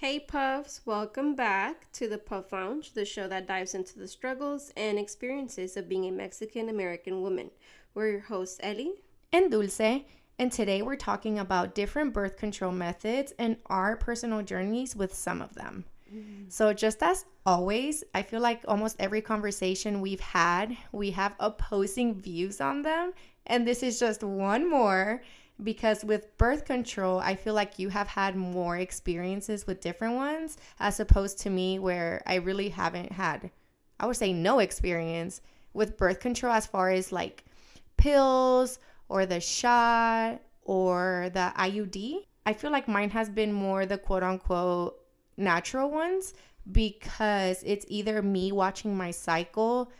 Hey 0.00 0.18
Puffs, 0.18 0.80
welcome 0.86 1.34
back 1.36 1.92
to 1.92 2.08
the 2.08 2.18
Puff 2.18 2.52
Lounge, 2.52 2.94
the 2.94 3.04
show 3.04 3.28
that 3.28 3.46
dives 3.46 3.74
into 3.74 3.98
the 3.98 4.08
struggles 4.08 4.72
and 4.76 4.98
experiences 4.98 5.76
of 5.76 5.90
being 5.90 6.06
a 6.06 6.10
Mexican 6.10 6.68
American 6.68 7.20
woman. 7.20 7.50
We're 7.94 8.10
your 8.10 8.20
hosts, 8.20 8.58
Ellie 8.62 9.02
and 9.30 9.52
Dulce, 9.52 10.04
and 10.38 10.50
today 10.50 10.80
we're 10.80 10.96
talking 10.96 11.38
about 11.38 11.74
different 11.74 12.14
birth 12.14 12.38
control 12.38 12.72
methods 12.72 13.34
and 13.38 13.58
our 13.66 13.94
personal 13.94 14.42
journeys 14.42 14.96
with 14.96 15.14
some 15.14 15.42
of 15.42 15.54
them. 15.54 15.84
Mm-hmm. 16.12 16.48
So, 16.48 16.72
just 16.72 17.02
as 17.02 17.24
always, 17.46 18.02
I 18.14 18.22
feel 18.22 18.40
like 18.40 18.64
almost 18.66 18.96
every 18.98 19.20
conversation 19.20 20.00
we've 20.00 20.20
had, 20.20 20.76
we 20.92 21.10
have 21.12 21.34
opposing 21.38 22.14
views 22.14 22.60
on 22.60 22.82
them. 22.82 23.12
And 23.46 23.66
this 23.66 23.82
is 23.82 23.98
just 23.98 24.22
one 24.22 24.68
more 24.68 25.22
because 25.62 26.04
with 26.04 26.36
birth 26.38 26.64
control, 26.64 27.18
I 27.18 27.34
feel 27.34 27.54
like 27.54 27.78
you 27.78 27.88
have 27.88 28.08
had 28.08 28.36
more 28.36 28.76
experiences 28.76 29.66
with 29.66 29.80
different 29.80 30.14
ones 30.14 30.56
as 30.78 31.00
opposed 31.00 31.38
to 31.40 31.50
me, 31.50 31.78
where 31.78 32.22
I 32.26 32.36
really 32.36 32.70
haven't 32.70 33.12
had, 33.12 33.50
I 33.98 34.06
would 34.06 34.16
say, 34.16 34.32
no 34.32 34.58
experience 34.60 35.40
with 35.72 35.96
birth 35.96 36.20
control 36.20 36.52
as 36.52 36.66
far 36.66 36.90
as 36.90 37.12
like 37.12 37.44
pills 37.96 38.78
or 39.08 39.26
the 39.26 39.40
shot 39.40 40.40
or 40.62 41.30
the 41.32 41.52
IUD. 41.56 42.24
I 42.46 42.52
feel 42.52 42.70
like 42.70 42.88
mine 42.88 43.10
has 43.10 43.28
been 43.28 43.52
more 43.52 43.86
the 43.86 43.98
quote 43.98 44.22
unquote 44.22 44.96
natural 45.36 45.90
ones 45.90 46.34
because 46.72 47.62
it's 47.64 47.86
either 47.88 48.22
me 48.22 48.52
watching 48.52 48.96
my 48.96 49.10
cycle 49.10 49.90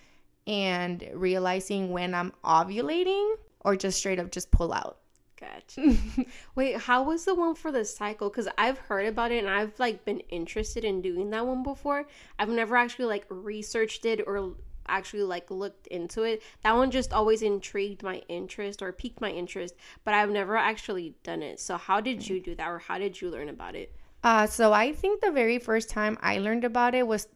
and 0.47 1.09
realizing 1.15 1.91
when 1.91 2.15
I'm 2.15 2.33
ovulating 2.45 3.35
or 3.61 3.77
just 3.77 3.99
straight 3.99 4.19
up 4.19 4.31
just 4.31 4.51
pull 4.51 4.73
out. 4.73 4.99
Gotcha. 5.41 5.97
Wait, 6.55 6.77
how 6.77 7.03
was 7.03 7.25
the 7.25 7.35
one 7.35 7.55
for 7.55 7.73
the 7.73 7.85
cycle? 7.85 8.29
Because 8.29 8.49
I've 8.59 8.79
heard 8.79 9.07
about 9.07 9.33
it 9.33 9.39
and 9.39 9.49
I've 9.49 9.79
like 9.79 10.05
been 10.05 10.21
interested 10.29 10.85
in 10.85 11.01
doing 11.01 11.31
that 11.31 11.47
one 11.47 11.63
before. 11.63 12.07
I've 12.39 12.51
never 12.51 12.77
actually 12.77 13.07
like 13.07 13.25
researched 13.31 14.05
it 14.05 14.23
or 14.27 14.55
actually 14.87 15.23
like 15.23 15.51
looked 15.51 15.87
into 15.87 16.25
it. 16.25 16.43
That 16.63 16.77
one 16.77 16.91
just 16.91 17.13
always 17.13 17.41
intrigued 17.41 18.03
my 18.03 18.23
interest 18.29 18.83
or 18.83 18.93
piqued 18.93 19.21
my 19.21 19.31
interest, 19.31 19.75
but 20.05 20.13
I've 20.13 20.31
never 20.31 20.57
actually 20.57 21.15
done 21.23 21.43
it. 21.43 21.59
So 21.59 21.79
how 21.79 22.01
did 22.01 22.29
you 22.29 22.41
do 22.41 22.55
that 22.57 22.69
or 22.69 22.79
how 22.79 22.99
did 22.99 23.21
you 23.21 23.31
learn 23.31 23.49
about 23.49 23.75
it? 23.75 23.95
Uh 24.23 24.47
so 24.47 24.75
I 24.75 24.93
think 24.93 25.23
the 25.23 25.31
very 25.31 25.59
first 25.59 25.89
time 25.89 26.19
I 26.21 26.39
learned 26.39 26.65
about 26.65 26.95
it 26.95 27.07
was 27.07 27.29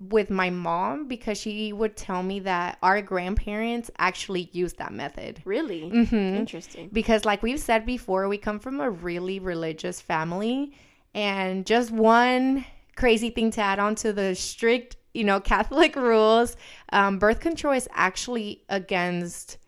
with 0.00 0.30
my 0.30 0.50
mom 0.50 1.06
because 1.06 1.38
she 1.38 1.72
would 1.72 1.96
tell 1.96 2.22
me 2.22 2.40
that 2.40 2.78
our 2.82 3.02
grandparents 3.02 3.90
actually 3.98 4.48
used 4.52 4.78
that 4.78 4.92
method. 4.92 5.40
Really? 5.44 5.82
Mm-hmm. 5.82 6.14
Interesting. 6.14 6.88
Because, 6.92 7.24
like 7.24 7.42
we've 7.42 7.60
said 7.60 7.84
before, 7.84 8.28
we 8.28 8.38
come 8.38 8.58
from 8.58 8.80
a 8.80 8.90
really 8.90 9.38
religious 9.38 10.00
family. 10.00 10.72
And 11.14 11.66
just 11.66 11.90
one 11.90 12.64
crazy 12.96 13.30
thing 13.30 13.50
to 13.52 13.60
add 13.60 13.78
on 13.78 13.94
to 13.96 14.12
the 14.12 14.34
strict, 14.34 14.96
you 15.12 15.24
know, 15.24 15.40
Catholic 15.52 15.96
rules 15.96 16.56
um, 16.92 17.18
birth 17.18 17.40
control 17.40 17.74
is 17.74 17.88
actually 17.92 18.64
against 18.68 19.58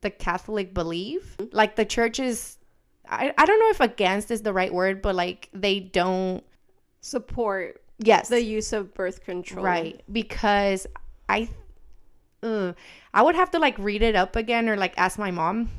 the 0.00 0.10
Catholic 0.10 0.74
belief. 0.74 1.36
Mm-hmm. 1.36 1.56
Like, 1.56 1.76
the 1.76 1.84
church 1.84 2.18
is, 2.18 2.58
I, 3.08 3.32
I 3.38 3.46
don't 3.46 3.60
know 3.60 3.70
if 3.70 3.80
against 3.80 4.30
is 4.30 4.42
the 4.42 4.52
right 4.52 4.72
word, 4.72 5.00
but 5.00 5.14
like, 5.14 5.48
they 5.52 5.78
don't 5.78 6.42
support 7.00 7.83
Yes. 7.98 8.28
The 8.28 8.42
use 8.42 8.72
of 8.72 8.94
birth 8.94 9.24
control. 9.24 9.64
Right. 9.64 10.02
Because 10.10 10.86
I 11.28 11.48
uh, 12.42 12.72
I 13.12 13.22
would 13.22 13.34
have 13.34 13.50
to 13.52 13.58
like 13.58 13.78
read 13.78 14.02
it 14.02 14.14
up 14.14 14.36
again 14.36 14.68
or 14.68 14.76
like 14.76 14.94
ask 14.96 15.18
my 15.18 15.30
mom. 15.30 15.70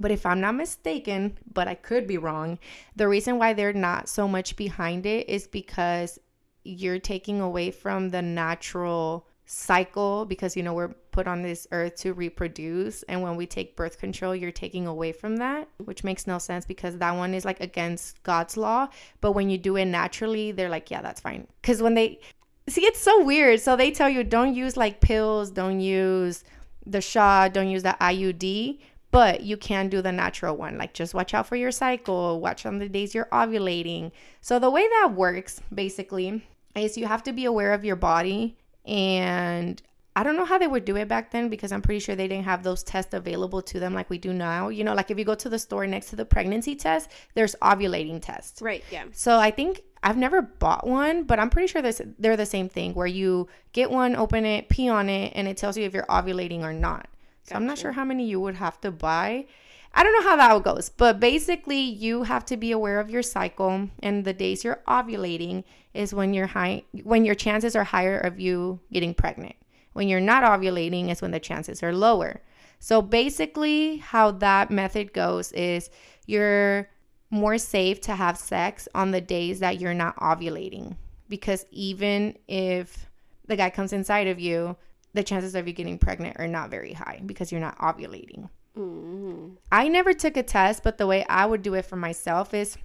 But 0.00 0.10
if 0.10 0.24
I'm 0.24 0.40
not 0.40 0.54
mistaken, 0.54 1.36
but 1.52 1.68
I 1.68 1.74
could 1.74 2.06
be 2.06 2.16
wrong, 2.16 2.58
the 2.96 3.06
reason 3.06 3.38
why 3.38 3.52
they're 3.52 3.74
not 3.74 4.08
so 4.08 4.26
much 4.26 4.56
behind 4.56 5.04
it 5.04 5.28
is 5.28 5.46
because 5.46 6.18
you're 6.64 6.98
taking 6.98 7.40
away 7.40 7.70
from 7.70 8.08
the 8.08 8.22
natural 8.22 9.26
cycle 9.44 10.24
because 10.24 10.56
you 10.56 10.62
know 10.62 10.72
we're 10.72 10.94
put 11.12 11.26
on 11.26 11.42
this 11.42 11.66
earth 11.72 11.96
to 11.96 12.12
reproduce. 12.12 13.02
And 13.04 13.22
when 13.22 13.36
we 13.36 13.46
take 13.46 13.76
birth 13.76 13.98
control 13.98 14.34
you're 14.34 14.52
taking 14.52 14.86
away 14.86 15.12
from 15.12 15.36
that 15.38 15.68
which 15.78 16.04
makes 16.04 16.26
no 16.26 16.38
sense 16.38 16.64
because 16.64 16.98
that 16.98 17.16
one 17.16 17.34
is 17.34 17.44
like 17.44 17.60
against 17.60 18.22
God's 18.22 18.56
law. 18.56 18.88
But 19.20 19.32
when 19.32 19.50
you 19.50 19.58
do 19.58 19.76
it 19.76 19.86
naturally 19.86 20.52
they're 20.52 20.68
like 20.68 20.90
yeah 20.90 21.02
that's 21.02 21.20
fine. 21.20 21.46
Cuz 21.62 21.82
when 21.82 21.94
they 21.94 22.20
see 22.68 22.84
it's 22.84 23.00
so 23.00 23.24
weird. 23.24 23.60
So 23.60 23.76
they 23.76 23.90
tell 23.90 24.08
you 24.08 24.24
don't 24.24 24.54
use 24.54 24.76
like 24.76 25.00
pills. 25.00 25.50
Don't 25.50 25.80
use 25.80 26.44
the 26.86 27.00
shot. 27.00 27.54
Don't 27.54 27.68
use 27.68 27.82
the 27.82 27.96
IUD 28.00 28.78
but 29.10 29.42
you 29.42 29.56
can 29.56 29.88
do 29.88 30.00
the 30.00 30.12
natural 30.12 30.56
one 30.56 30.78
like 30.78 30.94
just 30.94 31.14
watch 31.14 31.34
out 31.34 31.46
for 31.46 31.56
your 31.56 31.72
cycle. 31.72 32.40
Watch 32.40 32.64
on 32.66 32.78
the 32.78 32.88
days 32.88 33.14
you're 33.14 33.26
ovulating. 33.26 34.12
So 34.40 34.58
the 34.58 34.70
way 34.70 34.86
that 34.88 35.14
works 35.14 35.60
basically 35.74 36.44
is 36.74 36.96
you 36.96 37.06
have 37.06 37.22
to 37.24 37.32
be 37.32 37.44
aware 37.44 37.72
of 37.72 37.84
your 37.84 37.96
body 37.96 38.56
and 38.86 39.82
I 40.16 40.24
don't 40.24 40.36
know 40.36 40.44
how 40.44 40.58
they 40.58 40.66
would 40.66 40.84
do 40.84 40.96
it 40.96 41.06
back 41.06 41.30
then 41.30 41.48
because 41.48 41.70
I'm 41.70 41.82
pretty 41.82 42.00
sure 42.00 42.16
they 42.16 42.26
didn't 42.26 42.44
have 42.44 42.62
those 42.62 42.82
tests 42.82 43.14
available 43.14 43.62
to 43.62 43.78
them 43.78 43.94
like 43.94 44.10
we 44.10 44.18
do 44.18 44.32
now. 44.32 44.68
You 44.68 44.82
know, 44.82 44.94
like 44.94 45.10
if 45.10 45.18
you 45.18 45.24
go 45.24 45.36
to 45.36 45.48
the 45.48 45.58
store 45.58 45.86
next 45.86 46.10
to 46.10 46.16
the 46.16 46.24
pregnancy 46.24 46.74
test, 46.74 47.10
there's 47.34 47.54
ovulating 47.62 48.20
tests. 48.20 48.60
Right, 48.60 48.82
yeah. 48.90 49.04
So 49.12 49.38
I 49.38 49.50
think 49.52 49.82
I've 50.02 50.16
never 50.16 50.42
bought 50.42 50.86
one, 50.86 51.24
but 51.24 51.38
I'm 51.38 51.48
pretty 51.48 51.68
sure 51.68 51.80
this 51.80 52.02
they're 52.18 52.36
the 52.36 52.46
same 52.46 52.68
thing 52.68 52.94
where 52.94 53.06
you 53.06 53.48
get 53.72 53.90
one, 53.90 54.16
open 54.16 54.44
it, 54.44 54.68
pee 54.68 54.88
on 54.88 55.08
it, 55.08 55.32
and 55.36 55.46
it 55.46 55.56
tells 55.56 55.76
you 55.76 55.84
if 55.84 55.94
you're 55.94 56.06
ovulating 56.06 56.62
or 56.62 56.72
not. 56.72 57.08
So 57.44 57.50
gotcha. 57.50 57.56
I'm 57.56 57.66
not 57.66 57.78
sure 57.78 57.92
how 57.92 58.04
many 58.04 58.26
you 58.26 58.40
would 58.40 58.56
have 58.56 58.80
to 58.80 58.90
buy. 58.90 59.46
I 59.92 60.02
don't 60.02 60.12
know 60.12 60.28
how 60.28 60.36
that 60.36 60.62
goes, 60.62 60.88
but 60.88 61.18
basically, 61.18 61.80
you 61.80 62.22
have 62.24 62.44
to 62.46 62.56
be 62.56 62.72
aware 62.72 63.00
of 63.00 63.10
your 63.10 63.22
cycle 63.22 63.88
and 64.02 64.24
the 64.24 64.32
days 64.32 64.64
you're 64.64 64.82
ovulating 64.86 65.64
is 65.94 66.14
when 66.14 66.32
you're 66.32 66.46
high 66.46 66.84
when 67.02 67.24
your 67.24 67.34
chances 67.34 67.74
are 67.74 67.84
higher 67.84 68.18
of 68.18 68.38
you 68.38 68.80
getting 68.92 69.14
pregnant. 69.14 69.56
When 69.92 70.08
you're 70.08 70.20
not 70.20 70.44
ovulating 70.44 71.10
is 71.10 71.20
when 71.20 71.30
the 71.32 71.40
chances 71.40 71.82
are 71.82 71.92
lower. 71.92 72.42
So 72.78 73.02
basically, 73.02 73.98
how 73.98 74.30
that 74.32 74.70
method 74.70 75.12
goes 75.12 75.52
is 75.52 75.90
you're 76.26 76.88
more 77.30 77.58
safe 77.58 78.00
to 78.02 78.14
have 78.14 78.36
sex 78.36 78.88
on 78.94 79.10
the 79.10 79.20
days 79.20 79.60
that 79.60 79.80
you're 79.80 79.94
not 79.94 80.16
ovulating 80.16 80.96
because 81.28 81.64
even 81.70 82.36
if 82.48 83.08
the 83.46 83.56
guy 83.56 83.70
comes 83.70 83.92
inside 83.92 84.26
of 84.26 84.40
you, 84.40 84.76
the 85.14 85.22
chances 85.22 85.54
of 85.54 85.66
you 85.66 85.72
getting 85.72 85.98
pregnant 85.98 86.36
are 86.38 86.46
not 86.46 86.70
very 86.70 86.92
high 86.92 87.20
because 87.24 87.50
you're 87.50 87.60
not 87.60 87.78
ovulating. 87.78 88.48
Mm-hmm. 88.76 89.54
I 89.72 89.88
never 89.88 90.12
took 90.12 90.36
a 90.36 90.42
test, 90.42 90.82
but 90.82 90.98
the 90.98 91.06
way 91.06 91.24
I 91.28 91.46
would 91.46 91.62
do 91.62 91.74
it 91.74 91.84
for 91.84 91.96
myself 91.96 92.54
is 92.54 92.76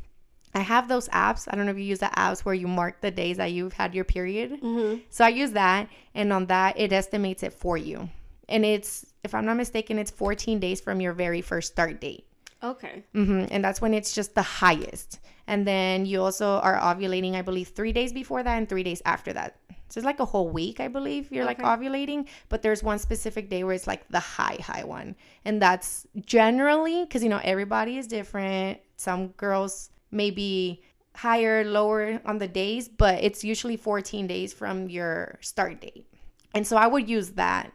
I 0.56 0.62
have 0.62 0.88
those 0.88 1.10
apps. 1.10 1.48
I 1.52 1.56
don't 1.56 1.66
know 1.66 1.72
if 1.72 1.78
you 1.78 1.84
use 1.84 2.00
the 2.00 2.12
apps 2.18 2.42
where 2.42 2.56
you 2.56 2.68
mark 2.68 3.02
the 3.02 3.12
days 3.12 3.38
that 3.38 3.52
you've 3.52 3.74
had 3.74 3.94
your 3.94 4.06
period. 4.06 4.62
Mm-hmm. 4.62 5.02
So 5.10 5.26
I 5.26 5.30
use 5.30 5.52
that, 5.52 5.90
and 6.14 6.32
on 6.32 6.46
that, 6.48 6.80
it 6.80 6.94
estimates 6.94 7.44
it 7.44 7.54
for 7.54 7.78
you. 7.78 8.10
And 8.48 8.64
it's, 8.64 9.06
if 9.24 9.36
I'm 9.36 9.46
not 9.46 9.58
mistaken, 9.58 10.00
it's 10.00 10.12
14 10.12 10.60
days 10.60 10.80
from 10.80 11.02
your 11.02 11.14
very 11.14 11.42
first 11.42 11.74
start 11.74 12.00
date. 12.00 12.26
Okay. 12.64 13.04
Mm-hmm. 13.14 13.48
And 13.52 13.64
that's 13.64 13.82
when 13.82 13.94
it's 13.94 14.14
just 14.14 14.34
the 14.34 14.42
highest. 14.42 15.20
And 15.48 15.68
then 15.68 16.06
you 16.06 16.22
also 16.22 16.60
are 16.60 16.80
ovulating, 16.80 17.36
I 17.36 17.42
believe, 17.42 17.70
three 17.70 17.92
days 17.92 18.14
before 18.14 18.42
that 18.42 18.58
and 18.58 18.68
three 18.68 18.84
days 18.84 19.02
after 19.06 19.34
that. 19.34 19.58
So 19.90 20.00
it's 20.00 20.06
like 20.06 20.20
a 20.20 20.26
whole 20.26 20.50
week, 20.50 20.80
I 20.80 20.88
believe, 20.88 21.32
you're 21.32 21.48
okay. 21.48 21.62
like 21.62 21.80
ovulating. 21.80 22.28
But 22.50 22.62
there's 22.62 22.82
one 22.82 22.98
specific 22.98 23.50
day 23.50 23.64
where 23.64 23.76
it's 23.76 23.88
like 23.88 24.08
the 24.08 24.20
high, 24.20 24.58
high 24.60 24.84
one. 24.84 25.16
And 25.44 25.62
that's 25.62 26.08
generally 26.26 27.04
because, 27.04 27.24
you 27.24 27.30
know, 27.30 27.42
everybody 27.44 27.98
is 27.98 28.08
different. 28.08 28.80
Some 28.98 29.28
girls 29.30 29.90
may 30.16 30.32
be 30.32 30.82
higher, 31.16 31.64
lower 31.64 32.20
on 32.26 32.38
the 32.38 32.48
days, 32.48 32.88
but 32.88 33.24
it's 33.24 33.44
usually 33.44 33.78
14 33.78 34.28
days 34.28 34.54
from 34.54 34.90
your 34.90 35.38
start 35.42 35.82
date. 35.82 36.08
And 36.54 36.66
so 36.66 36.78
I 36.78 36.88
would 36.88 37.10
use 37.10 37.32
that. 37.32 37.72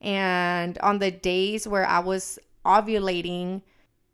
And 0.00 0.78
on 0.78 0.98
the 0.98 1.10
days 1.10 1.66
where 1.66 1.86
I 1.86 2.00
was 2.00 2.38
ovulating, 2.64 3.62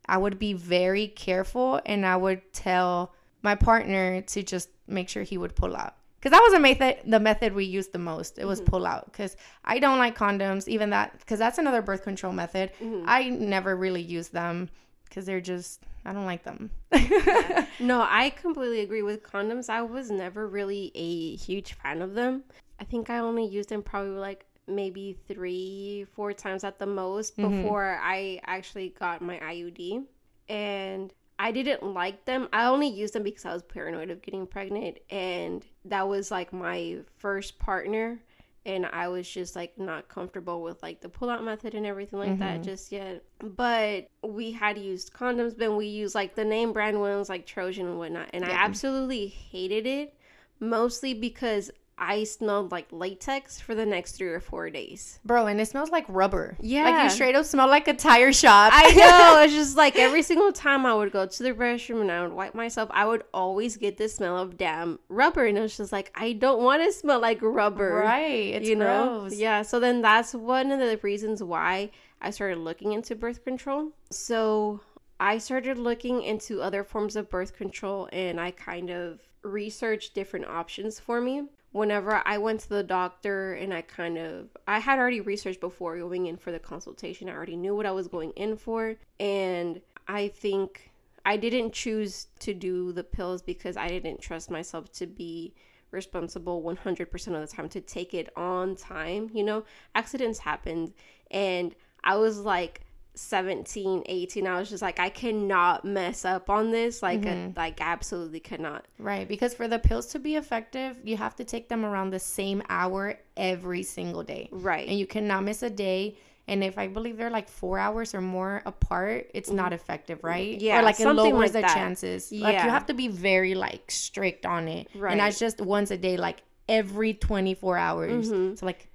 I 0.09 0.19
would 0.19 0.39
be 0.39 0.53
very 0.53 1.09
careful 1.09 1.81
and 1.85 2.07
I 2.07 2.17
would 2.17 2.53
tell 2.53 3.13
my 3.43 3.55
partner 3.55 4.21
to 4.21 4.43
just 4.43 4.69
make 4.87 5.09
sure 5.09 5.23
he 5.23 5.39
would 5.39 5.55
pull 5.55 5.77
out. 5.77 5.95
Cause 6.23 6.33
that 6.33 6.41
was 6.41 6.55
a 6.55 6.61
method, 6.61 6.99
the 7.07 7.21
method 7.21 7.55
we 7.55 7.65
used 7.65 7.93
the 7.93 7.99
most. 7.99 8.39
It 8.39 8.47
was 8.47 8.61
mm-hmm. 8.61 8.71
pull 8.71 8.87
out. 8.87 9.13
Cause 9.13 9.37
I 9.65 9.79
don't 9.79 9.99
like 9.99 10.19
condoms, 10.19 10.67
even 10.67 10.91
that, 10.91 11.25
cause 11.27 11.39
that's 11.39 11.59
another 11.59 11.83
birth 11.83 12.03
control 12.03 12.33
method. 12.33 12.73
Mm-hmm. 12.81 13.05
I 13.07 13.29
never 13.29 13.77
really 13.77 14.03
use 14.03 14.29
them, 14.29 14.69
cause 15.11 15.27
they're 15.27 15.41
just, 15.41 15.83
I 16.05 16.13
don't 16.13 16.27
like 16.27 16.45
them. 16.45 16.71
yeah. 16.93 17.67
No, 17.81 18.07
I 18.09 18.31
completely 18.31 18.81
agree 18.81 19.03
with 19.03 19.23
condoms. 19.23 19.69
I 19.69 19.83
was 19.83 20.11
never 20.11 20.49
really 20.49 20.93
a 20.95 21.37
huge 21.37 21.75
fan 21.75 22.03
of 22.03 22.15
them. 22.15 22.45
I 22.81 22.85
think 22.85 23.11
I 23.11 23.19
only 23.19 23.47
used 23.47 23.69
them 23.69 23.83
probably 23.83 24.19
like 24.19 24.47
maybe 24.67 25.19
three, 25.29 26.07
four 26.15 26.33
times 26.33 26.65
at 26.65 26.79
the 26.79 26.87
most 26.87 27.37
mm-hmm. 27.37 27.63
before 27.63 27.99
I 28.03 28.41
actually 28.47 28.91
got 28.99 29.23
my 29.23 29.39
IUD. 29.39 30.05
And 30.49 31.13
I 31.39 31.53
didn't 31.53 31.83
like 31.83 32.25
them. 32.25 32.49
I 32.53 32.67
only 32.67 32.89
used 32.89 33.15
them 33.15 33.23
because 33.23 33.45
I 33.45 33.53
was 33.53 33.63
paranoid 33.63 34.11
of 34.11 34.23
getting 34.23 34.47
pregnant. 34.47 34.99
And 35.11 35.65
that 35.85 36.09
was 36.09 36.31
like 36.31 36.53
my 36.53 36.99
first 37.19 37.59
partner. 37.59 38.21
And 38.67 38.87
I 38.87 39.09
was 39.09 39.29
just 39.31 39.57
like 39.57 39.79
not 39.79 40.09
comfortable 40.09 40.63
with 40.63 40.83
like 40.83 41.01
the 41.01 41.09
pull 41.09 41.31
out 41.31 41.45
method 41.45 41.75
and 41.75 41.87
everything 41.87 42.19
like 42.19 42.39
Mm-hmm. 42.39 42.41
that 42.41 42.63
just 42.63 42.93
yet. 42.93 43.25
But 43.41 44.11
we 44.23 44.53
had 44.53 44.79
used 44.79 45.13
condoms, 45.13 45.57
but 45.59 45.73
we 45.77 45.87
used 45.87 46.15
like 46.15 46.35
the 46.35 46.45
name 46.45 46.73
brand 46.73 47.01
ones 47.01 47.29
like 47.29 47.47
Trojan 47.47 47.87
and 47.87 47.99
whatnot. 47.99 48.31
And 48.35 48.45
I 48.45 48.51
absolutely 48.51 49.29
hated 49.29 49.87
it 49.87 50.15
mostly 50.61 51.15
because 51.15 51.71
I 51.99 52.25
smelled 52.25 52.73
like 52.73 52.89
latex 52.91 53.59
for 53.59 53.75
the 53.75 53.87
next 53.87 54.13
three 54.13 54.29
or 54.29 54.41
four 54.41 54.69
days. 54.69 55.19
Bro, 55.25 55.47
and 55.47 55.61
it 55.61 55.67
smells 55.67 55.91
like 55.91 56.05
rubber. 56.09 56.57
Yeah. 56.61 56.85
Like 56.85 57.05
you 57.05 57.11
straight 57.11 57.35
up 57.35 57.47
smell 57.47 57.69
like 57.69 57.89
a 57.89 57.95
tire 57.95 58.33
shop. 58.33 58.73
I 58.75 58.91
know. 58.95 59.43
It's 59.43 59.55
just 59.55 59.77
like 59.77 59.97
every 59.97 60.23
single 60.23 60.53
time 60.53 60.85
I 60.85 60.95
would 60.95 61.11
go 61.11 61.27
to 61.27 61.43
the 61.43 61.53
restroom 61.53 62.03
and 62.03 62.13
I 62.13 62.23
would 62.23 62.33
wipe 62.33 62.55
myself, 62.55 62.91
I 62.93 63.07
would 63.07 63.25
always 63.33 63.77
get 63.77 63.97
the 63.97 64.09
smell 64.09 64.37
of 64.37 64.59
damn 64.59 64.99
rubber. 65.09 65.47
And 65.47 65.57
it 65.57 65.63
was 65.63 65.77
just 65.77 65.93
like, 65.93 66.11
I 66.15 66.33
don't 66.35 66.63
want 66.63 66.83
to 66.83 66.93
smell 66.93 67.21
like 67.21 67.41
rubber. 67.41 67.95
right. 67.95 68.55
It's 68.55 68.69
you 68.69 68.77
know? 68.77 69.21
gross. 69.21 69.37
Yeah. 69.37 69.63
So 69.63 69.81
then 69.81 70.03
that's 70.03 70.35
one 70.35 70.71
of 70.71 70.79
the 70.79 70.99
reasons 71.03 71.43
why 71.43 71.91
I 72.21 72.31
started 72.31 72.59
looking 72.59 72.93
into 72.93 73.15
birth 73.15 73.43
control. 73.43 73.93
So 74.11 74.81
I 75.19 75.39
started 75.39 75.79
looking 75.79 76.23
into 76.23 76.61
other 76.61 76.85
forms 76.85 77.17
of 77.17 77.31
birth 77.31 77.57
control 77.57 78.09
and 78.13 78.39
I 78.39 78.51
kind 78.51 78.91
of 78.91 79.21
researched 79.43 80.13
different 80.13 80.47
options 80.47 81.01
for 81.01 81.21
me. 81.21 81.45
Whenever 81.77 82.23
I 82.25 82.39
went 82.39 82.61
to 82.61 82.71
the 82.71 82.83
doctor 82.83 83.53
and 83.53 83.75
I 83.75 83.83
kind 83.83 84.17
of 84.17 84.49
I 84.67 84.79
had 84.79 84.99
already 84.99 85.21
researched 85.21 85.61
before 85.61 85.99
going 85.99 86.25
in 86.25 86.39
for 86.39 86.51
the 86.51 86.59
consultation. 86.59 87.29
I 87.29 87.33
already 87.33 87.55
knew 87.55 87.77
what 87.77 87.85
I 87.85 87.91
was 87.91 88.09
going 88.09 88.31
in 88.31 88.57
for 88.57 88.95
and 89.21 89.83
I 90.09 90.29
think 90.29 90.91
I 91.27 91.37
didn't 91.37 91.75
choose 91.75 92.29
to 92.39 92.55
do 92.55 92.93
the 92.93 93.05
pills 93.05 93.43
because 93.43 93.77
I 93.77 93.89
didn't 93.89 94.23
trust 94.23 94.51
myself 94.51 94.91
to 94.93 95.07
be 95.07 95.53
responsible 95.91 96.63
100% 96.63 97.13
of 97.35 97.51
the 97.51 97.55
time 97.55 97.69
to 97.69 97.83
take 97.83 98.15
it 98.15 98.31
on 98.37 98.75
time. 98.75 99.29
You 99.35 99.45
know, 99.45 99.65
accidents 99.95 100.39
happened 100.39 100.95
and 101.31 101.75
I 102.03 102.17
was 102.17 102.39
like 102.39 102.86
17, 103.17 104.03
18. 104.07 104.47
I 104.47 104.59
was 104.59 104.69
just 104.71 104.83
like, 104.83 105.01
I 105.01 105.09
cannot 105.09 105.85
mess 105.85 106.25
up 106.25 106.49
on 106.51 106.71
this. 106.71 107.03
Like, 107.03 107.27
uh, 107.27 107.49
like 107.57 107.81
absolutely 107.81 108.41
cannot. 108.41 108.85
Right, 108.99 109.27
because 109.27 109.55
for 109.55 109.67
the 109.69 109.79
pills 109.79 110.07
to 110.09 110.19
be 110.19 110.37
effective, 110.37 110.97
you 111.03 111.17
have 111.17 111.35
to 111.37 111.45
take 111.45 111.69
them 111.69 111.85
around 111.85 112.11
the 112.11 112.19
same 112.21 112.63
hour 112.69 113.19
every 113.37 113.83
single 113.83 114.23
day. 114.23 114.49
Right. 114.53 114.87
And 114.87 114.99
you 114.99 115.07
cannot 115.07 115.45
miss 115.45 115.63
a 115.63 115.71
day. 115.71 116.17
And 116.49 116.63
if 116.63 116.79
I 116.79 116.87
believe 116.87 117.17
they're 117.17 117.31
like 117.31 117.49
four 117.49 117.79
hours 117.79 118.15
or 118.15 118.21
more 118.21 118.63
apart, 118.67 119.31
it's 119.35 119.51
not 119.51 119.73
effective, 119.73 120.23
right? 120.23 120.53
Mm-hmm. 120.57 120.65
Yeah, 120.65 120.79
or 120.79 120.83
like 120.83 121.01
it 121.01 121.03
something 121.03 121.35
lowers 121.35 121.53
like 121.53 121.53
the 121.55 121.61
that. 121.63 121.75
chances. 121.75 122.31
Like 122.31 122.53
Yeah. 122.55 122.65
you 122.67 122.71
have 122.71 122.87
to 122.87 122.95
be 122.95 123.09
very 123.09 123.55
like 123.57 123.91
strict 123.91 124.47
on 124.47 124.69
it, 124.69 124.87
Right. 124.95 125.11
and 125.11 125.21
that's 125.21 125.41
just 125.41 125.61
once 125.61 125.91
a 125.91 125.97
day, 125.99 126.17
like 126.17 126.43
every 126.69 127.15
twenty 127.15 127.55
four 127.55 127.77
hours. 127.77 128.31
Mm-hmm. 128.31 128.55
So 128.57 128.65
like 128.67 128.89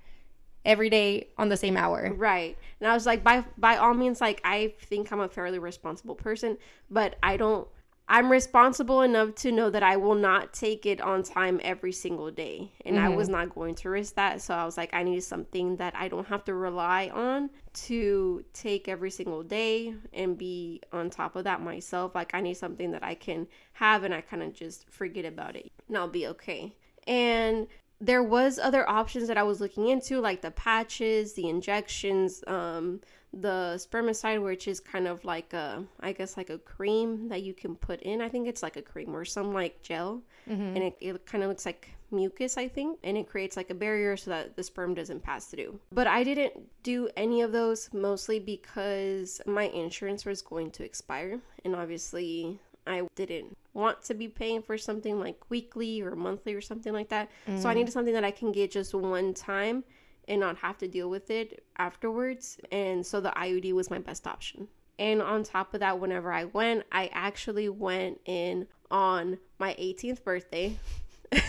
every 0.65 0.89
day 0.89 1.27
on 1.37 1.49
the 1.49 1.57
same 1.57 1.77
hour. 1.77 2.13
Right. 2.15 2.57
And 2.79 2.89
I 2.89 2.93
was 2.93 3.05
like, 3.05 3.23
by 3.23 3.45
by 3.57 3.77
all 3.77 3.93
means, 3.93 4.21
like 4.21 4.41
I 4.43 4.73
think 4.81 5.11
I'm 5.11 5.19
a 5.19 5.29
fairly 5.29 5.59
responsible 5.59 6.15
person, 6.15 6.57
but 6.89 7.15
I 7.23 7.37
don't 7.37 7.67
I'm 8.11 8.29
responsible 8.29 9.03
enough 9.03 9.35
to 9.35 9.53
know 9.53 9.69
that 9.69 9.83
I 9.83 9.95
will 9.95 10.15
not 10.15 10.51
take 10.51 10.85
it 10.85 10.99
on 10.99 11.23
time 11.23 11.61
every 11.63 11.93
single 11.93 12.29
day. 12.29 12.73
And 12.83 12.99
I 12.99 13.07
was 13.07 13.29
mm-hmm. 13.29 13.37
not 13.37 13.55
going 13.55 13.73
to 13.75 13.89
risk 13.89 14.15
that. 14.15 14.41
So 14.41 14.53
I 14.53 14.65
was 14.65 14.75
like, 14.75 14.93
I 14.93 15.01
need 15.03 15.23
something 15.23 15.77
that 15.77 15.95
I 15.95 16.09
don't 16.09 16.27
have 16.27 16.43
to 16.45 16.53
rely 16.53 17.09
on 17.13 17.49
to 17.85 18.43
take 18.51 18.89
every 18.89 19.11
single 19.11 19.43
day 19.43 19.93
and 20.11 20.37
be 20.37 20.81
on 20.91 21.09
top 21.09 21.37
of 21.37 21.45
that 21.45 21.61
myself. 21.61 22.13
Like 22.13 22.35
I 22.35 22.41
need 22.41 22.55
something 22.55 22.91
that 22.91 23.01
I 23.01 23.15
can 23.15 23.47
have 23.73 24.03
and 24.03 24.13
I 24.13 24.19
kind 24.19 24.43
of 24.43 24.51
just 24.51 24.89
forget 24.89 25.23
about 25.23 25.55
it 25.55 25.71
and 25.87 25.97
I'll 25.97 26.09
be 26.09 26.27
okay. 26.27 26.75
And 27.07 27.67
there 28.01 28.24
was 28.24 28.57
other 28.57 28.89
options 28.89 29.27
that 29.27 29.38
I 29.38 29.44
was 29.44 29.62
looking 29.62 29.88
into, 29.88 30.19
like 30.19 30.42
the 30.42 30.51
patches, 30.51 31.33
the 31.33 31.48
injections, 31.48 32.44
um, 32.48 33.00
the 33.31 33.75
spermicide, 33.77 34.44
which 34.44 34.68
is 34.68 34.80
kind 34.80 35.07
of 35.07 35.24
like 35.24 35.53
a, 35.53 35.83
I 36.00 36.12
guess 36.12 36.36
like 36.36 36.50
a 36.50 36.57
cream 36.57 37.30
that 37.30 37.44
you 37.44 37.53
can 37.53 37.75
put 37.75 38.01
in. 38.01 38.19
I 38.19 38.27
think 38.27 38.48
it's 38.48 38.63
like 38.63 38.75
a 38.75 38.81
cream 38.81 39.15
or 39.15 39.24
some 39.24 39.53
like 39.53 39.81
gel, 39.83 40.24
and 40.75 40.77
it, 40.83 40.98
it 41.00 41.25
kind 41.25 41.44
of 41.44 41.50
looks 41.50 41.65
like 41.65 41.92
mucus, 42.09 42.57
I 42.57 42.68
think, 42.68 43.00
and 43.03 43.18
it 43.18 43.30
creates 43.30 43.56
like 43.56 43.69
a 43.69 43.75
barrier 43.75 44.18
so 44.18 44.31
that 44.31 44.56
the 44.56 44.63
sperm 44.63 44.94
doesn't 44.95 45.21
pass 45.24 45.45
through. 45.45 45.80
But 45.92 46.07
I 46.07 46.24
didn't 46.24 46.53
do 46.83 47.07
any 47.15 47.42
of 47.42 47.51
those 47.51 47.89
mostly 47.94 48.39
because 48.39 49.39
my 49.45 49.63
insurance 49.69 50.25
was 50.25 50.42
going 50.42 50.71
to 50.71 50.83
expire, 50.83 51.39
and 51.63 51.75
obviously 51.75 52.59
I 52.88 53.07
didn't 53.15 53.56
want 53.73 54.01
to 54.03 54.13
be 54.13 54.27
paying 54.27 54.62
for 54.62 54.77
something 54.77 55.19
like 55.19 55.50
weekly 55.50 56.01
or 56.01 56.15
monthly 56.15 56.53
or 56.53 56.62
something 56.62 56.94
like 56.94 57.09
that. 57.09 57.29
So 57.45 57.51
I 57.51 57.56
mm-hmm. 57.56 57.73
needed 57.79 57.91
something 57.91 58.13
that 58.13 58.23
I 58.23 58.31
can 58.31 58.51
get 58.51 58.71
just 58.71 58.94
one 58.94 59.33
time 59.33 59.83
and 60.27 60.39
not 60.39 60.57
have 60.57 60.77
to 60.79 60.88
deal 60.88 61.09
with 61.09 61.29
it 61.29 61.63
afterwards. 61.77 62.57
And 62.71 63.06
so 63.06 63.21
the 63.21 63.31
IUD 63.31 63.73
was 63.73 63.89
my 63.89 64.00
best 64.00 64.27
option. 64.27 64.68
And 65.00 65.21
on 65.21 65.44
top 65.44 65.73
of 65.73 65.79
that, 65.79 66.00
whenever 66.00 66.31
I 66.31 66.45
went, 66.45 66.83
I 66.91 67.09
actually 67.13 67.69
went 67.69 68.19
in 68.25 68.68
on 68.91 69.39
my 69.57 69.74
18th 69.74 70.24
birthday. 70.24 70.77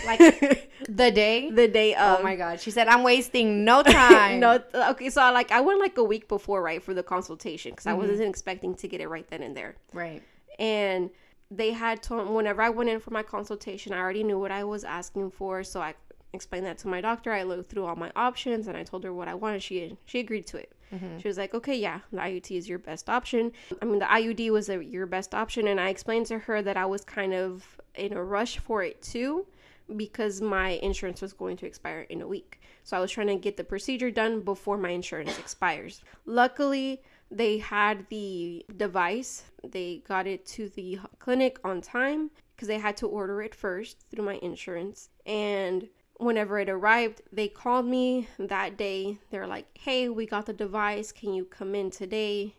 Like 0.05 0.19
the 0.89 1.11
day. 1.11 1.51
the 1.51 1.67
day 1.67 1.93
oh 1.93 2.13
of 2.13 2.19
oh 2.21 2.23
my 2.23 2.37
god, 2.37 2.61
she 2.61 2.71
said 2.71 2.87
I'm 2.87 3.03
wasting 3.03 3.65
no 3.65 3.83
time. 3.83 4.39
no 4.39 4.57
th- 4.57 4.73
okay 4.91 5.09
so 5.09 5.21
I 5.21 5.29
like 5.31 5.51
I 5.51 5.59
went 5.59 5.81
like 5.81 5.97
a 5.97 6.03
week 6.03 6.29
before 6.29 6.63
right 6.63 6.81
for 6.81 6.93
the 6.93 7.03
consultation 7.03 7.71
because 7.71 7.85
I 7.85 7.91
mm-hmm. 7.91 8.07
wasn't 8.07 8.29
expecting 8.29 8.75
to 8.75 8.87
get 8.87 9.01
it 9.01 9.09
right 9.09 9.29
then 9.29 9.43
and 9.43 9.57
there 9.57 9.75
Right. 9.91 10.23
and 10.57 11.09
they 11.55 11.71
had 11.71 12.01
told 12.01 12.29
whenever 12.29 12.61
I 12.61 12.69
went 12.69 12.89
in 12.89 12.99
for 12.99 13.11
my 13.11 13.23
consultation, 13.23 13.93
I 13.93 13.99
already 13.99 14.23
knew 14.23 14.39
what 14.39 14.51
I 14.51 14.63
was 14.63 14.83
asking 14.83 15.31
for, 15.31 15.63
so 15.63 15.81
I 15.81 15.95
explained 16.33 16.65
that 16.65 16.77
to 16.79 16.87
my 16.87 17.01
doctor. 17.01 17.31
I 17.31 17.43
looked 17.43 17.69
through 17.69 17.85
all 17.85 17.95
my 17.95 18.11
options 18.15 18.67
and 18.67 18.75
I 18.75 18.83
told 18.83 19.03
her 19.03 19.13
what 19.13 19.27
I 19.27 19.35
wanted. 19.35 19.63
She 19.63 19.97
she 20.05 20.19
agreed 20.19 20.47
to 20.47 20.57
it. 20.57 20.71
Mm-hmm. 20.93 21.19
She 21.19 21.27
was 21.27 21.37
like, 21.37 21.53
"Okay, 21.53 21.75
yeah, 21.75 21.99
the 22.11 22.19
IUD 22.19 22.51
is 22.51 22.67
your 22.69 22.79
best 22.79 23.09
option." 23.09 23.51
I 23.81 23.85
mean, 23.85 23.99
the 23.99 24.05
IUD 24.05 24.51
was 24.51 24.69
a, 24.69 24.83
your 24.83 25.05
best 25.05 25.33
option, 25.33 25.67
and 25.67 25.79
I 25.79 25.89
explained 25.89 26.27
to 26.27 26.39
her 26.39 26.61
that 26.61 26.77
I 26.77 26.85
was 26.85 27.03
kind 27.03 27.33
of 27.33 27.79
in 27.95 28.13
a 28.13 28.23
rush 28.23 28.57
for 28.59 28.83
it 28.83 29.01
too 29.01 29.45
because 29.97 30.41
my 30.41 30.71
insurance 30.81 31.21
was 31.21 31.33
going 31.33 31.57
to 31.57 31.65
expire 31.65 32.01
in 32.09 32.21
a 32.21 32.27
week. 32.27 32.61
So 32.83 32.97
I 32.97 32.99
was 32.99 33.11
trying 33.11 33.27
to 33.27 33.35
get 33.35 33.57
the 33.57 33.63
procedure 33.63 34.11
done 34.11 34.41
before 34.41 34.77
my 34.77 34.89
insurance 34.89 35.37
expires. 35.37 36.01
Luckily, 36.25 37.01
they 37.35 37.57
had 37.57 38.05
the 38.09 38.65
device. 38.77 39.43
They 39.63 40.03
got 40.07 40.27
it 40.27 40.45
to 40.47 40.69
the 40.69 40.99
clinic 41.19 41.59
on 41.63 41.81
time 41.81 42.31
because 42.55 42.67
they 42.67 42.79
had 42.79 42.95
to 42.97 43.07
order 43.07 43.41
it 43.41 43.55
first 43.55 44.05
through 44.09 44.25
my 44.25 44.35
insurance. 44.35 45.09
And 45.25 45.89
whenever 46.17 46.59
it 46.59 46.69
arrived, 46.69 47.21
they 47.31 47.47
called 47.47 47.87
me 47.87 48.27
that 48.37 48.77
day. 48.77 49.17
They're 49.31 49.47
like, 49.47 49.67
"Hey, 49.77 50.09
we 50.09 50.25
got 50.25 50.45
the 50.45 50.53
device. 50.53 51.11
Can 51.11 51.33
you 51.33 51.45
come 51.45 51.73
in 51.75 51.89
today?" 51.89 52.55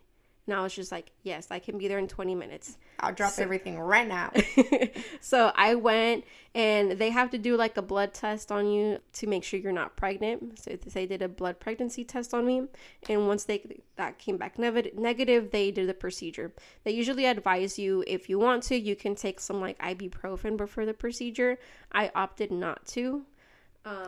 And 0.47 0.55
I 0.55 0.63
was 0.63 0.75
just 0.75 0.93
like, 0.93 1.13
"Yes, 1.23 1.49
I 1.51 1.59
can 1.59 1.79
be 1.79 1.89
there 1.89 1.99
in 1.99 2.09
20 2.09 2.35
minutes." 2.35 2.77
I'll 3.01 3.13
drop 3.13 3.39
everything 3.39 3.79
right 3.79 4.07
now. 4.07 4.33
so 5.21 5.53
I 5.55 5.75
went 5.75 6.25
and 6.55 6.93
they 6.93 7.11
have 7.11 7.31
to 7.31 7.39
do 7.39 7.57
like 7.57 7.77
a 7.77 7.83
blood 7.83 8.15
test 8.15 8.53
on 8.53 8.67
you 8.67 8.99
to 9.15 9.27
make 9.27 9.43
sure 9.43 9.59
you're 9.59 9.73
not 9.73 9.97
pregnant. 9.97 10.59
So 10.59 10.77
they 10.77 11.07
did 11.07 11.23
a 11.23 11.29
blood 11.29 11.61
pregnancy 11.61 12.05
test 12.05 12.35
on 12.35 12.47
me, 12.47 12.67
and 13.09 13.27
once 13.27 13.45
they 13.45 13.83
that 13.97 14.19
came 14.19 14.37
back 14.37 14.59
nev- 14.59 14.95
negative, 14.95 15.51
they 15.51 15.71
did 15.71 15.89
the 15.89 15.95
procedure. 15.95 16.53
They 16.85 16.93
usually 16.93 17.27
advise 17.27 17.79
you 17.79 18.05
if 18.07 18.29
you 18.29 18.39
want 18.39 18.63
to, 18.65 18.77
you 18.77 18.97
can 18.97 19.15
take 19.15 19.41
some 19.41 19.61
like 19.61 19.79
ibuprofen 19.79 20.57
before 20.57 20.87
the 20.87 20.95
procedure. 20.95 21.59
I 21.93 22.11
opted 22.15 22.51
not 22.51 22.87
to. 22.89 23.25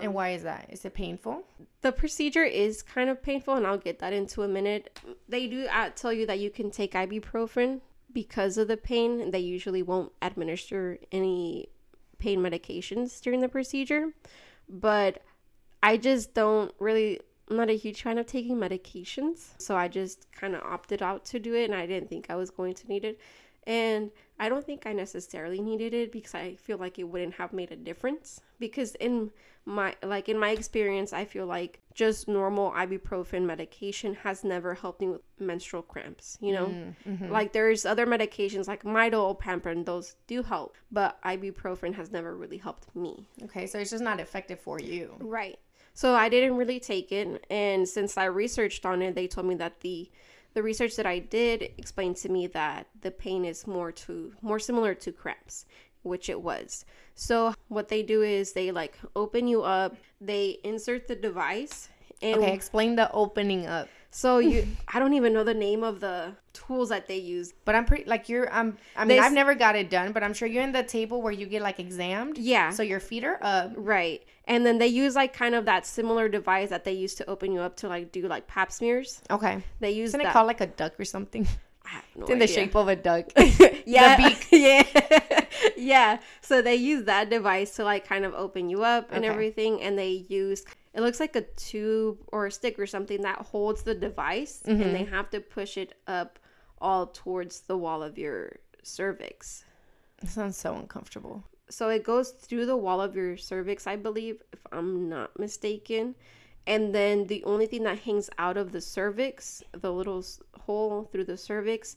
And 0.00 0.14
why 0.14 0.30
is 0.30 0.42
that? 0.42 0.66
Is 0.71 0.85
it 0.85 0.95
painful? 0.95 1.42
The 1.83 1.92
procedure 1.92 2.45
is 2.45 2.83
kind 2.83 3.11
of 3.11 3.23
painful, 3.23 3.54
and 3.54 3.66
I'll 3.66 3.78
get 3.78 3.99
that 3.99 4.12
into 4.12 4.42
a 4.42 4.49
minute. 4.49 4.99
They 5.28 5.47
do 5.47 5.66
uh, 5.66 5.90
tell 5.90 6.12
you 6.12 6.26
that 6.26 6.38
you 6.38 6.50
can 6.50 6.71
take 6.71 6.92
ibuprofen 6.92 7.80
because 8.12 8.56
of 8.56 8.68
the 8.68 8.76
pain. 8.76 9.30
They 9.30 9.40
usually 9.40 9.83
won't 9.83 10.12
administer 10.23 10.99
any 11.12 11.68
pain 12.18 12.40
medications 12.40 13.21
during 13.21 13.40
the 13.40 13.49
procedure, 13.49 14.12
but 14.68 15.23
I 15.83 15.97
just 15.97 16.35
don't 16.35 16.75
really. 16.78 17.21
I'm 17.49 17.59
not 17.59 17.71
a 17.71 17.76
huge 17.76 18.02
fan 18.02 18.18
of 18.18 18.26
taking 18.26 18.56
medications, 18.56 19.50
so 19.59 19.76
I 19.76 19.87
just 19.87 20.33
kind 20.33 20.56
of 20.56 20.62
opted 20.62 21.00
out 21.00 21.25
to 21.26 21.38
do 21.38 21.54
it, 21.54 21.66
and 21.66 21.75
I 21.75 21.87
didn't 21.87 22.09
think 22.09 22.26
I 22.28 22.35
was 22.35 22.50
going 22.50 22.75
to 22.75 22.88
need 22.88 23.04
it. 23.04 23.21
And 23.66 24.11
I 24.38 24.49
don't 24.49 24.64
think 24.64 24.87
I 24.87 24.92
necessarily 24.92 25.61
needed 25.61 25.92
it 25.92 26.12
because 26.12 26.35
I 26.35 26.54
feel 26.54 26.78
like 26.78 26.99
it 26.99 27.04
wouldn't 27.04 27.35
have 27.35 27.52
made 27.52 27.73
a 27.73 27.76
difference. 27.76 28.40
Because 28.59 28.95
in 28.97 29.30
my 29.66 29.94
like 30.02 30.28
in 30.28 30.38
my 30.38 30.50
experience, 30.50 31.12
I 31.12 31.25
feel 31.25 31.44
like 31.44 31.80
just 31.92 32.28
normal 32.28 32.70
ibuprofen 32.70 33.42
medication 33.42 34.14
has 34.14 34.44
never 34.44 34.75
helped 34.75 35.00
me 35.00 35.08
with 35.08 35.23
menstrual 35.40 35.82
cramps. 35.82 36.38
You 36.40 36.52
know, 36.52 36.66
mm, 36.66 36.94
mm-hmm. 37.06 37.32
like 37.32 37.52
there's 37.52 37.85
other 37.85 38.06
medications 38.06 38.68
like 38.68 38.85
Midol, 38.85 39.38
Pamprin, 39.38 39.85
those 39.85 40.14
do 40.28 40.42
help, 40.42 40.76
but 40.92 41.20
ibuprofen 41.23 41.94
has 41.94 42.12
never 42.12 42.37
really 42.37 42.58
helped 42.58 42.94
me. 42.94 43.26
Okay, 43.44 43.66
so 43.66 43.78
it's 43.78 43.90
just 43.90 44.04
not 44.04 44.20
effective 44.20 44.61
for 44.61 44.80
you. 44.80 45.14
Right. 45.18 45.58
So 45.94 46.14
I 46.14 46.28
didn't 46.28 46.56
really 46.56 46.78
take 46.78 47.11
it, 47.11 47.44
and 47.50 47.88
since 47.88 48.16
I 48.16 48.26
researched 48.26 48.87
on 48.87 49.02
it, 49.02 49.14
they 49.14 49.26
told 49.26 49.46
me 49.46 49.56
that 49.56 49.80
the 49.80 50.11
the 50.56 50.62
research 50.62 50.96
that 50.96 51.04
I 51.04 51.18
did 51.18 51.70
explained 51.76 52.16
to 52.18 52.30
me 52.30 52.46
that 52.46 52.87
the 53.02 53.11
pain 53.11 53.44
is 53.44 53.66
more 53.66 53.92
to 53.92 54.32
more 54.40 54.58
similar 54.58 54.94
to 54.94 55.12
cramps, 55.12 55.66
which 56.06 56.28
it 56.28 56.40
was. 56.40 56.84
So 57.14 57.54
what 57.68 57.88
they 57.88 58.02
do 58.02 58.22
is 58.22 58.52
they 58.52 58.70
like 58.70 58.96
open 59.14 59.46
you 59.48 59.62
up, 59.62 59.96
they 60.20 60.58
insert 60.64 61.08
the 61.08 61.16
device 61.16 61.88
and 62.22 62.40
Okay, 62.42 62.52
explain 62.54 62.96
the 62.96 63.10
opening 63.12 63.66
up. 63.66 63.88
so 64.10 64.38
you 64.38 64.66
I 64.94 64.98
don't 64.98 65.12
even 65.14 65.32
know 65.34 65.44
the 65.44 65.54
name 65.54 65.82
of 65.84 66.00
the 66.00 66.32
tools 66.54 66.88
that 66.88 67.06
they 67.06 67.18
use. 67.18 67.52
But 67.66 67.75
I'm 67.75 67.84
pretty 67.84 68.04
like 68.04 68.28
you're. 68.30 68.50
I'm. 68.50 68.78
I 68.96 69.04
mean, 69.04 69.08
They 69.08 69.18
I've 69.18 69.32
never 69.34 69.54
got 69.54 69.76
it 69.76 69.90
done, 69.90 70.12
but 70.12 70.22
I'm 70.22 70.32
sure 70.32 70.48
you're 70.48 70.62
in 70.62 70.72
the 70.72 70.82
table 70.82 71.20
where 71.20 71.32
you 71.32 71.44
get 71.46 71.60
like 71.60 71.78
examined. 71.78 72.38
Yeah. 72.38 72.70
So 72.70 72.82
your 72.82 73.00
feet 73.00 73.25
are 73.25 73.38
up. 73.42 73.72
Right. 73.76 74.25
And 74.46 74.64
then 74.64 74.78
they 74.78 74.86
use 74.86 75.14
like 75.16 75.32
kind 75.34 75.54
of 75.54 75.64
that 75.66 75.84
similar 75.86 76.28
device 76.28 76.70
that 76.70 76.84
they 76.84 76.92
use 76.92 77.14
to 77.16 77.28
open 77.28 77.52
you 77.52 77.60
up 77.60 77.76
to 77.78 77.88
like 77.88 78.12
do 78.12 78.22
like 78.28 78.46
pap 78.46 78.72
smears. 78.72 79.20
Okay. 79.30 79.62
They 79.80 79.90
use 79.90 80.10
Isn't 80.10 80.22
that. 80.22 80.30
it 80.30 80.32
called 80.32 80.46
like 80.46 80.60
a 80.62 80.66
duck 80.68 80.98
or 80.98 81.04
something? 81.04 81.46
No 82.14 82.23
It's 82.23 82.31
in 82.31 82.38
the 82.38 82.47
shape 82.47 82.75
of 82.75 82.88
a 82.88 82.97
duck. 82.97 83.26
yeah, 83.87 84.16
beak. 84.16 84.47
yeah, 84.50 84.83
yeah. 85.76 86.19
So 86.40 86.62
they 86.62 86.76
use 86.76 87.05
that 87.05 87.31
device 87.31 87.76
to 87.76 87.85
like 87.85 88.07
kind 88.07 88.25
of 88.25 88.35
open 88.35 88.69
you 88.71 88.83
up 88.83 89.09
and 89.12 89.25
Okay. 89.25 89.33
everything, 89.33 89.83
and 89.83 89.99
they 89.99 90.25
use 90.28 90.64
it 90.95 91.02
looks 91.02 91.21
like 91.21 91.37
a 91.37 91.43
tube 91.43 92.19
or 92.28 92.47
a 92.47 92.50
stick 92.50 92.78
or 92.78 92.87
something 92.87 93.21
that 93.23 93.38
holds 93.38 93.83
the 93.83 93.95
device, 93.95 94.62
Mm-hmm. 94.66 94.83
and 94.83 94.95
they 94.95 95.05
have 95.05 95.28
to 95.31 95.40
push 95.40 95.76
it 95.76 95.93
up 96.07 96.38
all 96.81 97.07
towards 97.09 97.61
the 97.62 97.76
wall 97.76 98.02
of 98.02 98.16
your 98.19 98.57
cervix. 98.83 99.64
It 100.23 100.28
sounds 100.28 100.57
so 100.57 100.75
uncomfortable. 100.75 101.45
So 101.69 101.88
it 101.90 102.02
goes 102.05 102.31
through 102.31 102.66
the 102.66 102.76
wall 102.76 103.00
of 103.00 103.14
your 103.16 103.37
cervix, 103.37 103.87
I 103.87 103.97
believe, 103.97 104.43
if 104.52 104.61
I'm 104.73 105.09
not 105.09 105.38
mistaken. 105.38 106.14
And 106.66 106.94
then 106.94 107.26
the 107.26 107.44
only 107.44 107.66
thing 107.66 107.85
that 107.85 108.00
hangs 108.00 108.28
out 108.38 108.56
of 108.56 108.73
the 108.73 108.80
cervix, 108.80 109.62
the 109.73 109.92
little 109.92 110.25
hole 110.61 111.08
through 111.12 111.25
the 111.25 111.37
cervix, 111.37 111.96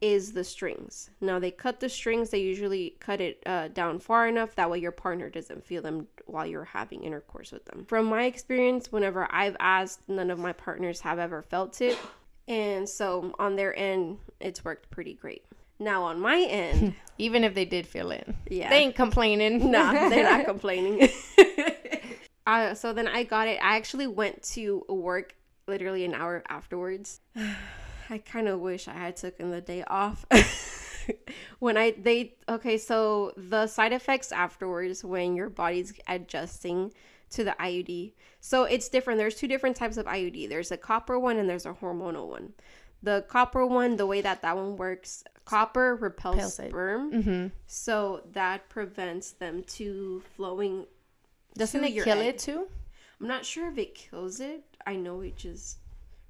is 0.00 0.32
the 0.32 0.44
strings. 0.44 1.10
Now 1.20 1.38
they 1.38 1.50
cut 1.50 1.80
the 1.80 1.88
strings. 1.88 2.30
They 2.30 2.38
usually 2.40 2.96
cut 3.00 3.20
it 3.20 3.42
uh, 3.46 3.68
down 3.68 3.98
far 3.98 4.28
enough 4.28 4.54
that 4.56 4.70
way 4.70 4.78
your 4.78 4.90
partner 4.92 5.30
doesn't 5.30 5.64
feel 5.64 5.80
them 5.82 6.06
while 6.26 6.46
you're 6.46 6.64
having 6.64 7.02
intercourse 7.02 7.50
with 7.52 7.64
them. 7.66 7.86
From 7.88 8.04
my 8.06 8.24
experience, 8.24 8.92
whenever 8.92 9.26
I've 9.30 9.56
asked, 9.58 10.00
none 10.08 10.30
of 10.30 10.38
my 10.38 10.52
partners 10.52 11.00
have 11.00 11.18
ever 11.18 11.40
felt 11.42 11.80
it. 11.80 11.98
And 12.48 12.88
so 12.88 13.34
on 13.38 13.56
their 13.56 13.74
end, 13.78 14.18
it's 14.40 14.64
worked 14.64 14.90
pretty 14.90 15.14
great. 15.14 15.44
Now 15.78 16.04
on 16.04 16.20
my 16.20 16.40
end, 16.40 16.94
Even 17.18 17.44
if 17.44 17.54
they 17.54 17.64
did 17.64 17.86
feel 17.86 18.10
it. 18.10 18.28
yeah, 18.50 18.68
They 18.68 18.76
ain't 18.80 18.94
complaining. 18.94 19.70
nah, 19.70 20.08
they're 20.10 20.22
not 20.24 20.44
complaining. 20.52 21.08
uh, 22.46 22.74
so 22.74 22.92
then 22.92 23.08
I 23.08 23.24
got 23.24 23.48
it. 23.48 23.58
I 23.62 23.76
actually 23.76 24.06
went 24.06 24.42
to 24.54 24.84
work 24.88 25.34
literally 25.66 26.04
an 26.04 26.14
hour 26.14 26.42
afterwards. 26.48 27.20
I 28.10 28.18
kind 28.18 28.46
of 28.46 28.60
wish 28.60 28.86
I 28.86 28.92
had 28.92 29.16
taken 29.16 29.50
the 29.50 29.60
day 29.60 29.82
off. 29.84 30.24
when 31.58 31.76
I 31.76 31.92
they 31.92 32.34
okay, 32.48 32.78
so 32.78 33.32
the 33.36 33.66
side 33.66 33.92
effects 33.92 34.30
afterwards 34.30 35.04
when 35.04 35.34
your 35.34 35.50
body's 35.50 35.92
adjusting 36.06 36.92
to 37.30 37.44
the 37.44 37.56
IUD. 37.58 38.12
So 38.40 38.64
it's 38.64 38.88
different. 38.88 39.18
There's 39.18 39.34
two 39.34 39.48
different 39.48 39.76
types 39.76 39.96
of 39.96 40.06
IUD. 40.06 40.48
There's 40.48 40.70
a 40.70 40.76
copper 40.76 41.18
one 41.18 41.36
and 41.36 41.48
there's 41.48 41.66
a 41.66 41.72
hormonal 41.72 42.28
one. 42.28 42.52
The 43.02 43.24
copper 43.28 43.66
one, 43.66 43.96
the 43.96 44.06
way 44.06 44.20
that 44.20 44.42
that 44.42 44.56
one 44.56 44.76
works, 44.76 45.24
copper 45.44 45.96
repels 45.96 46.54
sperm. 46.54 47.12
Mm-hmm. 47.12 47.46
So 47.66 48.22
that 48.32 48.68
prevents 48.68 49.32
them 49.32 49.64
to 49.64 50.22
flowing. 50.36 50.86
Doesn't 51.56 51.84
it 51.84 51.92
kill 52.04 52.20
egg. 52.20 52.26
it 52.34 52.38
too? 52.38 52.66
I'm 53.20 53.26
not 53.26 53.44
sure 53.46 53.68
if 53.70 53.78
it 53.78 53.94
kills 53.94 54.40
it. 54.40 54.62
I 54.86 54.96
know 54.96 55.20
it 55.22 55.36
just 55.36 55.78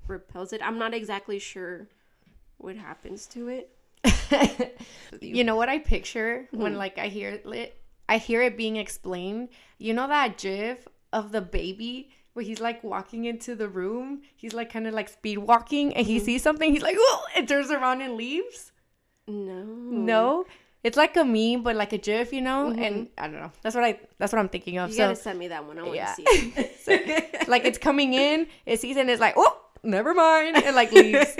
repels 0.07 0.53
it. 0.53 0.61
I'm 0.65 0.79
not 0.79 0.95
exactly 0.95 1.39
sure 1.39 1.89
what 2.59 2.77
happens 2.77 3.27
to 3.29 3.49
it. 3.49 3.71
you 5.21 5.43
know 5.45 5.57
what 5.57 5.69
I 5.69 5.79
picture 5.79 6.47
when 6.53 6.75
Mhm. 6.75 6.79
like 6.79 6.99
I 6.99 7.09
hear 7.09 7.31
it 7.31 7.77
I 8.09 8.19
hear 8.19 8.41
it 8.43 8.57
being 8.57 8.77
explained. 8.77 9.49
You 9.79 9.95
know 9.95 10.07
that 10.07 10.39
gif 10.39 10.87
of 11.13 11.33
the 11.33 11.41
baby 11.41 12.11
where 12.35 12.45
he's 12.45 12.61
like 12.61 12.85
walking 12.85 13.25
into 13.25 13.57
the 13.57 13.69
room, 13.69 14.23
he's 14.37 14.53
like 14.53 14.71
kind 14.73 14.87
of 14.87 14.95
like 14.95 15.09
speed 15.09 15.39
walking 15.39 15.93
and 15.97 16.07
he 16.07 16.21
Mhm. 16.21 16.25
sees 16.25 16.43
something, 16.43 16.71
he's 16.73 16.83
like, 16.83 16.97
oh, 16.99 17.27
and 17.35 17.49
turns 17.49 17.71
around 17.71 18.01
and 18.03 18.15
leaves. 18.15 18.73
No. 19.27 19.65
No, 19.65 20.47
it's 20.87 20.97
like 20.97 21.17
a 21.17 21.25
meme, 21.25 21.63
but 21.63 21.75
like 21.77 21.93
a 21.93 21.99
gif, 21.99 22.33
you 22.33 22.41
know. 22.49 22.73
Mhm. 22.73 22.87
And 22.87 23.09
I 23.19 23.23
don't 23.29 23.41
know. 23.41 23.53
That's 23.63 23.75
what 23.75 23.85
I. 23.85 23.99
That's 24.19 24.33
what 24.33 24.39
I'm 24.41 24.49
thinking 24.49 24.79
of. 24.79 24.91
You 24.91 24.97
so 24.97 25.03
gotta 25.05 25.17
send 25.17 25.39
me 25.39 25.49
that 25.49 25.65
one. 25.67 25.79
I 25.79 25.83
want 25.83 25.95
to 25.95 25.97
Yeah. 25.97 26.15
see 26.15 26.23
it. 26.93 27.49
like 27.49 27.65
it's 27.65 27.79
coming 27.79 28.15
in, 28.15 28.47
it 28.65 28.81
sees 28.81 28.97
it 28.97 29.01
and 29.01 29.11
it's 29.11 29.21
like, 29.21 29.35
oh, 29.37 29.55
never 29.83 30.15
mind, 30.15 30.57
and 30.65 30.75
like 30.77 30.93
leaves. 31.01 31.37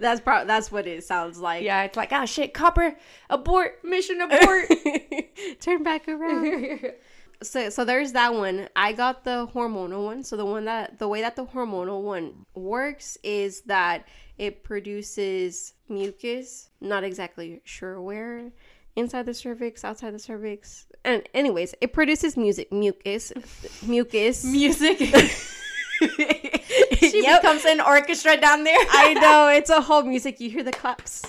that's 0.00 0.20
pro- 0.20 0.44
That's 0.46 0.70
what 0.72 0.86
it 0.86 1.04
sounds 1.04 1.38
like. 1.38 1.62
yeah, 1.64 1.82
it's 1.84 1.96
like, 1.96 2.12
oh 2.12 2.24
shit, 2.26 2.54
copper, 2.54 2.96
abort, 3.30 3.84
mission 3.84 4.20
abort. 4.20 4.66
Turn 5.60 5.82
back 5.82 6.08
around. 6.08 6.92
So 7.42 7.70
so 7.70 7.84
there's 7.84 8.12
that 8.12 8.34
one. 8.34 8.68
I 8.76 8.92
got 8.92 9.24
the 9.24 9.48
hormonal 9.54 10.04
one. 10.04 10.22
So 10.24 10.36
the 10.36 10.44
one 10.46 10.64
that 10.66 10.98
the 10.98 11.08
way 11.08 11.20
that 11.20 11.36
the 11.36 11.44
hormonal 11.46 12.02
one 12.02 12.44
works 12.54 13.16
is 13.22 13.62
that 13.62 14.06
it 14.38 14.62
produces 14.64 15.74
mucus. 15.88 16.70
Not 16.80 17.04
exactly 17.04 17.60
sure 17.64 18.00
where. 18.00 18.50
Inside 18.96 19.26
the 19.26 19.34
cervix, 19.34 19.84
outside 19.84 20.14
the 20.14 20.18
cervix. 20.18 20.86
And 21.04 21.22
anyways, 21.34 21.74
it 21.82 21.92
produces 21.92 22.36
music 22.36 22.72
mucus. 22.72 23.32
mucus. 23.86 24.42
Music. 24.50 24.98
she 26.98 27.22
Yep. 27.22 27.40
becomes 27.42 27.64
an 27.64 27.80
orchestra 27.80 28.36
down 28.38 28.64
there. 28.64 28.76
I 28.90 29.14
know, 29.14 29.48
it's 29.48 29.70
a 29.70 29.80
whole 29.80 30.02
music. 30.02 30.40
You 30.40 30.50
hear 30.50 30.62
the 30.62 30.72
claps. 30.72 31.22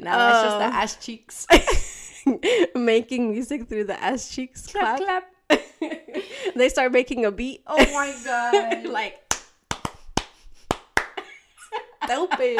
No, 0.00 0.10
that's 0.16 0.42
just 0.42 0.58
the 0.58 0.66
Um, 0.66 0.72
ass 0.72 0.96
cheeks. 1.04 1.46
making 2.74 3.30
music 3.30 3.68
through 3.68 3.84
the 3.84 4.02
ass 4.02 4.28
cheeks 4.34 4.66
clap, 4.66 4.98
clap. 4.98 5.24
clap. 5.48 5.60
they 6.56 6.68
start 6.68 6.92
making 6.92 7.24
a 7.24 7.30
beat. 7.32 7.62
Oh 7.66 7.76
my 7.92 8.14
god. 8.24 8.84
like 8.90 9.22
stupid. 12.04 12.58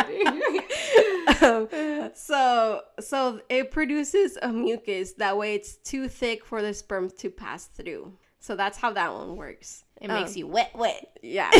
um, 1.42 2.11
so 2.14 2.80
so 3.00 3.40
it 3.49 3.70
produces 3.70 4.37
a 4.42 4.49
mucus 4.52 5.12
that 5.14 5.37
way 5.37 5.54
it's 5.54 5.76
too 5.76 6.08
thick 6.08 6.44
for 6.44 6.62
the 6.62 6.75
sperm 6.75 7.11
to 7.18 7.30
pass 7.30 7.66
through. 7.66 8.12
So 8.40 8.56
that's 8.56 8.78
how 8.78 8.92
that 8.92 9.12
one 9.12 9.37
works. 9.37 9.85
it 10.00 10.08
makes 10.08 10.32
Um, 10.32 10.37
you 10.38 10.47
wet, 10.47 10.70
wet. 10.75 11.18
Yeah. 11.23 11.50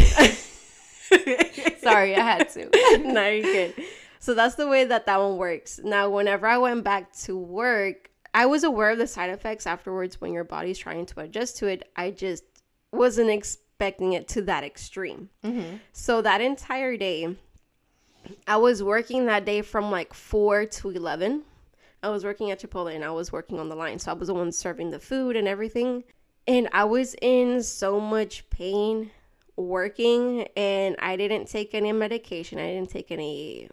Sorry, 1.81 2.15
I 2.15 2.21
had 2.21 2.49
to. 2.51 2.71
no, 3.03 3.29
you're 3.29 3.43
good. 3.43 3.75
So 4.21 4.35
that's 4.35 4.55
the 4.57 4.69
way 4.69 4.85
that 4.85 5.07
that 5.07 5.19
one 5.21 5.37
works. 5.39 5.81
Now, 5.83 6.09
whenever 6.11 6.47
I 6.47 6.59
went 6.59 6.85
back 6.85 7.13
to 7.25 7.37
work, 7.37 8.08
I 8.35 8.47
was 8.47 8.65
aware 8.65 8.91
of 8.91 8.99
the 8.99 9.07
side 9.07 9.31
effects 9.31 9.67
afterwards 9.67 10.21
when 10.21 10.33
your 10.33 10.45
body's 10.45 10.79
trying 10.79 11.07
to 11.07 11.21
adjust 11.21 11.59
to 11.59 11.67
it. 11.67 11.89
I 11.97 12.11
just 12.11 12.45
wasn't 12.93 13.31
expecting 13.31 14.13
it 14.13 14.29
to 14.29 14.43
that 14.43 14.65
extreme. 14.65 15.31
Mm-hmm. 15.45 15.77
So 15.93 16.23
that 16.23 16.41
entire 16.41 16.97
day, 16.97 17.37
I 18.47 18.57
was 18.57 18.83
working 18.83 19.27
that 19.27 19.45
day 19.45 19.63
from 19.63 19.91
like 19.91 20.15
4 20.15 20.67
to 20.67 20.91
11. 20.91 21.43
I 22.03 22.11
was 22.11 22.25
working 22.25 22.51
at 22.51 22.61
Chipotle 22.61 22.95
and 22.95 23.05
I 23.05 23.11
was 23.11 23.33
working 23.33 23.59
on 23.59 23.69
the 23.69 23.77
line. 23.77 23.99
So 23.99 24.11
I 24.11 24.15
was 24.15 24.29
the 24.29 24.35
one 24.35 24.53
serving 24.53 24.91
the 24.91 25.01
food 25.01 25.37
and 25.37 25.49
everything. 25.49 26.05
And 26.47 26.69
I 26.73 26.85
was 26.85 27.15
in 27.21 27.63
so 27.63 28.01
much 28.01 28.49
pain 28.51 29.11
working 29.57 30.47
and 30.57 30.97
I 30.99 31.17
didn't 31.17 31.47
take 31.47 31.75
any 31.75 31.93
medication. 31.93 32.59
I 32.59 32.73
didn't 32.73 32.91
take 32.91 33.11
any 33.11 33.69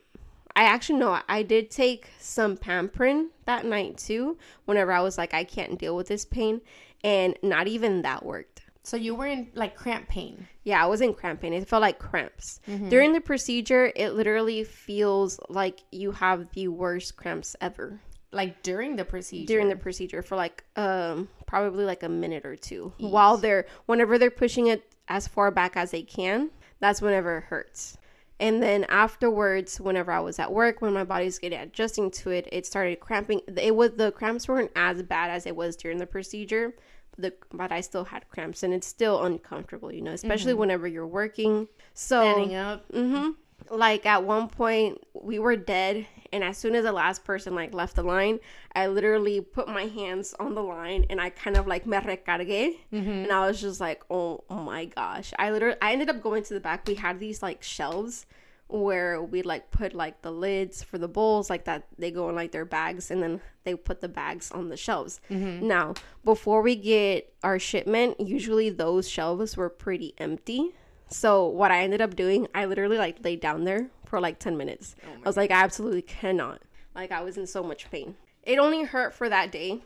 I 0.56 0.64
actually 0.64 1.00
know 1.00 1.20
I 1.28 1.44
did 1.44 1.70
take 1.70 2.10
some 2.20 2.56
Pamprin 2.58 3.28
that 3.46 3.66
night 3.66 3.98
too 3.98 4.38
whenever 4.66 4.92
I 4.92 5.02
was 5.02 5.18
like 5.18 5.34
I 5.34 5.44
can't 5.44 5.78
deal 5.78 5.96
with 5.96 6.08
this 6.08 6.26
pain 6.26 6.62
and 7.04 7.38
not 7.44 7.68
even 7.68 8.02
that 8.04 8.26
worked. 8.26 8.62
So 8.84 8.98
you 8.98 9.16
were 9.16 9.26
in 9.26 9.50
like 9.56 9.76
cramp 9.76 10.08
pain. 10.08 10.48
Yeah, 10.64 10.82
I 10.84 10.86
was 10.88 11.02
in 11.02 11.14
cramp 11.16 11.42
pain. 11.42 11.54
It 11.54 11.68
felt 11.68 11.82
like 11.82 11.98
cramps. 12.00 12.60
Mhm. 12.68 12.90
During 12.90 13.14
the 13.14 13.22
procedure, 13.22 13.92
it 13.96 14.12
literally 14.12 14.64
feels 14.64 15.40
like 15.50 15.82
you 15.92 16.12
have 16.12 16.52
the 16.54 16.68
worst 16.68 17.18
cramps 17.18 17.56
ever. 17.60 18.00
Like 18.32 18.62
during 18.64 18.96
the 18.96 19.06
procedure. 19.06 19.48
During 19.48 19.70
the 19.70 19.76
procedure 19.76 20.22
for 20.22 20.36
like 20.36 20.64
um 20.76 21.28
probably 21.48 21.84
like 21.86 22.04
a 22.04 22.10
minute 22.10 22.46
or 22.46 22.56
two. 22.56 22.94
While 23.00 23.38
they're 23.38 23.66
whenever 23.88 24.18
they're 24.18 24.30
pushing 24.32 24.68
it 24.68 24.84
as 25.08 25.28
far 25.28 25.52
back 25.52 25.76
as 25.76 25.92
they 25.92 26.04
can, 26.04 26.50
that's 26.80 27.02
whenever 27.02 27.38
it 27.40 27.44
hurts. 27.46 27.98
And 28.40 28.62
then 28.62 28.86
afterwards, 28.90 29.80
whenever 29.80 30.12
I 30.12 30.20
was 30.20 30.40
at 30.40 30.52
work, 30.52 30.82
when 30.82 30.94
my 30.94 31.06
body's 31.06 31.40
getting 31.40 31.60
adjusting 31.60 32.12
to 32.12 32.32
it, 32.32 32.50
it 32.52 32.66
started 32.66 33.00
cramping. 33.00 33.42
It 33.56 33.76
was 33.76 33.92
the 33.92 34.12
cramps 34.12 34.48
weren't 34.48 34.72
as 34.76 35.02
bad 35.04 35.32
as 35.32 35.46
it 35.46 35.56
was 35.56 35.78
during 35.78 36.00
the 36.00 36.06
procedure, 36.06 36.76
but, 37.12 37.22
the, 37.22 37.58
but 37.58 37.72
I 37.72 37.80
still 37.80 38.04
had 38.04 38.28
cramps, 38.28 38.64
and 38.64 38.74
it's 38.74 38.88
still 38.88 39.24
uncomfortable, 39.24 39.92
you 39.94 40.02
know, 40.02 40.12
especially 40.12 40.54
whenever 40.54 40.86
you're 40.86 41.08
working. 41.08 41.70
So 41.94 42.22
standing 42.22 42.56
up. 42.56 42.92
Mm-hmm. 42.92 43.30
Like 43.70 44.06
at 44.06 44.24
one 44.24 44.48
point, 44.48 45.00
we 45.14 45.40
were 45.40 45.56
dead, 45.56 46.06
and 46.32 46.44
as 46.44 46.58
soon 46.58 46.76
as 46.76 46.84
the 46.84 46.92
last 46.92 47.24
person 47.24 47.56
like 47.56 47.74
left 47.74 47.96
the 47.96 48.04
line, 48.04 48.40
I 48.76 48.88
literally 48.88 49.42
put 49.42 49.68
my 49.68 49.86
hands 49.86 50.36
on 50.40 50.54
the 50.54 50.62
line 50.62 51.06
and 51.10 51.20
I 51.20 51.30
kind 51.30 51.58
of 51.58 51.66
like 51.66 51.88
me 51.88 51.98
recargué, 51.98 52.78
mm-hmm. 52.94 53.10
and 53.10 53.32
I 53.32 53.48
was 53.48 53.60
just 53.60 53.80
like, 53.82 54.04
oh, 54.10 54.44
my 54.50 54.86
gosh! 54.86 55.34
I 55.40 55.52
literally 55.52 55.78
I 55.82 55.94
ended 55.94 56.10
up 56.10 56.22
going 56.22 56.44
to 56.44 56.54
the 56.54 56.60
back. 56.60 56.88
We 56.88 56.96
had 56.96 57.20
these 57.20 57.42
like 57.42 57.64
shelves 57.64 58.26
where 58.68 59.22
we 59.22 59.42
like 59.44 59.70
put 59.72 59.94
like 59.94 60.22
the 60.22 60.32
lids 60.32 60.82
for 60.82 60.98
the 60.98 61.08
bowls 61.08 61.50
like 61.50 61.66
that 61.66 61.86
they 62.00 62.10
go 62.10 62.30
in 62.30 62.36
like 62.36 62.52
their 62.52 62.66
bags 62.66 63.12
and 63.12 63.22
then 63.22 63.40
they 63.64 63.76
put 63.76 64.02
the 64.02 64.08
bags 64.08 64.52
on 64.52 64.70
the 64.70 64.78
shelves. 64.78 65.22
Mm-hmm. 65.30 65.68
Now 65.68 65.94
before 66.24 66.62
we 66.62 66.76
get 66.76 67.32
our 67.44 67.60
shipment 67.60 68.20
usually 68.20 68.70
those 68.70 69.08
shelves 69.08 69.56
were 69.56 69.70
pretty 69.70 70.16
empty 70.18 70.74
so 71.08 71.46
what 71.48 71.72
i 71.72 71.82
ended 71.82 72.02
up 72.02 72.16
doing 72.16 72.48
i 72.54 72.66
literally 72.66 72.98
like 72.98 73.24
laid 73.24 73.40
down 73.40 73.64
there 73.64 73.90
for 74.06 74.20
like 74.20 74.40
10 74.40 74.56
minutes. 74.56 74.96
Oh 75.06 75.22
I 75.24 75.28
was 75.28 75.38
like 75.38 75.52
i 75.52 75.62
absolutely 75.64 76.02
cannot. 76.02 76.62
Like 76.94 77.12
i 77.12 77.22
was 77.22 77.38
in 77.38 77.48
so 77.48 77.64
much 77.64 77.90
pain. 77.92 78.16
It 78.44 78.60
only 78.60 78.84
hurt 78.84 79.14
for 79.14 79.30
that 79.30 79.52
day. 79.52 79.82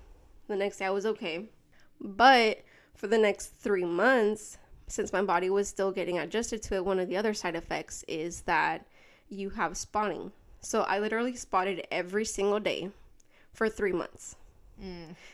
The 0.48 0.56
next 0.56 0.78
day 0.78 0.86
i 0.86 0.90
was 0.92 1.06
okay. 1.06 1.50
But 2.00 2.64
for 2.96 3.08
the 3.08 3.18
next 3.18 3.48
three 3.60 3.86
months, 3.86 4.58
since 4.88 5.14
my 5.14 5.22
body 5.22 5.50
was 5.50 5.68
still 5.68 5.92
getting 5.92 6.18
adjusted 6.20 6.62
to 6.64 6.76
it, 6.76 6.86
one 6.86 7.00
of 7.00 7.08
the 7.08 7.18
other 7.18 7.34
side 7.34 7.56
effects 7.56 8.04
is 8.08 8.42
that 8.42 8.86
you 9.30 9.52
have 9.52 9.78
spotting. 9.78 10.32
So 10.60 10.82
I 10.82 11.00
literally 11.00 11.36
spotted 11.36 11.88
every 11.92 12.26
single 12.26 12.60
day 12.60 12.92
for 13.54 13.70
three 13.70 13.94
months. 13.94 14.36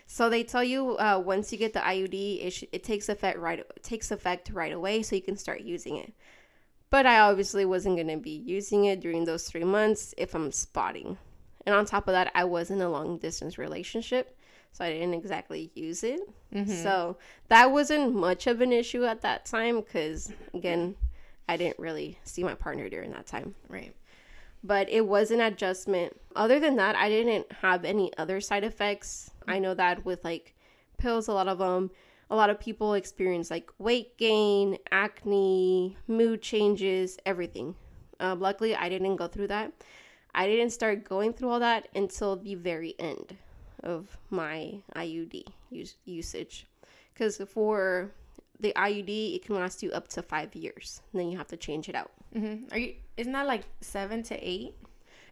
So 0.08 0.30
they 0.30 0.44
tell 0.44 0.64
you 0.64 0.98
uh, 0.98 1.22
once 1.24 1.52
you 1.52 1.58
get 1.58 1.74
the 1.74 1.80
IUD, 1.80 2.46
it, 2.46 2.52
sh- 2.52 2.64
it 2.72 2.84
takes 2.84 3.10
effect 3.10 3.38
right 3.40 3.60
it 3.60 3.84
takes 3.84 4.12
effect 4.12 4.50
right 4.52 4.74
away, 4.74 5.04
so 5.04 5.16
you 5.16 5.22
can 5.22 5.38
start 5.38 5.62
using 5.62 5.98
it. 5.98 6.14
But 6.90 7.06
I 7.06 7.20
obviously 7.20 7.66
wasn't 7.66 7.98
gonna 7.98 8.18
be 8.18 8.32
using 8.32 8.86
it 8.86 9.02
during 9.02 9.26
those 9.26 9.46
three 9.46 9.64
months 9.64 10.14
if 10.18 10.34
I'm 10.36 10.52
spotting. 10.52 11.18
And 11.66 11.74
on 11.76 11.86
top 11.86 12.08
of 12.08 12.14
that, 12.14 12.32
I 12.36 12.44
was 12.44 12.70
in 12.70 12.82
a 12.82 12.90
long 12.90 13.18
distance 13.18 13.58
relationship, 13.58 14.38
so 14.72 14.86
I 14.86 14.92
didn't 14.92 15.16
exactly 15.16 15.72
use 15.74 16.04
it. 16.04 16.20
So 16.84 17.18
that 17.48 17.72
wasn't 17.72 18.14
much 18.16 18.46
of 18.48 18.62
an 18.62 18.72
issue 18.72 19.04
at 19.04 19.22
that 19.22 19.46
time 19.46 19.82
because, 19.82 20.32
again, 20.54 20.96
I 21.50 21.58
didn't 21.58 21.80
really 21.80 22.20
see 22.24 22.44
my 22.44 22.54
partner 22.54 22.88
during 22.88 23.12
that 23.12 23.26
time. 23.26 23.56
Right. 23.68 23.96
But 24.66 24.90
it 24.90 25.06
was 25.06 25.30
an 25.30 25.42
adjustment. 25.42 26.20
Other 26.36 26.60
than 26.60 26.76
that, 26.78 26.96
I 26.96 27.08
didn't 27.08 27.52
have 27.52 27.86
any 27.86 28.12
other 28.18 28.42
side 28.42 28.64
effects. 28.64 29.30
I 29.48 29.60
know 29.60 29.76
that 29.76 30.04
with 30.06 30.24
like 30.24 30.56
pills, 30.98 31.28
a 31.28 31.34
lot 31.34 31.48
of 31.48 31.60
them, 31.60 31.92
a 32.32 32.36
lot 32.36 32.50
of 32.50 32.60
people 32.60 32.96
experience 32.96 33.52
like 33.52 33.70
weight 33.78 34.18
gain, 34.18 34.80
acne, 34.90 35.96
mood 36.08 36.42
changes, 36.42 37.18
everything. 37.28 37.76
Uh, 38.20 38.36
luckily, 38.36 38.76
I 38.76 38.90
didn't 38.90 39.18
go 39.18 39.28
through 39.28 39.50
that. 39.50 39.72
I 40.34 40.48
didn't 40.48 40.72
start 40.72 41.04
going 41.04 41.34
through 41.34 41.50
all 41.50 41.60
that 41.60 41.88
until 41.94 42.36
the 42.36 42.56
very 42.56 42.96
end 42.98 43.38
of 43.84 44.18
my 44.32 44.80
IUD 44.96 45.46
use, 45.70 45.96
usage. 46.06 46.66
Because 47.14 47.38
for 47.54 48.12
the 48.60 48.74
IUD, 48.76 49.36
it 49.36 49.46
can 49.46 49.56
last 49.56 49.84
you 49.84 49.92
up 49.92 50.08
to 50.10 50.24
five 50.24 50.56
years. 50.56 51.02
And 51.12 51.22
then 51.22 51.30
you 51.30 51.38
have 51.38 51.48
to 51.50 51.58
change 51.58 51.88
it 51.88 51.96
out. 51.96 52.12
Mm-hmm. 52.36 52.74
Are 52.74 52.78
you? 52.78 52.96
Isn't 53.18 53.34
that 53.34 53.48
like 53.48 53.64
seven 53.82 54.24
to 54.24 54.36
eight? 54.36 54.76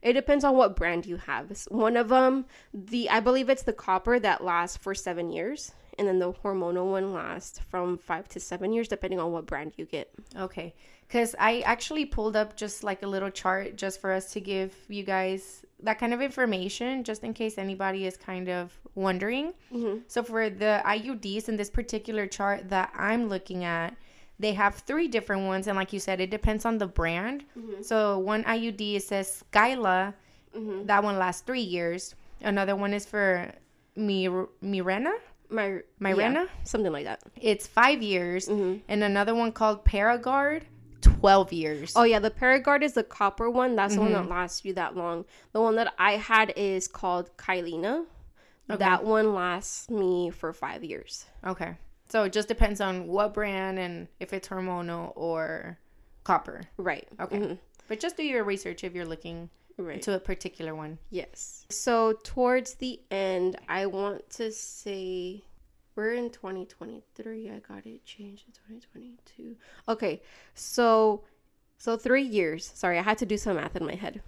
It 0.01 0.13
depends 0.13 0.43
on 0.43 0.55
what 0.55 0.75
brand 0.75 1.05
you 1.05 1.17
have. 1.17 1.51
One 1.69 1.95
of 1.95 2.09
them, 2.09 2.45
the 2.73 3.09
I 3.09 3.19
believe 3.19 3.49
it's 3.49 3.63
the 3.63 3.73
copper 3.73 4.19
that 4.19 4.43
lasts 4.43 4.77
for 4.77 4.93
seven 4.93 5.31
years, 5.31 5.71
and 5.97 6.07
then 6.07 6.19
the 6.19 6.33
hormonal 6.33 6.91
one 6.91 7.13
lasts 7.13 7.59
from 7.69 7.97
five 7.97 8.27
to 8.29 8.39
seven 8.39 8.73
years, 8.73 8.87
depending 8.87 9.19
on 9.19 9.31
what 9.31 9.45
brand 9.45 9.73
you 9.77 9.85
get. 9.85 10.11
Okay. 10.37 10.73
Because 11.07 11.35
I 11.39 11.59
actually 11.61 12.05
pulled 12.05 12.35
up 12.35 12.57
just 12.57 12.83
like 12.83 13.03
a 13.03 13.07
little 13.07 13.29
chart 13.29 13.75
just 13.75 14.01
for 14.01 14.11
us 14.11 14.31
to 14.33 14.41
give 14.41 14.73
you 14.87 15.03
guys 15.03 15.63
that 15.83 15.99
kind 15.99 16.13
of 16.13 16.21
information, 16.21 17.03
just 17.03 17.23
in 17.23 17.33
case 17.33 17.57
anybody 17.57 18.05
is 18.07 18.17
kind 18.17 18.49
of 18.49 18.71
wondering. 18.95 19.53
So, 20.07 20.23
for 20.23 20.49
the 20.49 20.81
IUDs 20.85 21.49
in 21.49 21.55
this 21.57 21.69
particular 21.69 22.25
chart 22.27 22.69
that 22.69 22.91
I'm 22.95 23.29
looking 23.29 23.63
at, 23.63 23.95
they 24.43 24.53
have 24.53 24.75
three 24.75 25.07
different 25.07 25.45
ones. 25.45 25.67
And 25.67 25.77
like 25.77 25.93
you 25.93 25.99
said, 25.99 26.19
it 26.19 26.29
depends 26.29 26.65
on 26.65 26.77
the 26.77 26.87
brand. 26.87 27.45
Mm-hmm. 27.57 27.81
So, 27.81 28.19
one 28.19 28.43
IUD, 28.43 28.95
it 28.95 29.03
says 29.03 29.43
Skyla. 29.51 30.13
Mm-hmm. 30.55 30.85
That 30.85 31.03
one 31.03 31.17
lasts 31.17 31.41
three 31.41 31.61
years. 31.61 32.15
Another 32.41 32.75
one 32.75 32.93
is 32.93 33.05
for 33.05 33.51
Mir- 33.95 34.49
Mirena. 34.63 35.13
My 35.49 35.81
Mirena? 36.01 36.33
yeah, 36.33 36.47
something 36.63 36.91
like 36.91 37.05
that. 37.05 37.21
It's 37.39 37.67
five 37.67 38.01
years. 38.01 38.47
Mm-hmm. 38.47 38.79
And 38.87 39.03
another 39.03 39.35
one 39.35 39.51
called 39.51 39.85
Paragard, 39.85 40.63
12 41.01 41.53
years. 41.53 41.93
Oh 41.95 42.03
yeah, 42.03 42.19
the 42.19 42.31
Paragard 42.31 42.81
is 42.81 42.93
the 42.93 43.03
copper 43.03 43.49
one. 43.49 43.75
That's 43.75 43.95
the 43.95 44.01
one 44.01 44.13
that 44.13 44.27
lasts 44.27 44.65
you 44.65 44.73
that 44.73 44.95
long. 44.95 45.25
The 45.51 45.61
one 45.61 45.75
that 45.75 45.93
I 45.99 46.13
had 46.13 46.53
is 46.55 46.87
called 46.87 47.35
Kyleena. 47.37 48.05
That 48.67 49.03
one 49.03 49.35
lasts 49.35 49.89
me 49.89 50.31
for 50.31 50.51
five 50.53 50.83
years. 50.83 51.25
Okay. 51.45 51.75
So 52.13 52.25
it 52.25 52.31
just 52.31 52.47
depends 52.47 52.79
on 52.79 53.07
what 53.07 53.33
brand 53.33 53.79
and 53.79 54.07
if 54.19 54.33
it's 54.33 54.47
hormonal 54.47 55.13
or 55.15 55.79
copper. 56.23 56.61
Right. 56.77 57.07
Okay. 57.19 57.39
Mm-hmm. 57.39 57.53
But 57.87 57.99
just 57.99 58.17
do 58.17 58.23
your 58.23 58.43
research 58.43 58.83
if 58.83 58.93
you're 58.93 59.03
looking 59.03 59.49
Right. 59.79 59.95
into 59.95 60.13
a 60.13 60.19
particular 60.19 60.75
one. 60.75 60.99
Yes. 61.09 61.65
So 61.71 62.13
towards 62.23 62.75
the 62.75 62.99
end, 63.09 63.57
I 63.67 63.87
want 63.87 64.29
to 64.37 64.51
say 64.51 65.41
we're 65.95 66.13
in 66.13 66.29
2023. 66.29 67.49
I 67.49 67.57
got 67.67 67.87
it 67.87 68.05
changed 68.05 68.45
to 68.45 68.51
2022. 68.51 69.55
Okay. 69.89 70.21
So 70.53 71.23
so 71.79 71.97
3 71.97 72.21
years. 72.21 72.71
Sorry, 72.75 72.99
I 72.99 73.01
had 73.01 73.17
to 73.17 73.25
do 73.25 73.37
some 73.37 73.55
math 73.55 73.75
in 73.75 73.87
my 73.87 73.95
head. 73.95 74.21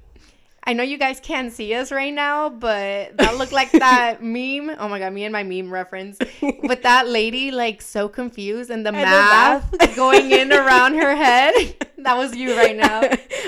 I 0.67 0.73
know 0.73 0.81
you 0.81 0.97
guys 0.97 1.19
can't 1.19 1.53
see 1.53 1.75
us 1.75 1.91
right 1.91 2.13
now, 2.13 2.49
but 2.49 3.17
that 3.17 3.37
looked 3.37 3.51
like 3.51 3.71
that 3.73 4.23
meme. 4.23 4.75
Oh 4.79 4.87
my 4.87 4.97
god, 4.97 5.13
me 5.13 5.23
and 5.23 5.31
my 5.31 5.43
meme 5.43 5.71
reference. 5.71 6.17
With 6.41 6.81
that 6.83 7.07
lady 7.07 7.51
like 7.51 7.81
so 7.81 8.09
confused 8.09 8.71
and 8.71 8.85
the 8.85 8.91
the 8.91 8.97
math 8.97 9.95
going 9.95 10.31
in 10.31 10.51
around 10.51 10.95
her 10.95 11.15
head. 11.15 11.75
That 12.05 12.17
was 12.17 12.35
you 12.35 12.55
right 12.55 12.75
now. 12.75 13.01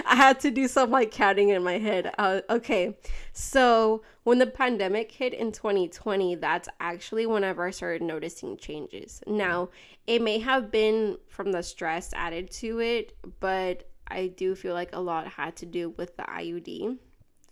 I 0.07 0.15
had 0.15 0.39
to 0.39 0.49
do 0.49 0.67
some 0.67 0.89
like 0.89 1.11
counting 1.11 1.49
in 1.49 1.61
my 1.61 1.77
head. 1.77 2.11
Uh, 2.17 2.41
okay, 2.49 2.97
so 3.31 4.01
when 4.23 4.39
the 4.39 4.47
pandemic 4.47 5.11
hit 5.11 5.35
in 5.35 5.51
2020, 5.51 6.33
that's 6.35 6.67
actually 6.79 7.27
whenever 7.27 7.67
I 7.67 7.69
started 7.69 8.01
noticing 8.01 8.57
changes. 8.57 9.21
Now, 9.27 9.69
it 10.07 10.23
may 10.23 10.39
have 10.39 10.71
been 10.71 11.19
from 11.27 11.51
the 11.51 11.61
stress 11.61 12.11
added 12.15 12.49
to 12.53 12.79
it, 12.79 13.15
but 13.39 13.87
I 14.07 14.27
do 14.27 14.55
feel 14.55 14.73
like 14.73 14.95
a 14.95 14.99
lot 14.99 15.27
had 15.27 15.55
to 15.57 15.67
do 15.67 15.89
with 15.91 16.17
the 16.17 16.23
IUD. 16.23 16.97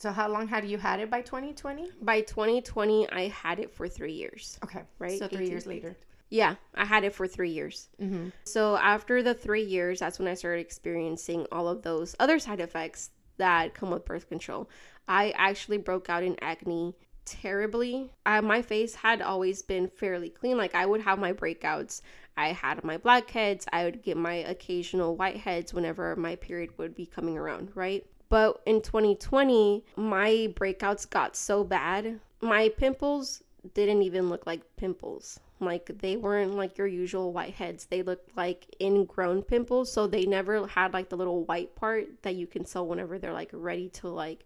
So 0.05 0.11
how 0.11 0.29
long 0.29 0.47
had 0.47 0.69
you 0.69 0.77
had 0.77 0.99
it 0.99 1.09
by 1.09 1.21
2020? 1.21 1.89
By 1.99 2.21
2020, 2.21 3.09
I 3.09 3.27
had 3.29 3.59
it 3.59 3.71
for 3.71 3.87
three 3.87 4.11
years. 4.11 4.59
Okay. 4.63 4.83
Right, 4.99 5.17
So 5.17 5.27
3 5.27 5.49
years 5.49 5.65
later. 5.65 5.97
Yeah, 6.29 6.57
I 6.75 6.85
had 6.85 7.03
it 7.03 7.15
for 7.15 7.25
three 7.25 7.49
years. 7.49 7.89
Mhm. 7.99 8.31
So 8.43 8.77
after 8.77 9.23
the 9.23 9.33
three 9.33 9.63
years, 9.63 10.01
that's 10.01 10.19
when 10.19 10.27
I 10.27 10.35
started 10.35 10.61
experiencing 10.61 11.47
all 11.51 11.67
of 11.67 11.81
those 11.81 12.15
other 12.19 12.37
side 12.37 12.59
effects 12.59 13.09
that 13.37 13.73
come 13.73 13.89
with 13.89 14.05
birth 14.05 14.29
control. 14.29 14.69
I 15.07 15.31
actually 15.31 15.79
broke 15.79 16.07
out 16.07 16.21
in 16.21 16.35
acne 16.39 16.95
terribly. 17.25 18.11
I, 18.27 18.41
my 18.41 18.61
face 18.61 18.93
had 18.93 19.23
always 19.23 19.63
been 19.63 19.87
fairly 19.87 20.29
clean. 20.29 20.55
Like 20.55 20.75
I 20.75 20.85
would 20.85 21.01
have 21.01 21.17
my 21.17 21.33
breakouts. 21.33 22.01
I 22.37 22.49
had 22.49 22.83
my 22.83 22.97
blackheads. 22.97 23.65
I 23.73 23.85
would 23.85 24.03
get 24.03 24.17
my 24.17 24.35
occasional 24.35 25.17
whiteheads 25.17 25.73
whenever 25.73 26.15
my 26.15 26.35
period 26.35 26.77
would 26.77 26.93
be 26.93 27.07
coming 27.07 27.39
around, 27.39 27.71
right? 27.73 28.05
But 28.29 28.61
in 28.65 28.81
2020, 28.81 29.83
my 29.95 30.53
breakouts 30.55 31.09
got 31.09 31.35
so 31.35 31.63
bad. 31.63 32.19
My 32.41 32.69
pimples 32.69 33.43
didn't 33.73 34.01
even 34.01 34.29
look 34.29 34.45
like 34.45 34.61
pimples. 34.77 35.39
Like 35.59 35.89
they 35.99 36.17
weren't 36.17 36.55
like 36.55 36.77
your 36.77 36.87
usual 36.87 37.33
whiteheads. 37.33 37.87
They 37.87 38.01
looked 38.01 38.35
like 38.35 38.67
ingrown 38.81 39.43
pimples. 39.43 39.91
So 39.91 40.05
they 40.07 40.25
never 40.25 40.67
had 40.67 40.93
like 40.93 41.09
the 41.09 41.17
little 41.17 41.43
white 41.45 41.75
part 41.75 42.07
that 42.23 42.35
you 42.35 42.47
can 42.47 42.65
sell 42.65 42.85
whenever 42.87 43.17
they're 43.17 43.33
like 43.33 43.49
ready 43.53 43.89
to 43.89 44.09
like 44.09 44.45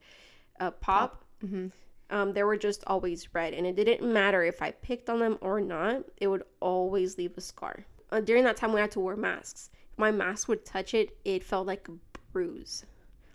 uh, 0.60 0.72
pop. 0.72 1.24
Um, 2.12 2.34
they 2.34 2.44
were 2.44 2.58
just 2.58 2.84
always 2.88 3.34
red, 3.36 3.54
and 3.54 3.68
it 3.68 3.76
didn't 3.76 4.02
matter 4.12 4.44
if 4.44 4.62
I 4.62 4.72
picked 4.72 5.10
on 5.10 5.20
them 5.20 5.38
or 5.42 5.62
not. 5.62 6.04
It 6.18 6.28
would 6.28 6.44
always 6.60 7.18
leave 7.18 7.38
a 7.38 7.42
scar. 7.42 7.86
Uh, 8.12 8.20
during 8.20 8.44
that 8.46 8.58
time, 8.58 8.74
we 8.74 8.80
had 8.82 8.92
to 8.92 9.00
wear 9.00 9.16
masks. 9.16 9.70
If 9.92 9.98
my 10.00 10.12
mask 10.12 10.48
would 10.48 10.66
touch 10.66 10.96
it, 10.96 11.16
it 11.24 11.44
felt 11.44 11.68
like 11.68 11.88
a 11.88 11.92
bruise, 12.34 12.86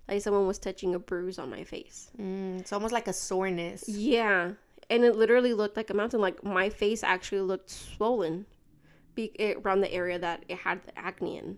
like 0.08 0.22
someone 0.22 0.46
was 0.46 0.58
touching 0.58 0.94
a 0.94 0.98
bruise 0.98 1.38
on 1.38 1.50
my 1.50 1.64
face. 1.64 2.10
Mm, 2.18 2.60
it's 2.60 2.72
almost 2.72 2.92
like 2.92 3.08
a 3.08 3.12
soreness. 3.12 3.88
Yeah, 3.88 4.52
and 4.90 5.04
it 5.04 5.16
literally 5.16 5.54
looked 5.54 5.76
like 5.76 5.90
a 5.90 5.94
mountain. 5.94 6.20
Like 6.20 6.42
my 6.44 6.68
face 6.68 7.02
actually 7.02 7.40
looked 7.40 7.70
swollen, 7.70 8.46
be- 9.14 9.32
it, 9.34 9.58
around 9.64 9.80
the 9.80 9.92
area 9.92 10.18
that 10.18 10.44
it 10.48 10.58
had 10.58 10.82
the 10.84 10.98
acne 10.98 11.38
in. 11.38 11.56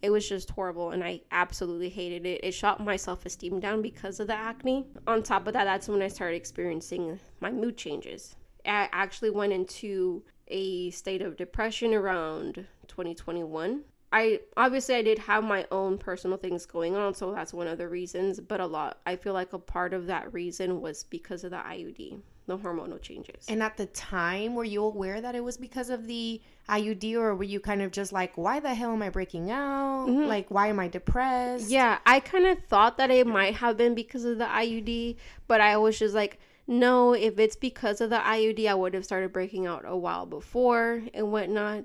It 0.00 0.08
was 0.08 0.26
just 0.26 0.48
horrible, 0.50 0.90
and 0.90 1.04
I 1.04 1.20
absolutely 1.32 1.90
hated 1.90 2.24
it. 2.24 2.40
It 2.42 2.52
shot 2.52 2.82
my 2.82 2.96
self 2.96 3.26
esteem 3.26 3.60
down 3.60 3.82
because 3.82 4.18
of 4.18 4.28
the 4.28 4.34
acne. 4.34 4.86
On 5.06 5.22
top 5.22 5.46
of 5.46 5.52
that, 5.52 5.64
that's 5.64 5.86
when 5.86 6.00
I 6.00 6.08
started 6.08 6.36
experiencing 6.36 7.20
my 7.40 7.50
mood 7.50 7.76
changes. 7.76 8.36
I 8.64 8.88
actually 8.92 9.30
went 9.30 9.52
into 9.52 10.22
a 10.48 10.90
state 10.90 11.20
of 11.20 11.36
depression 11.36 11.92
around 11.94 12.66
2021. 12.88 13.82
I 14.12 14.40
obviously 14.56 14.96
I 14.96 15.02
did 15.02 15.18
have 15.20 15.44
my 15.44 15.66
own 15.70 15.96
personal 15.96 16.36
things 16.36 16.66
going 16.66 16.96
on, 16.96 17.14
so 17.14 17.32
that's 17.32 17.54
one 17.54 17.68
of 17.68 17.78
the 17.78 17.88
reasons. 17.88 18.40
But 18.40 18.60
a 18.60 18.66
lot, 18.66 18.98
I 19.06 19.16
feel 19.16 19.34
like 19.34 19.52
a 19.52 19.58
part 19.58 19.94
of 19.94 20.06
that 20.06 20.32
reason 20.32 20.80
was 20.80 21.04
because 21.04 21.44
of 21.44 21.52
the 21.52 21.58
IUD. 21.58 22.20
the 22.50 22.58
hormonal 22.58 23.00
changes. 23.00 23.46
And 23.48 23.62
at 23.62 23.76
the 23.76 23.86
time, 23.86 24.54
were 24.54 24.64
you 24.64 24.82
aware 24.84 25.20
that 25.20 25.34
it 25.34 25.42
was 25.42 25.56
because 25.56 25.88
of 25.88 26.06
the 26.06 26.40
IUD, 26.68 27.14
or 27.14 27.34
were 27.34 27.44
you 27.44 27.60
kind 27.60 27.80
of 27.80 27.92
just 27.92 28.12
like, 28.12 28.36
why 28.36 28.60
the 28.60 28.74
hell 28.74 28.92
am 28.92 29.02
I 29.02 29.08
breaking 29.08 29.50
out? 29.50 30.08
Mm-hmm. 30.08 30.26
Like, 30.26 30.50
why 30.50 30.66
am 30.66 30.80
I 30.80 30.88
depressed? 30.88 31.70
Yeah, 31.70 31.98
I 32.04 32.20
kind 32.20 32.46
of 32.46 32.58
thought 32.64 32.98
that 32.98 33.10
it 33.10 33.26
might 33.26 33.54
have 33.56 33.76
been 33.76 33.94
because 33.94 34.24
of 34.24 34.38
the 34.38 34.44
IUD, 34.44 35.16
but 35.46 35.60
I 35.60 35.76
was 35.76 35.98
just 35.98 36.14
like, 36.14 36.38
no, 36.66 37.14
if 37.14 37.38
it's 37.38 37.56
because 37.56 38.00
of 38.00 38.10
the 38.10 38.18
IUD, 38.18 38.66
I 38.66 38.74
would 38.74 38.94
have 38.94 39.04
started 39.04 39.32
breaking 39.32 39.66
out 39.66 39.84
a 39.86 39.96
while 39.96 40.26
before 40.26 41.02
and 41.14 41.32
whatnot. 41.32 41.84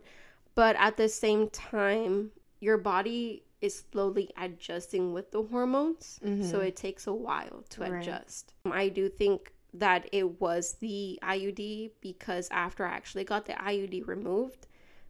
But 0.56 0.76
at 0.78 0.98
the 0.98 1.10
same 1.10 1.50
time, 1.50 2.32
your 2.60 2.78
body 2.78 3.44
is 3.62 3.84
slowly 3.92 4.32
adjusting 4.38 5.14
with 5.14 5.32
the 5.32 5.44
hormones. 5.44 6.20
Mm-hmm. 6.24 6.50
So 6.50 6.62
it 6.62 6.76
takes 6.76 7.08
a 7.08 7.14
while 7.14 7.64
to 7.72 7.82
right. 7.82 8.02
adjust. 8.02 8.54
I 8.66 8.90
do 8.90 9.10
think 9.10 9.54
that 9.74 10.08
it 10.12 10.40
was 10.40 10.74
the 10.76 11.20
IUD 11.22 11.92
because 12.00 12.48
after 12.52 12.86
I 12.86 12.92
actually 12.92 13.26
got 13.26 13.46
the 13.46 13.54
IUD 13.54 14.08
removed, 14.08 14.68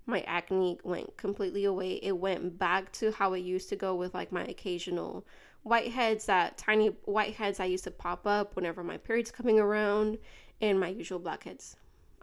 my 0.08 0.22
acne 0.22 0.80
went 0.84 1.16
completely 1.18 1.66
away. 1.66 2.00
It 2.02 2.18
went 2.18 2.58
back 2.58 2.92
to 2.94 3.12
how 3.12 3.34
it 3.34 3.40
used 3.40 3.70
to 3.70 3.76
go 3.76 3.96
with 3.96 4.14
like 4.14 4.32
my 4.32 4.44
occasional 4.44 5.26
whiteheads, 5.66 6.26
that 6.26 6.58
tiny 6.58 6.90
whiteheads 7.08 7.60
I 7.60 7.66
used 7.66 7.84
to 7.86 7.92
pop 7.92 8.26
up 8.26 8.56
whenever 8.56 8.84
my 8.84 8.98
period's 8.98 9.32
coming 9.32 9.60
around, 9.60 10.18
and 10.62 10.80
my 10.80 10.90
usual 10.90 11.20
blackheads. 11.20 11.76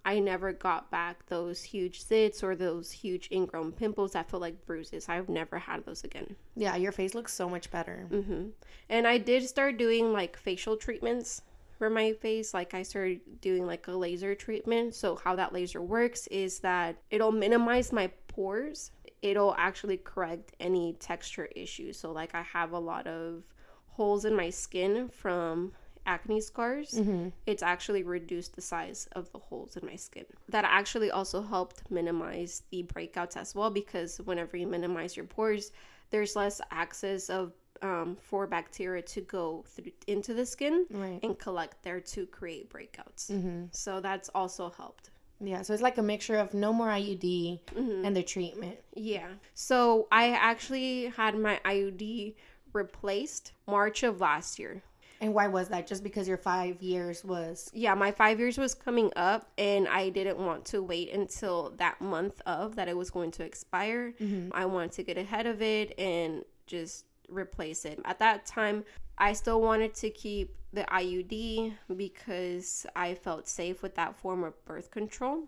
I 0.04 0.18
never 0.18 0.52
got 0.52 0.90
back 0.90 1.26
those 1.26 1.62
huge 1.62 2.04
zits 2.04 2.42
or 2.42 2.56
those 2.56 2.90
huge 2.90 3.28
ingrown 3.30 3.72
pimples 3.72 4.12
that 4.12 4.30
feel 4.30 4.40
like 4.40 4.66
bruises. 4.66 5.08
I've 5.08 5.28
never 5.28 5.58
had 5.58 5.84
those 5.84 6.02
again. 6.02 6.34
Yeah, 6.56 6.76
your 6.76 6.92
face 6.92 7.14
looks 7.14 7.32
so 7.32 7.48
much 7.48 7.70
better. 7.70 8.06
Mm-hmm. 8.10 8.48
And 8.88 9.06
I 9.06 9.18
did 9.18 9.46
start 9.48 9.78
doing 9.78 10.12
like 10.12 10.36
facial 10.36 10.76
treatments 10.76 11.42
for 11.78 11.88
my 11.88 12.12
face. 12.14 12.52
Like 12.52 12.74
I 12.74 12.82
started 12.82 13.20
doing 13.40 13.66
like 13.66 13.86
a 13.88 13.92
laser 13.92 14.34
treatment. 14.34 14.94
So 14.94 15.16
how 15.16 15.36
that 15.36 15.52
laser 15.52 15.80
works 15.80 16.26
is 16.28 16.58
that 16.60 16.96
it'll 17.10 17.32
minimize 17.32 17.92
my 17.92 18.08
pores. 18.28 18.90
It'll 19.20 19.54
actually 19.56 19.98
correct 19.98 20.52
any 20.58 20.94
texture 20.94 21.48
issues. 21.54 21.98
So 21.98 22.10
like 22.10 22.34
I 22.34 22.42
have 22.42 22.72
a 22.72 22.78
lot 22.78 23.06
of 23.06 23.44
holes 23.86 24.24
in 24.24 24.34
my 24.34 24.50
skin 24.50 25.08
from 25.08 25.72
acne 26.06 26.40
scars, 26.40 26.92
mm-hmm. 26.92 27.28
it's 27.46 27.62
actually 27.62 28.02
reduced 28.02 28.54
the 28.54 28.62
size 28.62 29.08
of 29.12 29.30
the 29.32 29.38
holes 29.38 29.76
in 29.76 29.86
my 29.86 29.96
skin. 29.96 30.24
That 30.48 30.64
actually 30.64 31.10
also 31.10 31.42
helped 31.42 31.90
minimize 31.90 32.62
the 32.70 32.84
breakouts 32.84 33.36
as 33.36 33.54
well 33.54 33.70
because 33.70 34.18
whenever 34.18 34.56
you 34.56 34.66
minimize 34.66 35.16
your 35.16 35.26
pores, 35.26 35.72
there's 36.10 36.36
less 36.36 36.60
access 36.70 37.30
of 37.30 37.52
um, 37.82 38.16
for 38.20 38.46
bacteria 38.46 39.02
to 39.02 39.20
go 39.22 39.64
through 39.66 39.92
into 40.06 40.34
the 40.34 40.46
skin 40.46 40.86
right. 40.90 41.18
and 41.22 41.38
collect 41.38 41.82
there 41.82 42.00
to 42.00 42.26
create 42.26 42.70
breakouts. 42.70 43.30
Mm-hmm. 43.30 43.64
So 43.72 44.00
that's 44.00 44.28
also 44.34 44.70
helped. 44.70 45.10
Yeah, 45.40 45.62
so 45.62 45.72
it's 45.72 45.82
like 45.82 45.98
a 45.98 46.02
mixture 46.02 46.36
of 46.36 46.54
no 46.54 46.72
more 46.72 46.86
IUD 46.86 47.60
mm-hmm. 47.74 48.04
and 48.04 48.16
the 48.16 48.22
treatment. 48.22 48.78
Yeah. 48.94 49.26
So 49.54 50.06
I 50.12 50.30
actually 50.30 51.06
had 51.06 51.36
my 51.36 51.60
IUD 51.64 52.34
replaced 52.72 53.52
March 53.66 54.04
of 54.04 54.20
last 54.20 54.58
year. 54.58 54.82
And 55.22 55.32
why 55.32 55.46
was 55.46 55.68
that? 55.68 55.86
Just 55.86 56.02
because 56.02 56.26
your 56.26 56.36
five 56.36 56.82
years 56.82 57.24
was. 57.24 57.70
Yeah, 57.72 57.94
my 57.94 58.10
five 58.10 58.40
years 58.40 58.58
was 58.58 58.74
coming 58.74 59.12
up, 59.14 59.52
and 59.56 59.86
I 59.86 60.08
didn't 60.08 60.36
want 60.36 60.64
to 60.66 60.82
wait 60.82 61.12
until 61.12 61.72
that 61.76 62.00
month 62.00 62.42
of 62.44 62.74
that 62.74 62.88
it 62.88 62.96
was 62.96 63.08
going 63.08 63.30
to 63.32 63.44
expire. 63.44 64.14
Mm-hmm. 64.20 64.48
I 64.52 64.66
wanted 64.66 64.92
to 64.92 65.04
get 65.04 65.16
ahead 65.16 65.46
of 65.46 65.62
it 65.62 65.96
and 65.96 66.44
just 66.66 67.04
replace 67.28 67.84
it. 67.84 68.00
At 68.04 68.18
that 68.18 68.46
time, 68.46 68.84
I 69.16 69.32
still 69.32 69.62
wanted 69.62 69.94
to 69.94 70.10
keep 70.10 70.56
the 70.72 70.82
IUD 70.82 71.74
because 71.96 72.84
I 72.96 73.14
felt 73.14 73.46
safe 73.46 73.80
with 73.80 73.94
that 73.94 74.16
form 74.16 74.42
of 74.42 74.52
birth 74.64 74.90
control. 74.90 75.44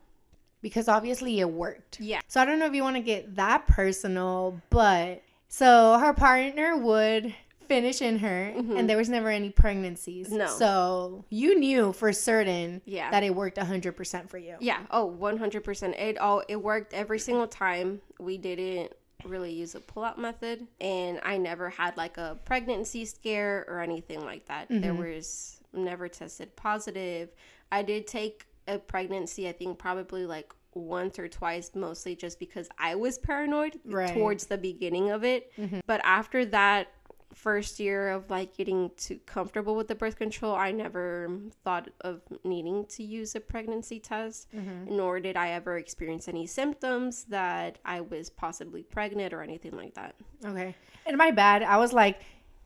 Because 0.63 0.87
obviously 0.87 1.41
it 1.41 1.51
worked. 1.51 2.01
Yeah. 2.01 2.21
So 2.29 2.41
I 2.41 2.45
don't 2.45 2.61
know 2.61 2.67
if 2.67 2.75
you 2.75 2.85
want 2.85 2.97
to 2.97 3.03
get 3.03 3.35
that 3.35 3.67
personal, 3.67 4.63
but 4.71 5.23
so 5.49 5.99
her 5.99 6.13
partner 6.13 6.77
would 6.77 7.35
finish 7.67 8.03
in 8.03 8.19
her 8.19 8.53
mm-hmm. 8.57 8.77
and 8.77 8.89
there 8.89 8.97
was 8.97 9.09
never 9.09 9.31
any 9.31 9.51
pregnancies. 9.51 10.31
No. 10.31 10.47
So 10.47 11.25
you 11.31 11.59
knew 11.59 11.93
for 11.93 12.13
certain 12.13 12.83
yeah. 12.85 13.11
that 13.11 13.23
it 13.23 13.35
worked 13.35 13.59
100% 13.59 14.29
for 14.29 14.39
you. 14.39 14.57
Yeah. 14.61 14.81
Oh, 14.91 15.15
100%. 15.19 16.01
It 16.01 16.19
all 16.19 16.43
it 16.49 16.57
worked 16.57 16.95
every 16.95 17.19
single 17.19 17.47
time. 17.47 18.01
We 18.19 18.39
didn't 18.39 18.93
really 19.25 19.53
use 19.53 19.75
a 19.75 19.81
pull-out 19.81 20.19
method 20.19 20.67
and 20.81 21.19
I 21.23 21.39
never 21.39 21.71
had 21.71 21.97
like 21.97 22.19
a 22.19 22.39
pregnancy 22.45 23.05
scare 23.05 23.65
or 23.69 23.81
anything 23.81 24.25
like 24.25 24.47
that. 24.47 24.69
Mm-hmm. 24.69 24.81
There 24.81 24.95
was 24.95 25.61
never 25.73 26.09
tested 26.09 26.55
positive. 26.57 27.31
I 27.73 27.83
did 27.83 28.07
take 28.07 28.47
a 28.67 28.79
pregnancy 28.79 29.49
I 29.49 29.53
think 29.53 29.79
probably 29.79 30.25
like 30.25 30.55
once 30.75 31.19
or 31.19 31.29
twice 31.29 31.71
mostly 31.75 32.17
just 32.17 32.39
because 32.39 32.69
I 32.79 32.95
was 32.95 33.19
paranoid 33.19 33.79
right. 33.85 34.13
towards 34.13 34.47
the 34.47 34.59
beginning 34.59 35.11
of 35.11 35.25
it. 35.25 35.53
Mm-hmm. 35.59 35.81
But 35.87 36.01
after 36.05 36.45
that 36.47 36.89
first 37.35 37.81
year 37.81 38.11
of 38.11 38.31
like 38.31 38.57
getting 38.57 38.91
too 38.97 39.19
comfortable 39.27 39.75
with 39.75 39.89
the 39.89 39.95
birth 39.95 40.17
control, 40.17 40.55
I 40.55 40.71
never 40.71 41.29
thought 41.65 41.91
of 42.01 42.23
needing 42.45 42.87
to 42.87 43.03
use 43.03 43.35
a 43.35 43.41
pregnancy 43.41 44.01
test, 44.01 44.51
mm-hmm. 44.55 44.97
nor 44.97 45.21
did 45.21 45.37
I 45.37 45.51
ever 45.51 45.79
experience 45.79 46.29
any 46.29 46.47
symptoms 46.47 47.25
that 47.25 47.79
I 47.85 48.01
was 48.01 48.31
possibly 48.31 48.83
pregnant 48.83 49.35
or 49.35 49.43
anything 49.43 49.77
like 49.77 49.95
that. 49.95 50.15
Okay. 50.45 50.75
And 51.07 51.17
my 51.17 51.31
bad, 51.31 51.63
I 51.63 51.77
was 51.77 51.93
like, 51.93 52.21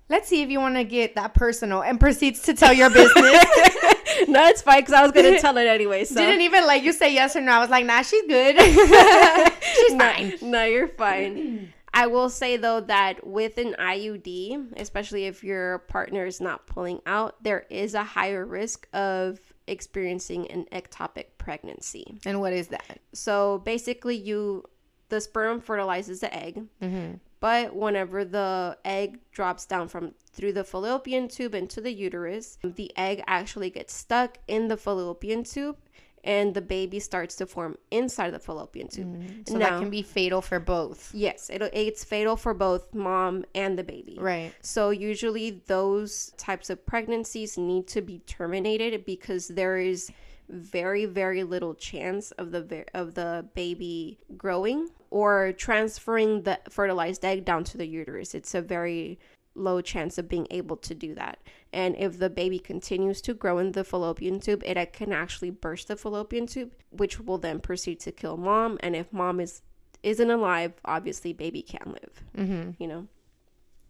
let's 0.08 0.28
see 0.28 0.42
if 0.42 0.50
you 0.50 0.60
want 0.60 0.76
to 0.76 0.84
get 0.84 1.14
that 1.16 1.34
personal 1.34 1.82
and 1.82 1.98
proceeds 2.00 2.42
to 2.42 2.54
tell 2.54 2.72
your 2.72 2.90
business. 2.90 3.14
no, 4.28 4.46
it's 4.46 4.62
fine 4.62 4.80
because 4.80 4.94
I 4.94 5.02
was 5.02 5.12
going 5.12 5.34
to 5.34 5.40
tell 5.40 5.56
it 5.58 5.66
anyway. 5.66 6.04
So. 6.04 6.16
Didn't 6.16 6.40
even 6.42 6.66
let 6.66 6.82
you 6.82 6.92
say 6.92 7.12
yes 7.12 7.36
or 7.36 7.40
no. 7.40 7.52
I 7.52 7.58
was 7.60 7.70
like, 7.70 7.84
nah, 7.84 8.02
she's 8.02 8.26
good. 8.26 8.60
she's 9.74 9.94
no, 9.94 9.98
fine. 9.98 10.34
No, 10.42 10.64
you're 10.64 10.88
fine. 10.88 11.72
I 11.92 12.06
will 12.06 12.30
say 12.30 12.56
though 12.56 12.80
that 12.80 13.26
with 13.26 13.58
an 13.58 13.74
IUD, 13.78 14.78
especially 14.78 15.26
if 15.26 15.42
your 15.42 15.80
partner 15.80 16.26
is 16.26 16.40
not 16.40 16.66
pulling 16.66 17.00
out, 17.06 17.42
there 17.42 17.66
is 17.70 17.94
a 17.94 18.04
higher 18.04 18.44
risk 18.44 18.88
of 18.92 19.40
experiencing 19.66 20.50
an 20.50 20.66
ectopic 20.72 21.26
pregnancy. 21.38 22.18
And 22.24 22.40
what 22.40 22.52
is 22.52 22.68
that? 22.68 23.00
So 23.12 23.58
basically, 23.58 24.16
you 24.16 24.64
the 25.08 25.20
sperm 25.20 25.60
fertilizes 25.60 26.20
the 26.20 26.34
egg, 26.34 26.66
mm-hmm. 26.82 27.14
but 27.40 27.74
whenever 27.74 28.24
the 28.24 28.76
egg 28.84 29.18
drops 29.32 29.64
down 29.64 29.88
from 29.88 30.14
through 30.32 30.52
the 30.52 30.64
fallopian 30.64 31.28
tube 31.28 31.54
into 31.54 31.80
the 31.80 31.92
uterus, 31.92 32.58
the 32.62 32.92
egg 32.96 33.22
actually 33.26 33.70
gets 33.70 33.94
stuck 33.94 34.38
in 34.48 34.68
the 34.68 34.76
fallopian 34.76 35.44
tube 35.44 35.78
and 36.24 36.54
the 36.54 36.60
baby 36.60 37.00
starts 37.00 37.36
to 37.36 37.46
form 37.46 37.76
inside 37.90 38.30
the 38.30 38.38
fallopian 38.38 38.88
tube. 38.88 39.16
Mm. 39.16 39.48
So 39.48 39.56
now, 39.56 39.70
that 39.70 39.80
can 39.80 39.90
be 39.90 40.02
fatal 40.02 40.40
for 40.40 40.60
both. 40.60 41.10
Yes, 41.14 41.50
it, 41.50 41.62
it's 41.72 42.04
fatal 42.04 42.36
for 42.36 42.54
both 42.54 42.94
mom 42.94 43.44
and 43.54 43.78
the 43.78 43.84
baby. 43.84 44.16
Right. 44.20 44.52
So 44.60 44.90
usually 44.90 45.62
those 45.66 46.32
types 46.36 46.70
of 46.70 46.84
pregnancies 46.84 47.58
need 47.58 47.86
to 47.88 48.00
be 48.00 48.20
terminated 48.20 49.04
because 49.04 49.48
there 49.48 49.78
is 49.78 50.10
very 50.48 51.04
very 51.04 51.44
little 51.44 51.74
chance 51.74 52.30
of 52.32 52.52
the 52.52 52.84
of 52.94 53.14
the 53.14 53.46
baby 53.54 54.18
growing 54.36 54.88
or 55.10 55.52
transferring 55.52 56.42
the 56.42 56.58
fertilized 56.70 57.24
egg 57.24 57.44
down 57.44 57.64
to 57.64 57.76
the 57.76 57.86
uterus. 57.86 58.34
It's 58.34 58.54
a 58.54 58.62
very 58.62 59.18
low 59.58 59.80
chance 59.80 60.18
of 60.18 60.28
being 60.28 60.46
able 60.50 60.76
to 60.76 60.94
do 60.94 61.14
that. 61.14 61.38
And 61.72 61.96
if 61.96 62.18
the 62.18 62.30
baby 62.30 62.58
continues 62.58 63.20
to 63.22 63.34
grow 63.34 63.58
in 63.58 63.72
the 63.72 63.84
fallopian 63.84 64.40
tube, 64.40 64.62
it 64.64 64.92
can 64.92 65.12
actually 65.12 65.50
burst 65.50 65.88
the 65.88 65.96
fallopian 65.96 66.46
tube, 66.46 66.72
which 66.90 67.20
will 67.20 67.38
then 67.38 67.60
proceed 67.60 68.00
to 68.00 68.12
kill 68.12 68.36
mom. 68.36 68.78
And 68.80 68.96
if 68.96 69.12
mom 69.12 69.40
is 69.40 69.62
isn't 70.02 70.30
alive, 70.30 70.74
obviously 70.84 71.32
baby 71.32 71.60
can't 71.60 71.88
live. 71.88 72.22
Mm-hmm. 72.36 72.82
You 72.82 72.88
know, 72.88 73.06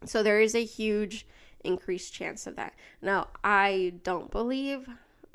so 0.04 0.22
there 0.22 0.40
is 0.40 0.54
a 0.54 0.64
huge 0.64 1.26
increased 1.64 2.12
chance 2.12 2.46
of 2.46 2.56
that. 2.56 2.74
Now, 3.02 3.28
I 3.44 3.94
don't 4.04 4.30
believe 4.30 4.88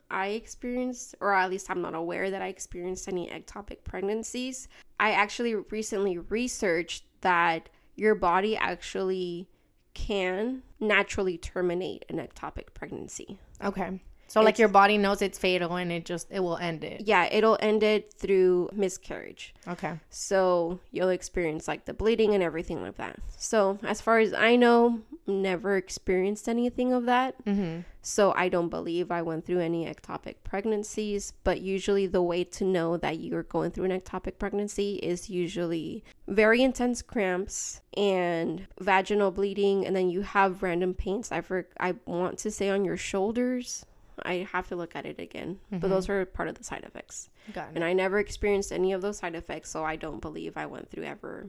I 0.10 0.28
experienced, 0.30 1.16
or 1.20 1.34
at 1.34 1.50
least 1.50 1.70
I'm 1.70 1.82
not 1.82 1.96
aware 1.96 2.30
that 2.32 2.42
I 2.42 2.48
experienced 2.48 3.08
any 3.08 3.30
ectopic 3.30 3.84
pregnancies. 3.84 4.68
I 5.00 5.12
actually 5.12 5.56
recently 5.56 6.18
researched 6.18 7.04
that 7.22 7.70
your 7.96 8.16
body 8.16 8.56
actually 8.56 9.48
can 9.94 10.64
naturally 10.80 11.38
terminate 11.38 12.06
an 12.10 12.18
ectopic 12.18 12.74
pregnancy. 12.74 13.40
Okay. 13.64 14.02
So 14.28 14.42
like 14.42 14.58
your 14.58 14.68
body 14.68 14.98
knows 14.98 15.22
it's 15.22 15.38
fatal 15.38 15.76
and 15.76 15.92
it 15.92 16.06
just 16.06 16.28
it 16.32 16.40
will 16.40 16.58
end 16.58 16.84
it. 16.84 17.04
Yeah, 17.06 17.26
it'll 17.26 17.58
end 17.60 17.84
it 17.84 18.14
through 18.14 18.70
miscarriage. 18.74 19.54
Okay. 19.68 20.00
So 20.10 20.80
you'll 20.92 21.10
experience 21.10 21.68
like 21.68 21.86
the 21.86 21.94
bleeding 21.94 22.34
and 22.34 22.42
everything 22.42 22.82
like 22.82 22.98
that. 22.98 23.20
So 23.38 23.78
as 23.84 24.02
far 24.02 24.20
as 24.20 24.34
I 24.34 24.56
know, 24.56 25.02
never 25.28 25.78
experienced 25.78 26.50
anything 26.50 26.94
of 26.94 27.06
that. 27.06 27.46
Mm-hmm. 27.46 27.82
So 28.02 28.34
I 28.36 28.50
don't 28.50 28.70
believe 28.70 29.12
I 29.12 29.22
went 29.22 29.46
through 29.46 29.60
any 29.60 29.86
ectopic 29.86 30.36
pregnancies. 30.44 31.34
But 31.44 31.62
usually 31.62 32.08
the 32.08 32.24
way 32.24 32.44
to 32.44 32.66
know 32.66 32.98
that 32.98 33.20
you're 33.20 33.44
going 33.44 33.72
through 33.72 33.86
an 33.86 34.00
ectopic 34.00 34.40
pregnancy 34.40 34.96
is 34.96 35.30
usually 35.30 36.04
very 36.28 36.64
intense 36.64 37.02
cramps 37.02 37.82
and 37.96 38.68
vaginal 38.80 39.32
bleeding, 39.32 39.86
and 39.86 39.96
then 39.96 40.10
you 40.10 40.22
have 40.22 40.64
random 40.64 40.94
pains. 40.94 41.32
I 41.32 41.42
for, 41.42 41.68
I 41.80 41.96
want 42.06 42.40
to 42.40 42.52
say 42.52 42.70
on 42.70 42.84
your 42.84 42.98
shoulders 42.98 43.86
I 44.22 44.48
have 44.52 44.68
to 44.70 44.76
look 44.76 44.96
at 44.96 45.06
it 45.06 45.20
again. 45.20 45.60
Mm-hmm. 45.66 45.80
But 45.80 45.90
those 45.90 46.10
are 46.10 46.26
part 46.26 46.50
of 46.50 46.56
the 46.56 46.64
side 46.64 46.84
effects. 46.84 47.30
Got 47.54 47.70
And 47.76 47.84
I 47.84 47.94
never 47.94 48.20
experienced 48.20 48.72
any 48.72 48.94
of 48.94 49.02
those 49.02 49.18
side 49.18 49.36
effects, 49.36 49.70
so 49.70 49.84
I 49.84 49.96
don't 49.96 50.22
believe 50.22 50.58
I 50.58 50.66
went 50.66 50.90
through 50.90 51.04
ever 51.04 51.48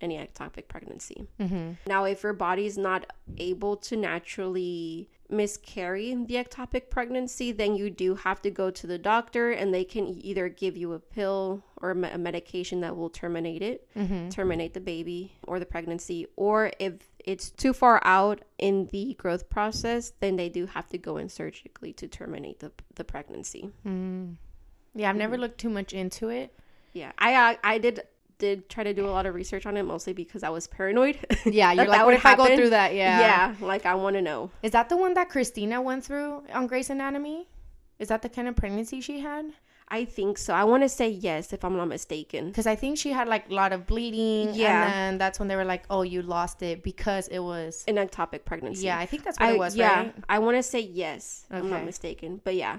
any 0.00 0.16
ectopic 0.16 0.68
pregnancy. 0.68 1.26
Mm-hmm. 1.38 1.72
Now, 1.86 2.04
if 2.04 2.22
your 2.22 2.32
body's 2.32 2.78
not 2.78 3.06
able 3.38 3.76
to 3.76 3.96
naturally 3.96 5.08
miscarry 5.30 6.14
the 6.26 6.34
ectopic 6.34 6.90
pregnancy, 6.90 7.52
then 7.52 7.76
you 7.76 7.90
do 7.90 8.14
have 8.14 8.40
to 8.42 8.50
go 8.50 8.70
to 8.70 8.86
the 8.86 8.98
doctor 8.98 9.50
and 9.52 9.72
they 9.72 9.84
can 9.84 10.06
either 10.24 10.48
give 10.48 10.76
you 10.76 10.92
a 10.92 10.98
pill 10.98 11.62
or 11.80 11.90
a 11.92 12.18
medication 12.18 12.80
that 12.80 12.96
will 12.96 13.10
terminate 13.10 13.62
it, 13.62 13.88
Mm-hmm. 13.96 14.28
terminate 14.30 14.74
the 14.74 14.80
baby 14.80 15.32
or 15.46 15.58
the 15.58 15.66
pregnancy. 15.66 16.26
Or 16.36 16.70
if 16.78 16.94
it's 17.18 17.50
too 17.50 17.72
far 17.72 18.00
out 18.04 18.42
in 18.58 18.86
the 18.92 19.14
growth 19.14 19.48
process, 19.50 20.12
then 20.20 20.36
they 20.36 20.48
do 20.48 20.66
have 20.66 20.88
to 20.88 20.98
go 20.98 21.16
in 21.16 21.28
surgically 21.28 21.92
to 21.94 22.08
terminate 22.08 22.60
the, 22.60 22.72
the 22.94 23.04
pregnancy. 23.04 23.70
Mm. 23.86 24.36
Yeah, 24.94 25.10
I've 25.10 25.16
never 25.16 25.34
Mm-hmm. 25.34 25.42
looked 25.42 25.58
too 25.58 25.70
much 25.70 25.92
into 25.92 26.28
it. 26.28 26.52
Yeah, 26.92 27.12
I 27.18 27.34
uh, 27.34 27.56
I 27.62 27.78
did 27.78 28.00
did 28.40 28.68
try 28.68 28.82
to 28.82 28.92
do 28.92 29.06
a 29.06 29.12
lot 29.12 29.26
of 29.26 29.34
research 29.34 29.66
on 29.66 29.76
it 29.76 29.84
mostly 29.84 30.12
because 30.12 30.42
I 30.42 30.48
was 30.48 30.66
paranoid. 30.66 31.18
Yeah, 31.46 31.72
you're 31.72 31.84
That 31.84 31.90
like, 31.90 31.98
that 32.00 32.06
what 32.06 32.14
if 32.14 32.26
I 32.26 32.34
go 32.34 32.56
through 32.56 32.70
that? 32.70 32.94
Yeah. 32.94 33.20
yeah, 33.20 33.54
like 33.60 33.86
I 33.86 33.94
want 33.94 34.16
to 34.16 34.22
know. 34.22 34.50
Is 34.62 34.72
that 34.72 34.88
the 34.88 34.96
one 34.96 35.14
that 35.14 35.28
Cristina 35.28 35.80
went 35.80 36.04
through 36.04 36.42
on 36.52 36.66
Grey's 36.66 36.90
Anatomy? 36.90 37.48
Is 37.98 38.08
that 38.08 38.22
the 38.22 38.28
kind 38.28 38.48
of 38.48 38.56
pregnancy 38.56 39.00
she 39.00 39.20
had? 39.20 39.52
I 39.92 40.04
think 40.04 40.38
so. 40.38 40.54
I 40.54 40.64
want 40.64 40.84
to 40.84 40.88
say 40.88 41.08
yes 41.08 41.52
if 41.52 41.64
I'm 41.64 41.76
not 41.76 41.88
mistaken. 41.88 42.48
Because 42.48 42.66
I 42.66 42.76
think 42.76 42.96
she 42.96 43.10
had 43.10 43.26
like 43.26 43.50
a 43.50 43.54
lot 43.54 43.72
of 43.72 43.86
bleeding. 43.86 44.54
Yeah. 44.54 44.84
And 44.84 44.92
then 44.92 45.18
that's 45.18 45.40
when 45.40 45.48
they 45.48 45.56
were 45.56 45.64
like, 45.64 45.84
oh, 45.90 46.02
you 46.02 46.22
lost 46.22 46.62
it 46.62 46.84
because 46.84 47.26
it 47.28 47.40
was. 47.40 47.84
An 47.88 47.96
ectopic 47.96 48.44
pregnancy. 48.44 48.86
Yeah, 48.86 48.98
I 48.98 49.06
think 49.06 49.24
that's 49.24 49.38
what 49.40 49.48
I, 49.48 49.52
it 49.52 49.58
was, 49.58 49.74
yeah, 49.74 49.96
right? 49.96 50.14
I 50.28 50.38
want 50.38 50.56
to 50.56 50.62
say 50.62 50.80
yes. 50.80 51.44
if 51.50 51.56
I'm 51.56 51.70
not 51.70 51.84
mistaken, 51.84 52.40
but 52.44 52.54
yeah. 52.54 52.78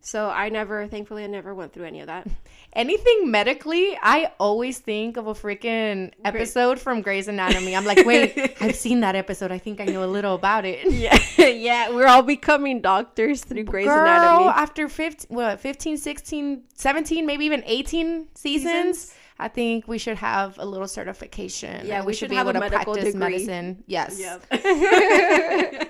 So 0.00 0.28
I 0.30 0.48
never, 0.48 0.86
thankfully, 0.86 1.24
I 1.24 1.26
never 1.26 1.54
went 1.54 1.72
through 1.72 1.84
any 1.84 2.00
of 2.00 2.06
that. 2.06 2.26
Anything 2.72 3.30
medically, 3.30 3.98
I 4.00 4.32
always 4.38 4.78
think 4.78 5.16
of 5.16 5.26
a 5.26 5.34
freaking 5.34 6.12
episode 6.24 6.78
from 6.78 7.02
Grey's 7.02 7.28
Anatomy. 7.28 7.74
I'm 7.74 7.84
like, 7.84 8.06
wait, 8.06 8.56
I've 8.60 8.76
seen 8.76 9.00
that 9.00 9.16
episode. 9.16 9.50
I 9.50 9.58
think 9.58 9.80
I 9.80 9.84
know 9.86 10.04
a 10.04 10.06
little 10.06 10.34
about 10.34 10.64
it. 10.64 10.90
yeah, 10.92 11.18
yeah. 11.48 11.90
We're 11.90 12.06
all 12.06 12.22
becoming 12.22 12.80
doctors 12.80 13.42
through 13.42 13.64
Grey's 13.64 13.86
Girl, 13.86 14.00
Anatomy. 14.00 14.46
after 14.48 14.88
15, 14.88 15.34
what, 15.36 15.60
15, 15.60 15.96
16, 15.96 16.62
17, 16.74 17.26
maybe 17.26 17.44
even 17.44 17.62
18 17.66 18.28
seasons, 18.34 18.70
Seasons? 18.70 19.14
I 19.38 19.48
think 19.48 19.86
we 19.88 19.98
should 19.98 20.16
have 20.16 20.58
a 20.58 20.64
little 20.64 20.88
certification. 20.88 21.86
Yeah, 21.86 21.98
and 21.98 22.06
we 22.06 22.12
should 22.14 22.32
have 22.32 22.48
a 22.48 22.52
medical 22.52 22.94
degree. 22.94 23.12
medicine. 23.14 23.84
Yes. 23.86 24.18
Yep. 24.18 25.88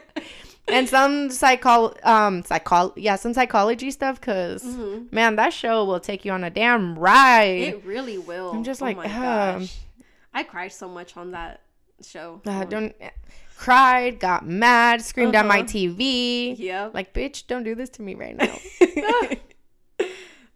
And 0.72 0.88
some 0.88 1.30
psycho 1.30 1.92
um 2.02 2.42
psycho 2.42 2.92
yeah 2.96 3.16
some 3.16 3.32
psychology 3.34 3.90
stuff 3.90 4.20
because 4.20 4.64
man 5.10 5.36
that 5.36 5.52
show 5.52 5.84
will 5.84 6.00
take 6.00 6.24
you 6.24 6.32
on 6.32 6.44
a 6.44 6.50
damn 6.50 6.98
ride 6.98 7.60
it 7.74 7.84
really 7.84 8.18
will. 8.18 8.52
I'm 8.52 8.64
just 8.64 8.82
Oh 8.82 8.84
like, 8.86 8.96
my 8.96 9.04
um, 9.04 9.60
gosh. 9.62 9.76
I 10.34 10.42
cried 10.42 10.72
so 10.72 10.88
much 10.88 11.16
on 11.16 11.30
that 11.32 11.62
show. 12.02 12.40
uh, 12.46 12.64
don't 12.64 12.94
cried 13.56 14.20
got 14.20 14.46
mad 14.46 15.02
screamed 15.02 15.34
at 15.34 15.44
my 15.44 15.58
Uh-huh. 15.60 15.66
tv 15.66 16.56
Yep. 16.58 16.94
like 16.94 17.12
bitch 17.12 17.46
don't 17.48 17.64
do 17.64 17.74
this 17.74 17.88
to 17.90 18.02
me 18.02 18.14
right 18.14 18.36
now 18.36 18.56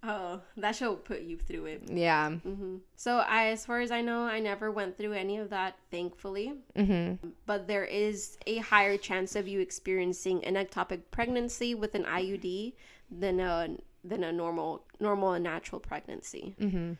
oh, 0.02 0.40
that 0.56 0.74
show 0.76 0.94
put 0.96 1.22
you 1.22 1.36
through 1.38 1.66
it. 1.66 1.82
yeah 1.88 2.30
hmm 2.30 2.76
So 2.96 3.18
I, 3.18 3.46
as 3.48 3.64
far 3.64 3.80
as 3.80 3.90
I 3.90 4.00
know, 4.02 4.22
I 4.22 4.40
never 4.40 4.70
went 4.70 4.96
through 4.96 5.12
any 5.12 5.38
of 5.38 5.50
that, 5.50 5.76
thankfully. 5.90 6.54
mm-hmm 6.76 7.28
But 7.46 7.66
there 7.68 7.84
is 7.84 8.36
a 8.46 8.58
higher 8.58 8.96
chance 8.96 9.36
of 9.36 9.46
you 9.48 9.60
experiencing 9.60 10.44
an 10.44 10.54
ectopic 10.54 11.02
pregnancy 11.10 11.74
with 11.74 11.94
an 11.94 12.04
IUD 12.04 12.72
than 13.10 13.40
a 13.40 13.76
than 14.04 14.24
a 14.24 14.32
normal 14.32 14.84
normal 15.00 15.32
and 15.32 15.44
natural 15.44 15.80
pregnancy. 15.80 16.54
mm-hmm 16.60 16.92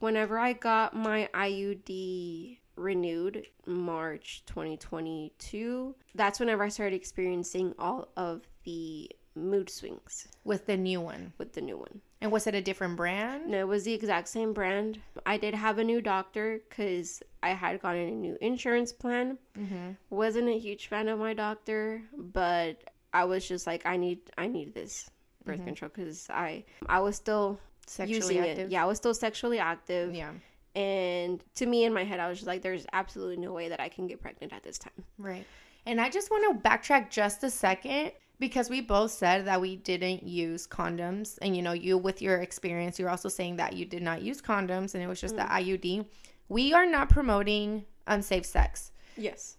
Whenever 0.00 0.38
I 0.38 0.54
got 0.54 0.96
my 0.96 1.28
IUD 1.34 2.56
renewed 2.76 3.46
March 3.66 4.42
2022, 4.46 5.94
that's 6.14 6.40
whenever 6.40 6.64
I 6.64 6.68
started 6.68 6.96
experiencing 6.96 7.74
all 7.78 8.08
of 8.16 8.42
the 8.64 9.10
mood 9.34 9.70
swings 9.70 10.28
with 10.44 10.66
the 10.66 10.76
new 10.76 11.00
one 11.00 11.32
with 11.38 11.52
the 11.52 11.60
new 11.60 11.78
one. 11.78 12.00
and 12.20 12.32
was 12.32 12.46
it 12.46 12.54
a 12.54 12.60
different 12.60 12.96
brand 12.96 13.48
No, 13.48 13.58
it 13.58 13.68
was 13.68 13.84
the 13.84 13.94
exact 13.94 14.28
same 14.28 14.52
brand. 14.52 15.00
I 15.24 15.36
did 15.36 15.54
have 15.54 15.78
a 15.78 15.84
new 15.84 16.00
doctor 16.00 16.60
because 16.68 17.22
I 17.42 17.50
had 17.50 17.80
gotten 17.80 18.08
a 18.08 18.10
new 18.10 18.36
insurance 18.40 18.92
plan. 18.92 19.38
mm-hmm 19.58 19.92
Wasn't 20.10 20.48
a 20.48 20.58
huge 20.58 20.88
fan 20.88 21.08
of 21.08 21.18
my 21.18 21.34
doctor, 21.34 22.02
but 22.16 22.82
I 23.12 23.24
was 23.24 23.46
just 23.46 23.66
like, 23.66 23.86
I 23.86 23.96
need, 23.96 24.18
I 24.38 24.46
need 24.46 24.74
this 24.74 25.10
birth 25.44 25.64
control 25.64 25.90
because 25.94 26.28
I, 26.30 26.64
I 26.86 27.00
was 27.00 27.16
still 27.16 27.58
sexually 27.86 28.38
active 28.38 28.58
it. 28.66 28.70
Yeah, 28.70 28.82
I 28.82 28.86
was 28.86 28.98
still 28.98 29.14
sexually 29.14 29.58
active, 29.58 30.14
yeah 30.14 30.32
and 30.74 31.42
to 31.56 31.66
me 31.66 31.84
in 31.84 31.92
my 31.92 32.04
head, 32.04 32.20
I 32.20 32.28
was 32.28 32.38
just 32.38 32.46
like, 32.46 32.62
there's 32.62 32.86
absolutely 32.92 33.36
no 33.38 33.52
way 33.52 33.68
that 33.68 33.80
I 33.80 33.88
can 33.88 34.06
get 34.06 34.20
pregnant 34.20 34.52
at 34.52 34.62
this 34.62 34.78
time. 34.78 35.04
Right. 35.18 35.44
And 35.86 36.00
I 36.00 36.08
just 36.10 36.30
want 36.30 36.62
to 36.62 36.68
backtrack 36.68 37.10
just 37.10 37.42
a 37.42 37.50
second 37.50 38.12
because 38.40 38.70
we 38.70 38.80
both 38.80 39.10
said 39.10 39.46
that 39.46 39.60
we 39.60 39.76
didn't 39.76 40.26
use 40.26 40.66
condoms. 40.66 41.38
And, 41.42 41.54
you 41.54 41.62
know, 41.62 41.72
you 41.72 41.98
with 41.98 42.20
your 42.20 42.38
experience, 42.38 42.98
you're 42.98 43.10
also 43.10 43.28
saying 43.28 43.56
that 43.56 43.74
you 43.74 43.84
did 43.84 44.02
not 44.02 44.22
use 44.22 44.40
condoms 44.40 44.94
and 44.94 45.02
it 45.02 45.06
was 45.06 45.20
just 45.20 45.36
the 45.36 45.42
IUD. 45.42 46.06
We 46.48 46.72
are 46.72 46.86
not 46.86 47.10
promoting 47.10 47.84
unsafe 48.06 48.46
sex. 48.46 48.92
Yes. 49.16 49.58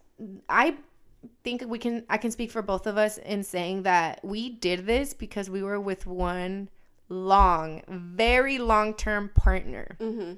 I 0.49 0.75
think 1.43 1.63
we 1.67 1.77
can, 1.77 2.03
I 2.09 2.17
can 2.17 2.31
speak 2.31 2.51
for 2.51 2.61
both 2.61 2.87
of 2.87 2.97
us 2.97 3.19
in 3.19 3.43
saying 3.43 3.83
that 3.83 4.19
we 4.25 4.49
did 4.49 4.85
this 4.85 5.13
because 5.13 5.49
we 5.49 5.61
were 5.61 5.79
with 5.79 6.07
one 6.07 6.67
long, 7.07 7.83
very 7.87 8.57
long 8.57 8.95
term 8.95 9.29
partner. 9.35 9.95
Mm-hmm. 9.99 10.33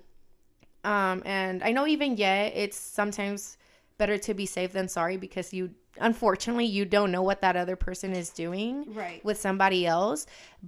Um, 0.89 1.23
and 1.25 1.63
I 1.63 1.71
know 1.71 1.88
even 1.88 2.17
yet 2.17 2.51
it's 2.56 2.77
sometimes 2.77 3.58
better 3.97 4.17
to 4.17 4.34
be 4.34 4.45
safe 4.45 4.73
than 4.73 4.89
sorry 4.89 5.15
because 5.15 5.53
you 5.53 5.71
unfortunately 5.99 6.65
you 6.65 6.86
don't 6.86 7.12
know 7.12 7.21
what 7.21 7.41
that 7.41 7.56
other 7.56 7.75
person 7.75 8.13
is 8.13 8.29
doing 8.29 8.86
Right. 8.93 9.23
with 9.23 9.39
somebody 9.39 9.86
else. 9.86 10.25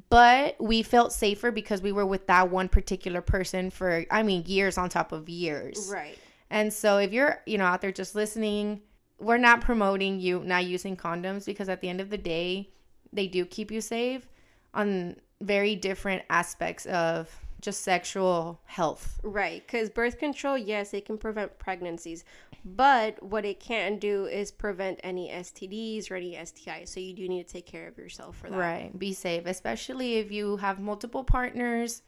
But 0.09 0.55
we 0.59 0.81
felt 0.83 1.13
safer 1.13 1.51
because 1.51 1.81
we 1.81 1.91
were 1.91 2.05
with 2.05 2.27
that 2.27 2.49
one 2.49 2.69
particular 2.69 3.21
person 3.21 3.69
for 3.69 4.05
I 4.11 4.23
mean 4.23 4.43
years 4.45 4.77
on 4.77 4.89
top 4.89 5.11
of 5.11 5.27
years. 5.29 5.89
Right. 5.91 6.17
And 6.49 6.71
so 6.71 6.97
if 6.97 7.11
you're, 7.11 7.41
you 7.45 7.57
know, 7.57 7.65
out 7.65 7.81
there 7.81 7.91
just 7.91 8.13
listening, 8.15 8.81
we're 9.19 9.37
not 9.37 9.61
promoting 9.61 10.19
you 10.19 10.41
not 10.43 10.65
using 10.65 10.95
condoms 10.95 11.45
because 11.45 11.69
at 11.69 11.81
the 11.81 11.89
end 11.89 12.01
of 12.01 12.09
the 12.09 12.17
day, 12.17 12.69
they 13.11 13.27
do 13.27 13.45
keep 13.45 13.71
you 13.71 13.81
safe 13.81 14.27
on 14.73 15.15
very 15.41 15.75
different 15.75 16.23
aspects 16.29 16.85
of 16.85 17.29
just 17.61 17.81
sexual 17.81 18.59
health. 18.65 19.19
Right, 19.23 19.65
because 19.65 19.89
birth 19.89 20.17
control, 20.19 20.57
yes, 20.57 20.93
it 20.93 21.05
can 21.05 21.17
prevent 21.17 21.57
pregnancies, 21.57 22.23
but 22.65 23.21
what 23.21 23.45
it 23.45 23.59
can't 23.59 23.99
do 23.99 24.25
is 24.25 24.51
prevent 24.51 24.99
any 25.03 25.29
STDs 25.29 26.09
or 26.09 26.15
any 26.15 26.35
STIs. 26.35 26.89
So 26.89 26.99
you 26.99 27.13
do 27.13 27.27
need 27.29 27.47
to 27.47 27.53
take 27.53 27.67
care 27.67 27.87
of 27.87 27.97
yourself 27.97 28.37
for 28.37 28.49
that. 28.49 28.57
Right. 28.57 28.97
Be 28.97 29.13
safe, 29.13 29.45
especially 29.45 30.15
if 30.15 30.31
you 30.31 30.57
have 30.57 30.79
multiple 30.79 31.23
partners. 31.23 32.01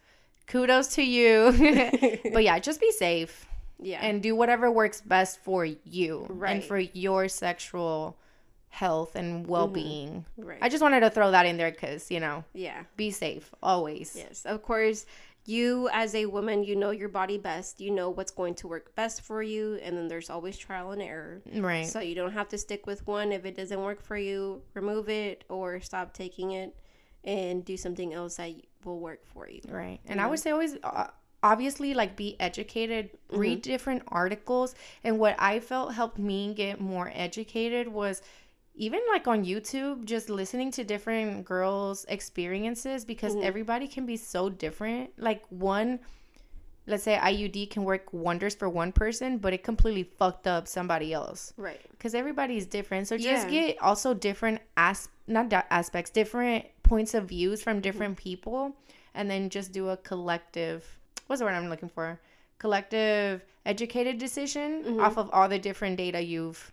Kudos 0.47 0.87
to 0.95 1.03
you. 1.03 1.51
but 2.33 2.43
yeah, 2.43 2.57
just 2.57 2.81
be 2.81 2.91
safe 2.91 3.45
Yeah. 3.79 3.99
and 4.01 4.23
do 4.23 4.35
whatever 4.35 4.71
works 4.71 4.99
best 4.99 5.39
for 5.43 5.63
you 5.65 6.25
right. 6.29 6.55
and 6.55 6.63
for 6.63 6.79
your 6.79 7.27
sexual 7.27 8.17
health 8.69 9.15
and 9.15 9.43
mm-hmm. 9.43 9.51
well 9.51 9.67
being. 9.67 10.25
right. 10.37 10.59
I 10.61 10.69
just 10.69 10.81
wanted 10.81 11.01
to 11.01 11.09
throw 11.11 11.31
that 11.31 11.45
in 11.45 11.57
there 11.57 11.71
because, 11.71 12.09
you 12.09 12.19
know, 12.19 12.43
yeah. 12.53 12.83
be 12.95 13.11
safe 13.11 13.53
always. 13.61 14.15
Yes. 14.15 14.43
Of 14.45 14.63
course, 14.63 15.05
you 15.47 15.89
as 15.93 16.13
a 16.13 16.25
woman, 16.25 16.63
you 16.63 16.75
know 16.75 16.91
your 16.91 17.09
body 17.09 17.37
best. 17.37 17.79
You 17.79 17.91
know 17.91 18.09
what's 18.09 18.31
going 18.31 18.55
to 18.55 18.67
work 18.67 18.93
best 18.95 19.21
for 19.21 19.41
you, 19.41 19.79
and 19.81 19.97
then 19.97 20.07
there's 20.07 20.29
always 20.29 20.57
trial 20.57 20.91
and 20.91 21.01
error. 21.01 21.41
Right. 21.55 21.87
So 21.87 21.99
you 21.99 22.15
don't 22.15 22.33
have 22.33 22.49
to 22.49 22.57
stick 22.57 22.85
with 22.85 23.07
one. 23.07 23.31
If 23.31 23.45
it 23.45 23.55
doesn't 23.55 23.81
work 23.81 24.03
for 24.03 24.17
you, 24.17 24.61
remove 24.73 25.09
it 25.09 25.45
or 25.49 25.79
stop 25.79 26.13
taking 26.13 26.51
it 26.51 26.75
and 27.23 27.63
do 27.63 27.77
something 27.77 28.13
else 28.13 28.35
that 28.35 28.53
will 28.83 28.99
work 28.99 29.25
for 29.25 29.49
you. 29.49 29.61
Right. 29.67 29.99
And 30.05 30.19
I 30.19 30.27
would 30.27 30.39
say 30.39 30.51
always 30.51 30.75
uh, 30.83 31.07
obviously 31.43 31.93
like 31.93 32.15
be 32.15 32.35
educated, 32.39 33.09
read 33.29 33.61
different 33.61 34.03
articles. 34.07 34.75
And 35.03 35.19
what 35.19 35.35
I 35.39 35.59
felt 35.59 35.93
helped 35.93 36.19
me 36.19 36.53
get 36.53 36.81
more 36.81 37.11
educated 37.13 37.87
was 37.87 38.21
even 38.77 39.01
like 39.11 39.27
on 39.27 39.43
YouTube, 39.43 40.05
just 40.05 40.29
listening 40.29 40.71
to 40.71 40.83
different 40.83 41.45
girls' 41.45 42.05
experiences 42.07 43.03
because 43.03 43.33
mm-hmm. 43.33 43.43
everybody 43.45 43.87
can 43.87 44.05
be 44.05 44.17
so 44.17 44.49
different. 44.49 45.11
Like 45.17 45.43
one 45.49 45.99
let's 46.87 47.03
say 47.03 47.17
IUD 47.21 47.69
can 47.69 47.83
work 47.83 48.13
wonders 48.13 48.55
for 48.55 48.69
one 48.69 48.91
person, 48.93 49.37
but 49.37 49.53
it 49.53 49.61
completely 49.61 50.03
fucked 50.03 50.47
up 50.47 50.67
somebody 50.67 51.13
else 51.13 51.53
Right. 51.57 51.81
because 51.91 52.15
everybody's 52.15 52.65
different. 52.65 53.07
So 53.07 53.17
just 53.17 53.49
Yeah. 53.49 53.67
get 53.67 53.81
also 53.81 54.13
different 54.13 54.61
as 54.77 55.09
not 55.27 55.49
da- 55.49 55.63
aspects, 55.69 56.09
different 56.09 56.65
points 56.83 57.13
of 57.13 57.25
views 57.25 57.61
from 57.61 57.73
mm-hmm. 57.73 57.81
different 57.81 58.17
people, 58.17 58.77
and 59.13 59.29
then 59.29 59.49
just 59.49 59.73
do 59.73 59.89
a 59.89 59.97
collective. 59.97 60.97
What's 61.27 61.41
the 61.41 61.45
word 61.45 61.55
I'm 61.55 61.69
looking 61.69 61.89
for? 61.89 62.21
Collective 62.57 63.43
educated 63.65 64.17
decision 64.17 64.83
mm-hmm. 64.83 64.99
off 65.01 65.17
of 65.17 65.29
all 65.33 65.49
the 65.49 65.59
different 65.59 65.97
data 65.97 66.23
you've 66.23 66.71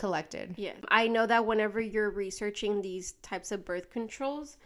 collected. 0.00 0.54
Yeah. 0.56 0.72
I 0.88 1.08
know 1.08 1.26
that 1.26 1.44
whenever 1.44 1.78
you're 1.78 2.10
researching 2.10 2.80
these 2.80 3.12
types 3.20 3.52
of 3.52 3.66
birth 3.66 3.90
controls, 3.90 4.56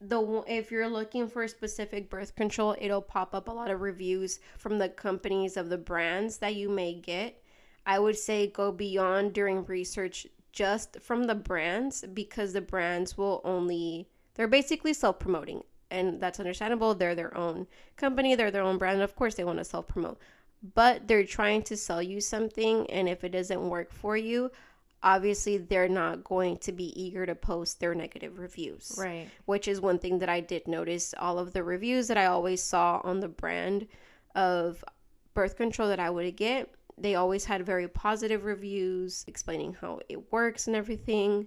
the 0.00 0.44
if 0.46 0.70
you're 0.70 0.88
looking 0.88 1.26
for 1.26 1.46
specific 1.48 2.08
birth 2.08 2.36
control, 2.36 2.76
it'll 2.80 3.02
pop 3.02 3.34
up 3.34 3.48
a 3.48 3.52
lot 3.52 3.68
of 3.68 3.80
reviews 3.80 4.38
from 4.58 4.78
the 4.78 4.88
companies 4.88 5.56
of 5.56 5.70
the 5.70 5.76
brands 5.76 6.38
that 6.38 6.54
you 6.54 6.68
may 6.68 6.94
get. 6.94 7.42
I 7.84 7.98
would 7.98 8.16
say 8.16 8.46
go 8.46 8.70
beyond 8.70 9.32
during 9.32 9.64
research 9.64 10.28
just 10.52 11.00
from 11.00 11.24
the 11.24 11.34
brands 11.34 12.04
because 12.14 12.52
the 12.52 12.60
brands 12.60 13.18
will 13.18 13.40
only 13.44 14.08
they're 14.34 14.48
basically 14.48 14.92
self-promoting 14.92 15.64
and 15.90 16.20
that's 16.20 16.38
understandable. 16.38 16.94
They're 16.94 17.16
their 17.16 17.36
own 17.36 17.66
company, 17.96 18.36
they're 18.36 18.52
their 18.52 18.62
own 18.62 18.78
brand. 18.78 19.02
Of 19.02 19.16
course 19.16 19.34
they 19.34 19.44
want 19.44 19.58
to 19.58 19.64
self-promote. 19.64 20.20
But 20.62 21.08
they're 21.08 21.24
trying 21.24 21.62
to 21.64 21.76
sell 21.76 22.02
you 22.02 22.20
something 22.20 22.90
and 22.90 23.08
if 23.08 23.24
it 23.24 23.30
doesn't 23.30 23.68
work 23.68 23.92
for 23.92 24.16
you, 24.16 24.50
obviously 25.02 25.58
they're 25.58 25.88
not 25.88 26.24
going 26.24 26.58
to 26.58 26.72
be 26.72 27.00
eager 27.00 27.24
to 27.26 27.34
post 27.34 27.80
their 27.80 27.94
negative 27.94 28.38
reviews. 28.38 28.94
Right. 28.98 29.28
Which 29.46 29.68
is 29.68 29.80
one 29.80 29.98
thing 29.98 30.18
that 30.18 30.28
I 30.28 30.40
did 30.40 30.68
notice. 30.68 31.14
All 31.18 31.38
of 31.38 31.52
the 31.52 31.62
reviews 31.62 32.08
that 32.08 32.18
I 32.18 32.26
always 32.26 32.62
saw 32.62 33.00
on 33.04 33.20
the 33.20 33.28
brand 33.28 33.86
of 34.34 34.84
birth 35.34 35.56
control 35.56 35.88
that 35.88 36.00
I 36.00 36.10
would 36.10 36.36
get, 36.36 36.70
they 36.98 37.14
always 37.14 37.46
had 37.46 37.64
very 37.64 37.88
positive 37.88 38.44
reviews 38.44 39.24
explaining 39.26 39.74
how 39.80 40.00
it 40.08 40.30
works 40.30 40.66
and 40.66 40.76
everything. 40.76 41.46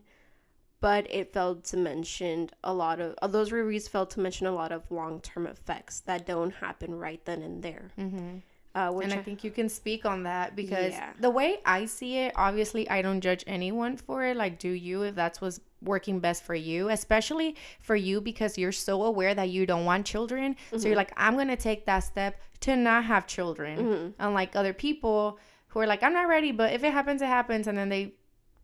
But 0.82 1.08
it 1.10 1.32
failed 1.32 1.64
to 1.66 1.78
mention 1.78 2.50
a 2.62 2.74
lot 2.74 3.00
of, 3.00 3.16
uh, 3.22 3.28
those 3.28 3.54
reviews 3.54 3.88
failed 3.88 4.10
to 4.12 4.20
mention 4.20 4.48
a 4.48 4.52
lot 4.52 4.74
of 4.74 4.90
long 4.92 5.22
term 5.22 5.48
effects 5.48 6.02
that 6.02 6.26
don't 6.26 6.52
happen 6.56 6.96
right 6.96 7.24
then 7.24 7.42
and 7.42 7.64
there. 7.64 7.92
Mm-hmm. 7.98 8.38
Uh, 8.76 8.92
and 9.04 9.14
I 9.14 9.18
think 9.18 9.44
you 9.44 9.52
can 9.52 9.70
speak 9.70 10.04
on 10.06 10.24
that 10.24 10.56
because 10.56 10.94
Yeah. 10.94 11.12
the 11.20 11.30
way 11.30 11.58
I 11.66 11.86
see 11.86 12.18
it, 12.18 12.34
obviously, 12.36 12.90
I 12.90 13.02
don't 13.04 13.22
judge 13.22 13.44
anyone 13.46 13.98
for 13.98 14.24
it. 14.26 14.36
Like, 14.36 14.58
do 14.58 14.70
you 14.70 15.04
if 15.04 15.14
that's 15.16 15.40
what's 15.42 15.60
working 15.84 16.20
best 16.20 16.44
for 16.44 16.56
you, 16.56 16.90
especially 16.90 17.56
for 17.82 17.96
you 17.96 18.20
because 18.22 18.58
you're 18.58 18.72
so 18.72 19.04
aware 19.04 19.36
that 19.36 19.50
you 19.50 19.66
don't 19.68 19.86
want 19.86 20.06
children. 20.08 20.56
So 20.72 20.78
Mm-hmm. 20.78 20.88
you're 20.88 20.96
like, 20.96 21.14
I'm 21.18 21.36
gonna 21.38 21.56
take 21.58 21.86
that 21.86 22.00
step 22.00 22.40
to 22.62 22.76
not 22.76 23.04
have 23.06 23.28
children. 23.28 23.78
Mm-hmm. 23.80 24.08
Unlike 24.20 24.56
other 24.56 24.74
people 24.74 25.38
who 25.68 25.80
are 25.80 25.88
like, 25.88 26.02
I'm 26.02 26.14
not 26.14 26.28
ready, 26.28 26.52
but 26.52 26.74
if 26.74 26.84
it 26.84 26.94
happens, 26.94 27.22
it 27.22 27.28
happens, 27.28 27.68
and 27.68 27.78
then 27.78 27.90
they 27.90 28.14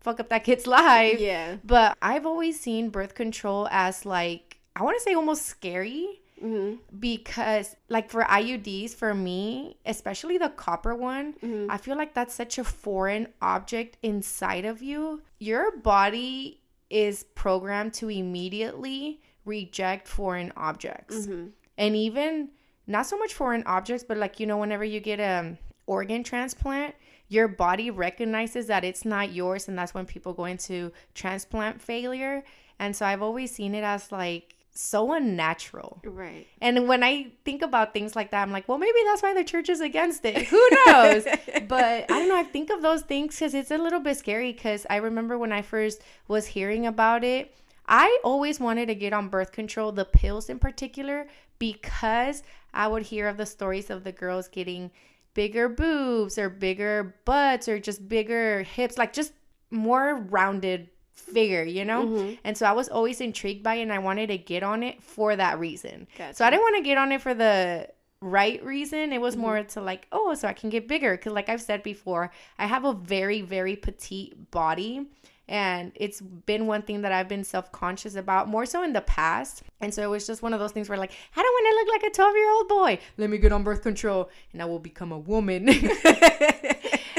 fuck 0.00 0.18
up 0.18 0.28
that 0.30 0.42
kid's 0.44 0.66
life. 0.80 1.20
yeah. 1.20 1.56
But 1.62 1.96
I've 2.02 2.24
always 2.26 2.58
seen 2.58 2.88
birth 2.88 3.14
control 3.14 3.68
as 3.70 4.04
like 4.06 4.58
I 4.74 4.82
want 4.82 4.96
to 4.96 5.02
say 5.04 5.14
almost 5.14 5.44
scary 5.46 6.22
hmm 6.40 6.74
because 6.98 7.76
like 7.88 8.10
for 8.10 8.22
IUDs 8.22 8.94
for 8.94 9.14
me, 9.14 9.76
especially 9.86 10.38
the 10.38 10.48
copper 10.48 10.94
one, 10.94 11.34
Mhm. 11.42 11.66
I 11.70 11.76
feel 11.76 11.96
like 11.96 12.14
that's 12.14 12.34
such 12.34 12.58
a 12.58 12.64
foreign 12.64 13.28
object 13.40 13.96
inside 14.02 14.64
of 14.64 14.82
you. 14.82 15.22
Your 15.38 15.76
body 15.76 16.60
is 16.88 17.24
programmed 17.34 17.94
to 17.94 18.08
immediately 18.10 19.20
reject 19.44 20.08
foreign 20.08 20.52
objects. 20.56 21.26
hmm 21.26 21.48
And 21.78 21.96
even 21.96 22.50
not 22.86 23.06
so 23.06 23.16
much 23.18 23.32
foreign 23.34 23.62
objects, 23.64 24.04
but 24.06 24.16
like 24.18 24.40
you 24.40 24.46
know 24.46 24.58
whenever 24.58 24.84
you 24.84 25.00
get 25.00 25.20
a 25.20 25.56
organ 25.86 26.22
transplant, 26.24 26.94
your 27.28 27.48
body 27.48 27.90
recognizes 27.90 28.66
that 28.66 28.84
it's 28.84 29.04
not 29.04 29.32
yours 29.32 29.68
and 29.68 29.78
that's 29.78 29.94
when 29.94 30.04
people 30.06 30.32
go 30.32 30.44
into 30.46 30.92
transplant 31.14 31.80
failure. 31.80 32.42
And 32.78 32.94
so 32.96 33.06
I've 33.06 33.22
always 33.22 33.50
seen 33.52 33.74
it 33.74 33.84
as 33.84 34.10
like 34.12 34.56
so 34.72 35.12
unnatural. 35.12 36.00
Right. 36.04 36.46
And 36.60 36.88
when 36.88 37.02
I 37.02 37.32
think 37.44 37.62
about 37.62 37.92
things 37.92 38.14
like 38.14 38.30
that, 38.30 38.42
I'm 38.42 38.52
like, 38.52 38.68
well, 38.68 38.78
maybe 38.78 38.98
that's 39.06 39.22
why 39.22 39.34
the 39.34 39.44
church 39.44 39.68
is 39.68 39.80
against 39.80 40.24
it. 40.24 40.46
Who 40.48 40.68
knows? 40.86 41.24
but 41.68 42.04
I 42.04 42.06
don't 42.06 42.28
know. 42.28 42.36
I 42.36 42.44
think 42.44 42.70
of 42.70 42.82
those 42.82 43.02
things 43.02 43.34
because 43.34 43.54
it's 43.54 43.70
a 43.70 43.78
little 43.78 44.00
bit 44.00 44.16
scary. 44.16 44.52
Because 44.52 44.86
I 44.88 44.96
remember 44.96 45.38
when 45.38 45.52
I 45.52 45.62
first 45.62 46.02
was 46.28 46.46
hearing 46.46 46.86
about 46.86 47.24
it, 47.24 47.54
I 47.86 48.20
always 48.22 48.60
wanted 48.60 48.86
to 48.86 48.94
get 48.94 49.12
on 49.12 49.28
birth 49.28 49.52
control, 49.52 49.92
the 49.92 50.04
pills 50.04 50.48
in 50.48 50.58
particular, 50.58 51.26
because 51.58 52.42
I 52.72 52.86
would 52.86 53.02
hear 53.02 53.26
of 53.26 53.36
the 53.36 53.46
stories 53.46 53.90
of 53.90 54.04
the 54.04 54.12
girls 54.12 54.48
getting 54.48 54.92
bigger 55.34 55.68
boobs 55.68 56.38
or 56.38 56.48
bigger 56.48 57.16
butts 57.24 57.68
or 57.68 57.78
just 57.78 58.08
bigger 58.08 58.62
hips, 58.62 58.96
like 58.96 59.12
just 59.12 59.32
more 59.70 60.16
rounded 60.16 60.88
figure, 61.20 61.62
you 61.64 61.84
know? 61.84 62.04
Mhm. 62.06 62.38
And 62.44 62.56
so 62.56 62.66
I 62.66 62.72
was 62.72 62.88
always 62.88 63.20
intrigued 63.20 63.62
by 63.62 63.76
it 63.76 63.82
and 63.82 63.92
I 63.92 63.98
wanted 63.98 64.28
to 64.28 64.38
get 64.38 64.62
on 64.62 64.82
it 64.82 65.02
for 65.02 65.36
that 65.36 65.58
reason. 65.58 66.06
Gotcha. 66.18 66.34
So 66.34 66.44
I 66.44 66.50
didn't 66.50 66.62
want 66.62 66.76
to 66.76 66.82
get 66.82 66.98
on 66.98 67.12
it 67.12 67.20
for 67.20 67.34
the 67.34 67.88
right 68.22 68.62
reason. 68.64 69.12
It 69.12 69.20
was 69.20 69.34
Mm-hmm. 69.34 69.42
more 69.42 69.62
to 69.62 69.80
like, 69.80 70.06
oh, 70.12 70.34
so 70.34 70.46
I 70.48 70.52
can 70.52 70.68
get 70.70 70.86
bigger. 70.88 71.16
Because, 71.16 71.32
like 71.32 71.48
I've 71.48 71.62
said 71.62 71.82
before, 71.82 72.30
I 72.58 72.66
have 72.66 72.84
a 72.84 72.92
very, 72.92 73.40
very 73.40 73.76
petite 73.76 74.50
body. 74.50 75.06
And 75.48 75.90
it's 75.96 76.20
been 76.20 76.68
one 76.68 76.82
thing 76.82 77.02
that 77.02 77.10
I've 77.10 77.26
been 77.26 77.42
self 77.42 77.72
conscious 77.72 78.14
about 78.14 78.46
more 78.48 78.64
so 78.66 78.84
in 78.84 78.92
the 78.92 79.00
past. 79.00 79.64
And 79.80 79.92
so 79.92 80.00
it 80.02 80.06
was 80.06 80.24
just 80.24 80.42
one 80.42 80.54
of 80.54 80.60
those 80.60 80.70
things 80.70 80.88
where, 80.88 80.96
like, 80.98 81.10
I 81.34 81.42
don't 81.42 81.52
want 81.52 81.66
to 81.66 81.74
look 81.74 82.02
like 82.02 82.12
a 82.12 82.14
12 82.14 82.36
year 82.36 82.50
old 82.52 82.68
boy. 82.68 82.98
Let 83.16 83.30
me 83.30 83.38
get 83.38 83.50
on 83.50 83.64
birth 83.64 83.82
control 83.82 84.30
and 84.52 84.62
I 84.62 84.66
will 84.66 84.78
become 84.78 85.10
a 85.10 85.18
woman. 85.18 85.66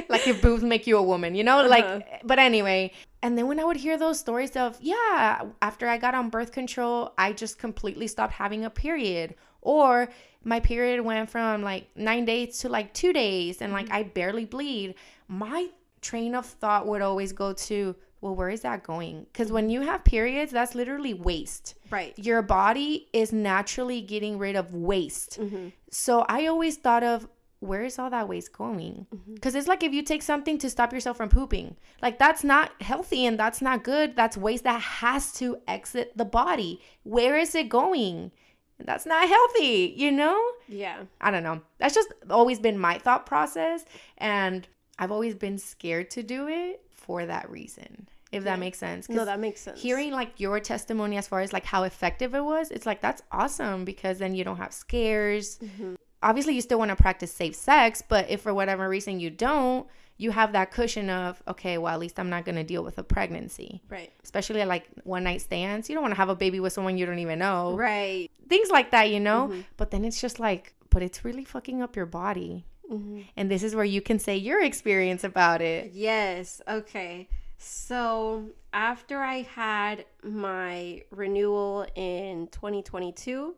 like, 0.10 0.28
if 0.28 0.42
boobs 0.42 0.64
make 0.64 0.88
you 0.88 0.98
a 0.98 1.04
woman, 1.04 1.36
you 1.36 1.44
know? 1.44 1.66
Like, 1.68 1.84
Uh-huh. 1.86 2.02
but 2.24 2.40
anyway. 2.40 2.92
And 3.24 3.38
then 3.38 3.48
when 3.48 3.60
I 3.60 3.64
would 3.64 3.78
hear 3.78 3.98
those 3.98 4.20
stories 4.20 4.56
of, 4.56 4.78
yeah, 4.82 5.44
after 5.62 5.88
I 5.88 5.98
got 5.98 6.16
on 6.16 6.30
birth 6.30 6.52
control, 6.52 7.14
I 7.18 7.34
just 7.34 7.60
completely 7.60 8.08
stopped 8.08 8.34
having 8.34 8.66
a 8.66 8.70
period. 8.70 9.36
Or 9.62 10.10
my 10.44 10.60
period 10.60 11.02
went 11.02 11.30
from 11.30 11.62
like 11.62 11.88
nine 11.96 12.26
days 12.26 12.58
to 12.60 12.70
like 12.70 12.94
two 12.94 13.14
days 13.14 13.62
and 13.62 13.72
like 13.74 13.92
I 13.92 14.04
barely 14.04 14.46
bleed. 14.46 14.96
My 15.28 15.68
train 16.02 16.34
of 16.34 16.46
thought 16.48 16.88
would 16.88 17.04
always 17.04 17.32
go 17.32 17.54
to, 17.54 17.96
well, 18.22 18.36
where 18.36 18.50
is 18.50 18.62
that 18.62 18.82
going? 18.84 19.28
Because 19.32 19.52
when 19.52 19.70
you 19.70 19.82
have 19.82 20.04
periods, 20.04 20.52
that's 20.52 20.74
literally 20.74 21.14
waste. 21.14 21.76
Right. 21.92 22.18
Your 22.18 22.42
body 22.42 23.08
is 23.14 23.32
naturally 23.32 24.02
getting 24.02 24.40
rid 24.40 24.56
of 24.56 24.74
waste. 24.74 25.36
hmm 25.36 25.68
So 25.92 26.26
I 26.28 26.48
always 26.48 26.78
thought 26.78 27.04
of 27.04 27.28
where 27.62 27.84
is 27.84 27.98
all 27.98 28.10
that 28.10 28.28
waste 28.28 28.52
going? 28.54 29.06
Because 29.34 29.56
it's 29.56 29.68
like 29.68 29.84
if 29.84 29.94
you 29.94 30.04
take 30.04 30.22
something 30.24 30.58
to 30.58 30.70
stop 30.70 30.92
yourself 30.92 31.16
from 31.18 31.30
pooping, 31.30 31.78
like 32.02 32.20
that's 32.20 32.44
not 32.44 32.72
healthy 32.82 33.26
and 33.26 33.40
that's 33.40 33.62
not 33.62 33.84
good. 33.84 34.16
That's 34.16 34.36
waste 34.36 34.64
that 34.66 34.82
has 34.82 35.32
to 35.34 35.58
exit 35.68 36.12
the 36.18 36.26
body. 36.26 36.82
Where 37.04 37.38
is 37.38 37.56
it 37.56 37.70
going? 37.70 38.32
That's 38.80 39.06
not 39.06 39.28
healthy, 39.30 39.94
you 39.96 40.12
know? 40.12 40.44
Yeah. 40.68 41.04
I 41.22 41.30
don't 41.32 41.44
know. 41.44 41.62
That's 41.78 41.94
just 41.94 42.10
always 42.32 42.60
been 42.60 42.80
my 42.80 42.98
thought 42.98 43.26
process. 43.28 43.86
And 44.18 44.68
I've 44.98 45.12
always 45.12 45.36
been 45.36 45.58
scared 45.60 46.10
to 46.12 46.24
do 46.24 46.48
it 46.48 46.82
for 46.92 47.26
that 47.28 47.48
reason, 47.50 48.08
if 48.32 48.44
Yeah. 48.44 48.52
that 48.52 48.60
makes 48.60 48.80
sense. 48.80 49.08
No, 49.08 49.24
that 49.26 49.40
makes 49.40 49.62
sense. 49.62 49.80
hearing 49.80 50.12
like 50.12 50.40
your 50.40 50.60
testimony 50.60 51.16
as 51.18 51.28
far 51.28 51.42
as 51.42 51.54
like 51.54 51.66
how 51.66 51.84
effective 51.84 52.34
it 52.34 52.44
was 52.44 52.72
it's 52.72 52.86
like 52.88 53.02
that's 53.02 53.22
awesome 53.32 53.86
because 53.86 54.18
then 54.18 54.34
you 54.34 54.44
don't 54.44 54.58
have 54.58 54.74
scares 54.74 55.60
Mhm. 55.60 55.96
Obviously 56.24 56.54
you 56.54 56.62
still 56.62 56.80
want 56.80 56.90
to 56.90 56.96
practice 56.96 57.32
safe 57.34 57.56
sex 57.56 58.02
but 58.08 58.30
if 58.30 58.42
for 58.42 58.54
whatever 58.54 58.88
reason 58.88 59.20
you 59.20 59.30
don't 59.30 59.88
you 60.18 60.30
have 60.32 60.52
that 60.54 60.72
cushion 60.72 61.10
of 61.10 61.42
okay 61.48 61.78
well 61.78 61.94
at 61.94 62.00
least 62.00 62.20
i'm 62.20 62.30
not 62.30 62.46
going 62.46 62.56
to 62.56 62.64
deal 62.64 62.84
with 62.84 62.98
a 62.98 63.04
pregnancy 63.04 63.82
Right. 63.90 64.12
especially 64.24 64.64
like 64.66 64.86
one 65.04 65.24
night 65.24 65.42
stands 65.42 65.90
you 65.90 65.96
don't 65.96 66.04
want 66.04 66.14
to 66.14 66.18
have 66.18 66.30
a 66.30 66.36
baby 66.36 66.60
with 66.60 66.74
someone 66.74 66.98
you 66.98 67.06
don't 67.06 67.20
even 67.20 67.40
know 67.40 67.76
Right. 67.76 68.30
things 68.48 68.70
like 68.70 68.92
that 68.92 69.10
you 69.10 69.20
know 69.20 69.50
Mhm. 69.52 69.64
but 69.78 69.92
then 69.92 70.06
it's 70.06 70.22
just 70.22 70.40
like 70.40 70.74
but 70.90 71.02
it's 71.02 71.24
really 71.26 71.46
fucking 71.46 71.82
up 71.82 71.96
your 71.96 72.06
body 72.06 72.66
hmm 72.88 73.22
and 73.38 73.50
this 73.50 73.64
is 73.64 73.74
where 73.74 73.86
you 73.86 74.02
can 74.02 74.20
say 74.20 74.36
your 74.38 74.62
experience 74.62 75.24
about 75.24 75.62
it 75.62 75.92
Yes. 75.94 76.62
Okay. 76.68 77.28
So 77.58 78.48
after 78.74 79.20
I 79.20 79.44
had 79.44 80.06
my 80.24 81.04
renewal 81.12 81.86
in 81.96 82.48
2022, 82.48 83.56